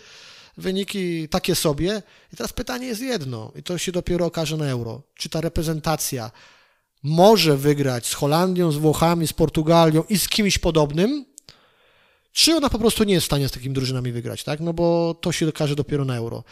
wyniki 0.58 1.30
takie 1.30 1.56
sobie. 1.56 2.04
I 2.34 2.36
teraz 2.36 2.54
pytanie 2.54 2.88
jest 2.88 3.02
jedno, 3.02 3.52
i 3.56 3.64
to 3.64 3.78
się 3.78 3.92
dopiero 3.92 4.26
okaże 4.26 4.58
na 4.58 4.66
euro. 4.66 5.02
Czy 5.16 5.30
ta 5.30 5.42
reprezentacja 5.42 6.32
może 7.04 7.58
wygrać 7.58 8.08
z 8.08 8.14
Holandią, 8.14 8.72
z 8.72 8.78
Włochami, 8.78 9.28
z 9.28 9.34
Portugalią 9.34 10.04
i 10.10 10.20
z 10.20 10.30
kimś 10.30 10.58
podobnym, 10.58 11.26
czy 12.36 12.56
ona 12.56 12.70
po 12.70 12.80
prostu 12.80 13.04
nie 13.04 13.14
jest 13.14 13.24
w 13.24 13.26
stanie 13.26 13.50
z 13.50 13.52
takimi 13.52 13.76
drużynami 13.76 14.12
wygrać, 14.12 14.44
tak? 14.44 14.60
No 14.60 14.74
bo 14.74 15.16
to 15.22 15.32
się 15.32 15.50
okaże 15.50 15.76
dopiero 15.76 16.06
na 16.06 16.16
euro. 16.16 16.44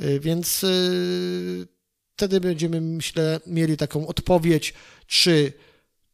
Y, 0.00 0.20
więc 0.20 0.62
yy, 0.62 1.66
wtedy 2.16 2.40
będziemy, 2.40 2.80
myślę, 2.80 3.40
mieli 3.46 3.76
taką 3.76 4.06
odpowiedź, 4.06 4.74
czy 5.06 5.52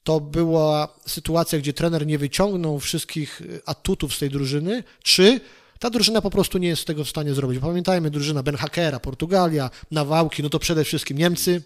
to 0.02 0.20
była 0.20 0.94
sytuacja, 1.06 1.58
gdzie 1.58 1.72
trener 1.72 2.06
nie 2.06 2.18
wyciągnął 2.18 2.80
wszystkich 2.80 3.42
atutów 3.66 4.14
z 4.14 4.18
tej 4.18 4.30
drużyny, 4.30 4.84
czy 5.02 5.40
ta 5.78 5.90
drużyna 5.90 6.20
po 6.20 6.30
prostu 6.30 6.58
nie 6.58 6.68
jest 6.68 6.84
tego 6.84 7.04
w 7.04 7.08
stanie 7.08 7.34
zrobić. 7.34 7.60
Pamiętajmy, 7.60 8.10
drużyna 8.10 8.42
Ben 8.42 8.56
Hackera, 8.56 9.00
Portugalia, 9.00 9.70
Nawałki, 9.90 10.42
no 10.42 10.50
to 10.50 10.58
przede 10.58 10.84
wszystkim 10.84 11.18
Niemcy, 11.18 11.62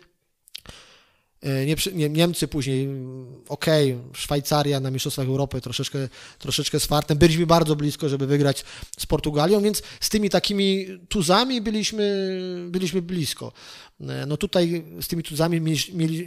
nie, 1.43 1.77
nie, 1.95 2.09
Niemcy 2.09 2.49
później, 2.49 2.85
mm, 2.85 3.27
ok, 3.49 3.67
Szwajcaria 4.13 4.81
na 4.81 4.91
Mistrzostwach 4.91 5.27
Europy 5.27 5.61
troszeczkę, 5.61 6.09
troszeczkę 6.39 6.81
z 6.81 6.87
fartem. 6.87 7.19
Byliśmy 7.19 7.47
bardzo 7.47 7.77
blisko, 7.77 8.09
żeby 8.09 8.27
wygrać 8.27 8.65
z 8.99 9.07
Portugalią, 9.07 9.63
więc 9.63 9.83
z 10.01 10.09
tymi 10.09 10.31
takimi 10.31 10.87
tuzami 11.09 11.61
byliśmy, 11.61 12.39
byliśmy 12.71 13.03
blisko. 13.03 13.53
E, 14.01 14.27
no 14.27 14.37
tutaj 14.37 14.85
z 15.01 15.09
tymi 15.09 15.23
tuzami 15.23 15.61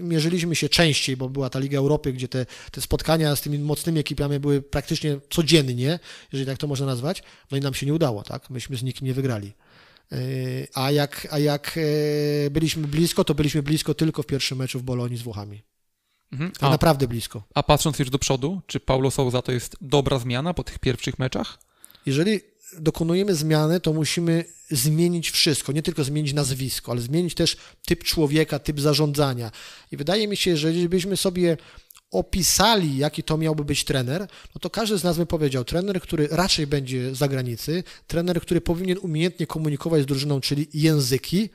mierzyliśmy 0.02 0.56
się 0.56 0.70
częściej, 0.70 1.18
bo 1.18 1.30
była 1.30 1.50
ta 1.50 1.60
Liga 1.60 1.78
Europy, 1.78 2.14
gdzie 2.14 2.28
te, 2.28 2.46
te 2.72 2.82
spotkania 2.82 3.36
z 3.36 3.42
tymi 3.42 3.60
mocnymi 3.60 4.00
ekipami 4.00 4.40
były 4.40 4.62
praktycznie 4.62 5.20
codziennie, 5.30 6.00
jeżeli 6.32 6.46
tak 6.46 6.58
to 6.58 6.68
można 6.68 6.86
nazwać, 6.86 7.24
no 7.52 7.58
i 7.58 7.62
nam 7.62 7.74
się 7.74 7.86
nie 7.86 7.94
udało, 7.94 8.24
tak? 8.24 8.50
Myśmy 8.50 8.78
z 8.78 8.84
nikim 8.84 9.08
nie 9.08 9.14
wygrali. 9.14 9.54
E, 10.12 10.18
a 10.74 10.92
jak, 10.92 11.28
a 11.32 11.40
jak 11.40 11.78
e, 11.78 12.50
byliśmy 12.50 12.88
blisko, 12.88 13.24
to 13.24 13.36
byliśmy 13.36 13.64
blisko 13.64 13.94
tylko 13.94 14.24
w 14.24 14.26
pierwszym 14.26 14.58
meczu 14.58 14.80
w 14.80 14.84
Bolonii 14.84 15.18
z 15.18 15.22
Włochami. 15.22 15.64
Mhm. 16.32 16.52
A, 16.60 16.70
naprawdę 16.70 17.08
blisko. 17.08 17.44
A 17.54 17.64
patrząc 17.64 18.00
już 18.00 18.10
do 18.10 18.20
przodu, 18.20 18.62
czy 18.68 18.80
Paulo 18.80 19.12
Souza 19.12 19.42
to 19.42 19.52
jest 19.52 19.78
dobra 19.82 20.20
zmiana 20.20 20.54
po 20.54 20.64
tych 20.64 20.80
pierwszych 20.80 21.20
meczach? 21.20 21.60
Jeżeli 22.06 22.40
dokonujemy 22.80 23.36
zmiany, 23.36 23.80
to 23.80 23.94
musimy 23.94 24.46
zmienić 24.72 25.32
wszystko, 25.32 25.72
nie 25.72 25.84
tylko 25.84 26.04
zmienić 26.04 26.34
nazwisko, 26.34 26.92
ale 26.92 27.02
zmienić 27.02 27.36
też 27.36 27.58
typ 27.86 28.04
człowieka, 28.04 28.60
typ 28.60 28.80
zarządzania. 28.80 29.52
I 29.92 29.98
wydaje 29.98 30.28
mi 30.28 30.38
się, 30.38 30.58
że 30.58 30.68
jeżeli 30.68 30.90
byśmy 30.90 31.18
sobie 31.18 31.58
opisali, 32.12 32.98
jaki 32.98 33.24
to 33.24 33.38
miałby 33.38 33.66
być 33.66 33.84
trener, 33.84 34.28
no 34.56 34.60
to 34.60 34.70
każdy 34.70 34.98
z 34.98 35.04
nas 35.04 35.18
by 35.18 35.26
powiedział, 35.26 35.64
trener, 35.64 36.02
który 36.02 36.28
raczej 36.28 36.68
będzie 36.68 37.16
z 37.16 37.18
zagranicy, 37.18 37.84
trener, 38.08 38.42
który 38.42 38.62
powinien 38.62 38.98
umiejętnie 39.02 39.48
komunikować 39.48 40.04
z 40.04 40.06
drużyną, 40.06 40.42
czyli 40.42 40.68
języki, 40.74 41.50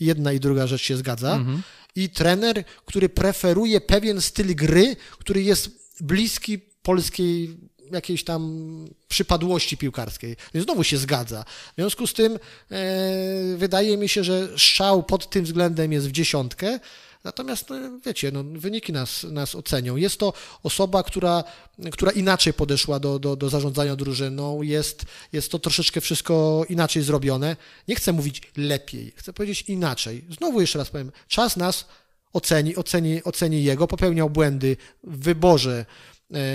jedna 0.00 0.32
i 0.32 0.40
druga 0.40 0.66
rzecz 0.66 0.82
się 0.82 0.96
zgadza, 0.96 1.34
mhm. 1.34 1.62
i 1.96 2.10
trener, 2.10 2.64
który 2.86 3.08
preferuje 3.08 3.80
pewien 3.80 4.20
styl 4.20 4.54
gry, 4.54 4.96
który 5.18 5.42
jest 5.42 5.70
bliski 6.00 6.58
polskiej 6.82 7.56
jakiejś 7.92 8.24
tam 8.24 8.84
przypadłości 9.08 9.76
piłkarskiej. 9.76 10.36
Więc 10.54 10.66
znowu 10.66 10.84
się 10.84 10.96
zgadza. 10.98 11.44
W 11.72 11.74
związku 11.74 12.06
z 12.06 12.12
tym 12.12 12.38
e, 12.70 13.56
wydaje 13.56 13.96
mi 13.96 14.08
się, 14.08 14.24
że 14.24 14.48
szał 14.58 15.02
pod 15.02 15.30
tym 15.30 15.44
względem 15.44 15.92
jest 15.92 16.08
w 16.08 16.12
dziesiątkę. 16.12 16.80
Natomiast, 17.24 17.70
no, 17.70 17.76
wiecie, 18.06 18.32
no, 18.32 18.44
wyniki 18.44 18.92
nas, 18.92 19.22
nas 19.24 19.54
ocenią. 19.54 19.96
Jest 19.96 20.18
to 20.18 20.32
osoba, 20.62 21.02
która, 21.02 21.44
która 21.92 22.12
inaczej 22.12 22.52
podeszła 22.52 23.00
do, 23.00 23.18
do, 23.18 23.36
do 23.36 23.48
zarządzania 23.48 23.96
drużyną, 23.96 24.62
jest, 24.62 25.04
jest 25.32 25.50
to 25.50 25.58
troszeczkę 25.58 26.00
wszystko 26.00 26.64
inaczej 26.68 27.02
zrobione. 27.02 27.56
Nie 27.88 27.94
chcę 27.94 28.12
mówić 28.12 28.42
lepiej, 28.56 29.12
chcę 29.16 29.32
powiedzieć 29.32 29.62
inaczej. 29.62 30.24
Znowu 30.38 30.60
jeszcze 30.60 30.78
raz 30.78 30.90
powiem, 30.90 31.12
czas 31.28 31.56
nas 31.56 31.84
oceni, 32.32 32.76
oceni, 32.76 33.24
oceni 33.24 33.64
jego, 33.64 33.86
popełniał 33.86 34.30
błędy 34.30 34.76
w 35.04 35.24
wyborze 35.24 35.86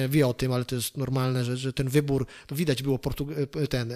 wie 0.09 0.27
o 0.27 0.33
tym, 0.33 0.53
ale 0.53 0.65
to 0.65 0.75
jest 0.75 0.97
normalne, 0.97 1.45
że, 1.45 1.57
że 1.57 1.73
ten 1.73 1.89
wybór, 1.89 2.25
to 2.47 2.55
widać 2.55 2.83
było 2.83 2.99
Portug 2.99 3.29
e, 3.31 3.67
ten 3.67 3.93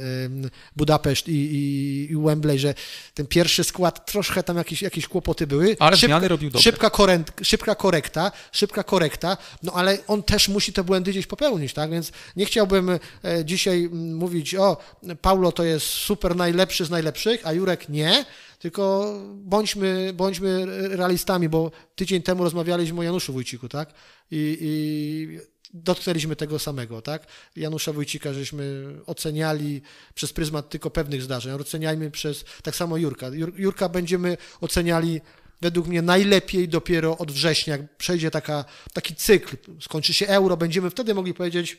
Budapeszt 0.75 1.27
i, 1.27 1.31
i, 1.31 2.11
i, 2.11 2.17
Wembley, 2.17 2.59
że 2.59 2.73
ten 3.13 3.27
pierwszy 3.27 3.63
skład 3.63 4.11
troszkę 4.11 4.43
tam 4.43 4.57
jakieś, 4.57 4.81
jakieś 4.81 5.07
kłopoty 5.07 5.47
były. 5.47 5.75
Ale 5.79 5.97
szybka, 5.97 6.07
zmiany 6.07 6.27
robił 6.27 6.49
dobrze. 6.49 6.63
Szybka, 6.63 6.89
korent, 6.89 7.31
szybka 7.43 7.75
korekta, 7.75 8.31
szybka 8.51 8.83
korekta, 8.83 9.37
no 9.63 9.71
ale 9.73 9.97
on 10.07 10.23
też 10.23 10.49
musi 10.49 10.73
te 10.73 10.83
błędy 10.83 11.11
gdzieś 11.11 11.27
popełnić, 11.27 11.73
tak? 11.73 11.91
Więc 11.91 12.11
nie 12.35 12.45
chciałbym 12.45 12.89
e, 12.89 12.99
dzisiaj 13.45 13.89
mówić, 13.91 14.55
o, 14.55 14.77
Paulo 15.21 15.51
to 15.51 15.63
jest 15.63 15.85
super 15.85 16.35
najlepszy 16.35 16.85
z 16.85 16.89
najlepszych, 16.89 17.47
a 17.47 17.53
Jurek 17.53 17.89
nie, 17.89 18.25
tylko 18.59 19.13
bądźmy, 19.35 20.11
bądźmy 20.13 20.65
realistami, 20.97 21.49
bo 21.49 21.71
tydzień 21.95 22.21
temu 22.21 22.43
rozmawialiśmy 22.43 22.99
o 22.99 23.03
Januszu 23.03 23.33
Wójciku, 23.33 23.69
tak? 23.69 23.93
I, 24.31 24.57
i 24.61 25.60
dotknęliśmy 25.73 26.35
tego 26.35 26.59
samego, 26.59 27.01
tak? 27.01 27.27
Janusza 27.55 27.93
Wójcika 27.93 28.33
żeśmy 28.33 28.95
oceniali 29.05 29.81
przez 30.13 30.33
pryzmat 30.33 30.69
tylko 30.69 30.89
pewnych 30.89 31.21
zdarzeń, 31.21 31.53
oceniajmy 31.53 32.11
przez, 32.11 32.45
tak 32.63 32.75
samo 32.75 32.97
Jurka. 32.97 33.27
Jurka 33.57 33.89
będziemy 33.89 34.37
oceniali 34.61 35.21
według 35.61 35.87
mnie 35.87 36.01
najlepiej 36.01 36.69
dopiero 36.69 37.17
od 37.17 37.31
września, 37.31 37.77
jak 37.77 37.97
przejdzie 37.97 38.31
taka, 38.31 38.65
taki 38.93 39.15
cykl, 39.15 39.57
skończy 39.81 40.13
się 40.13 40.27
euro, 40.27 40.57
będziemy 40.57 40.89
wtedy 40.89 41.13
mogli 41.13 41.33
powiedzieć, 41.33 41.77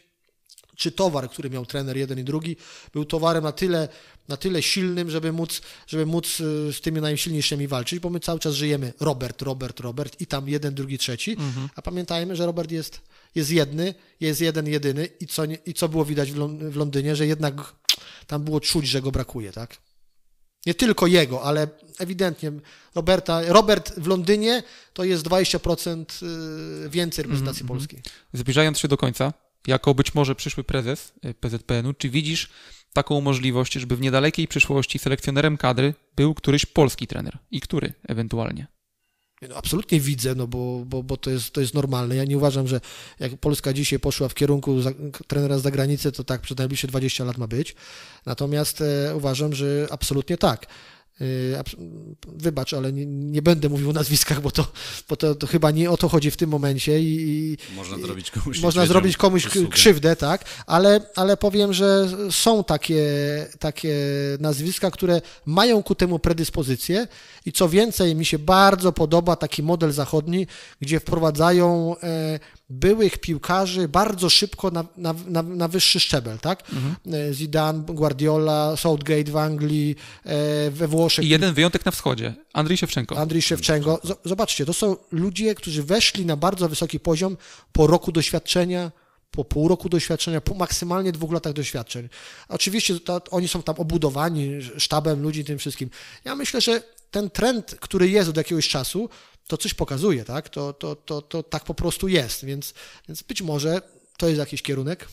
czy 0.77 0.93
towar, 0.93 1.31
który 1.31 1.51
miał 1.51 1.67
trener 1.67 1.97
jeden 1.97 2.19
i 2.19 2.25
drugi, 2.25 2.57
był 2.93 3.05
towarem 3.05 3.45
na 3.45 3.53
tyle, 3.53 3.89
na 4.29 4.37
tyle 4.37 4.63
silnym, 4.63 5.11
żeby 5.11 5.33
móc, 5.33 5.63
żeby 5.87 6.07
móc 6.07 6.41
y, 6.41 6.73
z 6.73 6.81
tymi 6.81 7.01
najsilniejszymi 7.01 7.69
walczyć, 7.69 7.99
bo 8.01 8.11
my 8.11 8.21
cały 8.21 8.39
czas 8.41 8.55
żyjemy. 8.55 8.93
Robert, 9.01 9.43
Robert, 9.43 9.81
Robert 9.81 10.21
i 10.21 10.27
tam 10.27 10.49
jeden, 10.49 10.75
drugi, 10.75 10.99
trzeci, 10.99 11.37
a 11.77 11.83
pamiętajmy, 11.83 12.37
że 12.37 12.47
Robert 12.47 12.71
jest, 12.71 13.01
jest 13.35 13.51
jedny, 13.51 13.95
jest 14.21 14.41
jeden, 14.41 14.67
jedyny 14.67 15.09
i 15.21 15.27
co, 15.27 15.43
i 15.67 15.75
co 15.75 15.89
było 15.89 16.05
widać 16.05 16.33
w, 16.33 16.37
Lon- 16.37 16.71
w 16.71 16.77
Londynie, 16.77 17.17
że 17.17 17.27
jednak 17.27 17.75
tam 18.27 18.45
było 18.45 18.61
czuć, 18.61 18.87
że 18.87 19.03
go 19.03 19.13
brakuje, 19.13 19.53
tak? 19.53 19.77
Nie 20.67 20.75
tylko 20.75 21.07
jego, 21.07 21.43
ale 21.43 21.69
ewidentnie 21.99 22.53
Roberta, 22.95 23.43
Robert 23.43 24.01
w 24.01 24.07
Londynie 24.07 24.63
to 24.93 25.05
jest 25.05 25.25
20% 25.25 26.05
y, 26.87 26.89
więcej 26.89 27.23
reprezentacji 27.23 27.67
polskiej. 27.67 28.03
Zbliżając 28.33 28.79
się 28.79 28.89
do 28.89 28.97
końca, 28.97 29.33
jako 29.67 29.95
być 29.95 30.15
może 30.15 30.35
przyszły 30.35 30.65
prezes 30.65 31.13
y, 31.25 31.35
PZPN-u, 31.35 31.95
czy 31.95 32.11
widzisz 32.11 32.51
taką 32.93 33.21
możliwość, 33.21 33.73
żeby 33.73 33.97
w 33.97 34.01
niedalekiej 34.01 34.49
przyszłości 34.49 34.99
selekcjonerem 34.99 35.57
kadry 35.57 35.95
był 36.17 36.35
któryś 36.35 36.67
polski 36.67 37.07
trener? 37.07 37.39
I 37.51 37.61
który 37.61 37.93
ewentualnie? 38.09 38.67
No, 39.49 39.57
absolutnie 39.57 40.01
widzę, 40.01 40.35
no 40.35 40.47
bo, 40.47 40.83
bo, 40.87 41.03
bo 41.03 41.17
to, 41.17 41.31
jest, 41.31 41.51
to 41.51 41.61
jest 41.61 41.75
normalne. 41.75 42.17
Ja 42.17 42.25
nie 42.25 42.37
uważam, 42.37 42.69
że 42.69 42.81
jak 43.21 43.37
Polska 43.37 43.73
dzisiaj 43.73 43.99
poszła 43.99 44.29
w 44.29 44.35
kierunku 44.35 44.81
za, 44.81 44.91
trenera 45.27 45.59
z 45.59 45.63
zagranicy, 45.63 46.13
to 46.13 46.25
tak 46.25 46.41
przez 46.41 46.59
najbliższe 46.59 46.89
20 46.89 47.25
lat 47.25 47.39
ma 47.39 47.47
być. 47.47 47.75
Natomiast 48.27 48.81
e, 48.81 49.17
uważam, 49.17 49.55
że 49.55 49.87
absolutnie 49.91 50.39
tak. 50.39 50.67
Abs- 51.59 51.77
wybacz, 52.27 52.75
ale 52.75 52.93
nie, 52.93 53.07
nie 53.07 53.43
będę 53.43 53.69
mówił 53.69 53.91
o 53.91 53.93
nazwiskach, 53.93 54.41
bo, 54.41 54.51
to, 54.51 54.67
bo 55.09 55.17
to, 55.17 55.35
to 55.35 55.47
chyba 55.47 55.71
nie 55.71 55.91
o 55.91 55.97
to 55.97 56.09
chodzi 56.09 56.31
w 56.31 56.37
tym 56.37 56.51
momencie 56.51 57.01
i, 57.01 57.57
Można 57.77 57.99
zrobić 57.99 58.31
komuś 58.31 58.61
można 58.61 58.87
zrobić 58.87 59.17
komuś 59.17 59.49
krzywdę, 59.71 60.17
tak, 60.17 60.45
ale, 60.67 61.01
ale 61.17 61.37
powiem, 61.37 61.73
że 61.73 62.09
są 62.31 62.65
takie, 62.65 63.05
takie 63.59 63.97
nazwiska, 64.41 64.91
które 64.91 65.21
mają 65.47 65.83
ku 65.83 65.95
temu 65.95 66.19
predyspozycje 66.19 67.09
i 67.47 67.53
co 67.53 67.69
więcej, 67.69 68.15
mi 68.15 68.27
się 68.27 68.39
bardzo 68.39 68.93
podoba 68.93 69.37
taki 69.37 69.63
model 69.63 69.93
zachodni, 69.93 70.47
gdzie 70.81 71.01
wprowadzają 71.01 71.97
e, 72.03 72.39
byłych 72.73 73.19
piłkarzy 73.19 73.89
bardzo 73.89 74.31
szybko 74.31 74.71
na, 74.71 74.85
na, 74.97 75.15
na, 75.27 75.43
na 75.43 75.69
wyższy 75.69 76.01
szczebel, 76.01 76.39
tak? 76.39 76.63
E, 77.13 77.35
Zidane, 77.35 77.85
Guardiola, 77.85 78.77
Southgate 78.77 79.31
w 79.31 79.37
Anglii, 79.37 79.97
e, 80.25 80.71
we 80.71 80.89
Włoszech. 80.89 81.25
I 81.25 81.29
jeden 81.29 81.55
wyjątek 81.55 81.85
na 81.85 81.93
wschodzie, 81.93 82.35
Andrzej 82.53 82.77
Szewczenko. 82.77 83.19
Andrzej 83.19 83.43
Szewczenko. 83.43 84.01
Zobaczcie, 84.25 84.67
to 84.67 84.73
są 84.73 84.97
ludzie, 85.13 85.55
którzy 85.55 85.83
weszli 85.83 86.27
na 86.27 86.37
bardzo 86.37 86.69
wysoki 86.69 87.01
poziom 87.01 87.37
po 87.73 87.87
roku 87.87 88.13
doświadczenia, 88.13 88.93
po 89.31 89.45
pół 89.45 89.69
roku 89.69 89.89
doświadczenia, 89.89 90.41
po 90.41 90.55
maksymalnie 90.55 91.13
dwóch 91.13 91.33
latach 91.33 91.53
doświadczeń. 91.53 92.09
Oczywiście 92.49 93.01
to, 93.01 93.21
oni 93.31 93.49
są 93.49 93.63
tam 93.63 93.75
obudowani 93.79 94.51
sztabem 94.79 95.23
ludzi, 95.23 95.45
tym 95.45 95.59
wszystkim. 95.59 95.91
Ja 96.25 96.37
myślę, 96.37 96.61
że 96.61 96.83
ten 97.11 97.31
trend, 97.31 97.77
który 97.81 98.09
jest 98.09 98.31
od 98.31 98.37
jakiegoś 98.37 98.69
czasu, 98.69 99.09
to 99.47 99.57
coś 99.57 99.75
pokazuje, 99.75 100.25
tak? 100.25 100.49
To, 100.49 100.73
to, 100.73 100.97
to, 100.97 101.23
to 101.23 101.43
tak 101.43 101.65
po 101.65 101.75
prostu 101.75 102.09
jest, 102.09 102.45
więc, 102.45 102.75
więc 103.09 103.23
być 103.23 103.43
może 103.43 103.83
to 104.17 104.29
jest 104.29 104.39
jakiś 104.39 104.63
kierunek. 104.63 105.09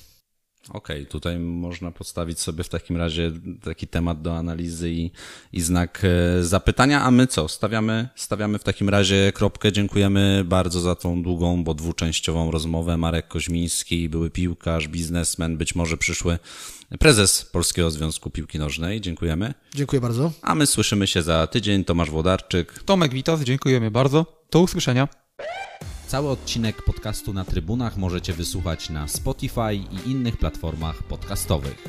Okej, 0.69 1.05
tutaj 1.05 1.39
można 1.39 1.91
postawić 1.91 2.39
sobie 2.39 2.63
w 2.63 2.69
takim 2.69 2.97
razie 2.97 3.31
taki 3.63 3.87
temat 3.87 4.21
do 4.21 4.37
analizy 4.37 4.91
i, 4.91 5.11
i 5.53 5.61
znak 5.61 6.01
e, 6.03 6.43
zapytania, 6.43 7.03
a 7.03 7.11
my 7.11 7.27
co? 7.27 7.47
Stawiamy, 7.47 8.09
stawiamy 8.15 8.59
w 8.59 8.63
takim 8.63 8.89
razie 8.89 9.31
kropkę. 9.31 9.71
Dziękujemy 9.71 10.43
bardzo 10.45 10.81
za 10.81 10.95
tą 10.95 11.23
długą, 11.23 11.63
bo 11.63 11.73
dwuczęściową 11.73 12.51
rozmowę. 12.51 12.97
Marek 12.97 13.27
Koźmiński, 13.27 14.09
były 14.09 14.29
piłkarz, 14.29 14.87
biznesmen, 14.87 15.57
być 15.57 15.75
może 15.75 15.97
przyszły 15.97 16.39
prezes 16.97 17.45
Polskiego 17.45 17.91
Związku 17.91 18.29
Piłki 18.29 18.59
Nożnej. 18.59 19.01
Dziękujemy. 19.01 19.53
Dziękuję 19.75 20.01
bardzo. 20.01 20.31
A 20.41 20.55
my 20.55 20.67
słyszymy 20.67 21.07
się 21.07 21.21
za 21.21 21.47
tydzień. 21.47 21.85
Tomasz 21.85 22.09
Włodarczyk. 22.09 22.83
Tomek 22.83 23.13
Witas, 23.13 23.41
dziękujemy 23.41 23.91
bardzo. 23.91 24.25
Do 24.51 24.59
usłyszenia. 24.59 25.07
Cały 26.07 26.29
odcinek 26.29 26.83
podcastu 26.83 27.33
na 27.33 27.45
trybunach 27.45 27.97
możecie 27.97 28.33
wysłuchać 28.33 28.89
na 28.89 29.07
Spotify 29.07 29.75
i 29.75 30.09
innych 30.11 30.37
platformach 30.37 31.03
podcastowych. 31.03 31.83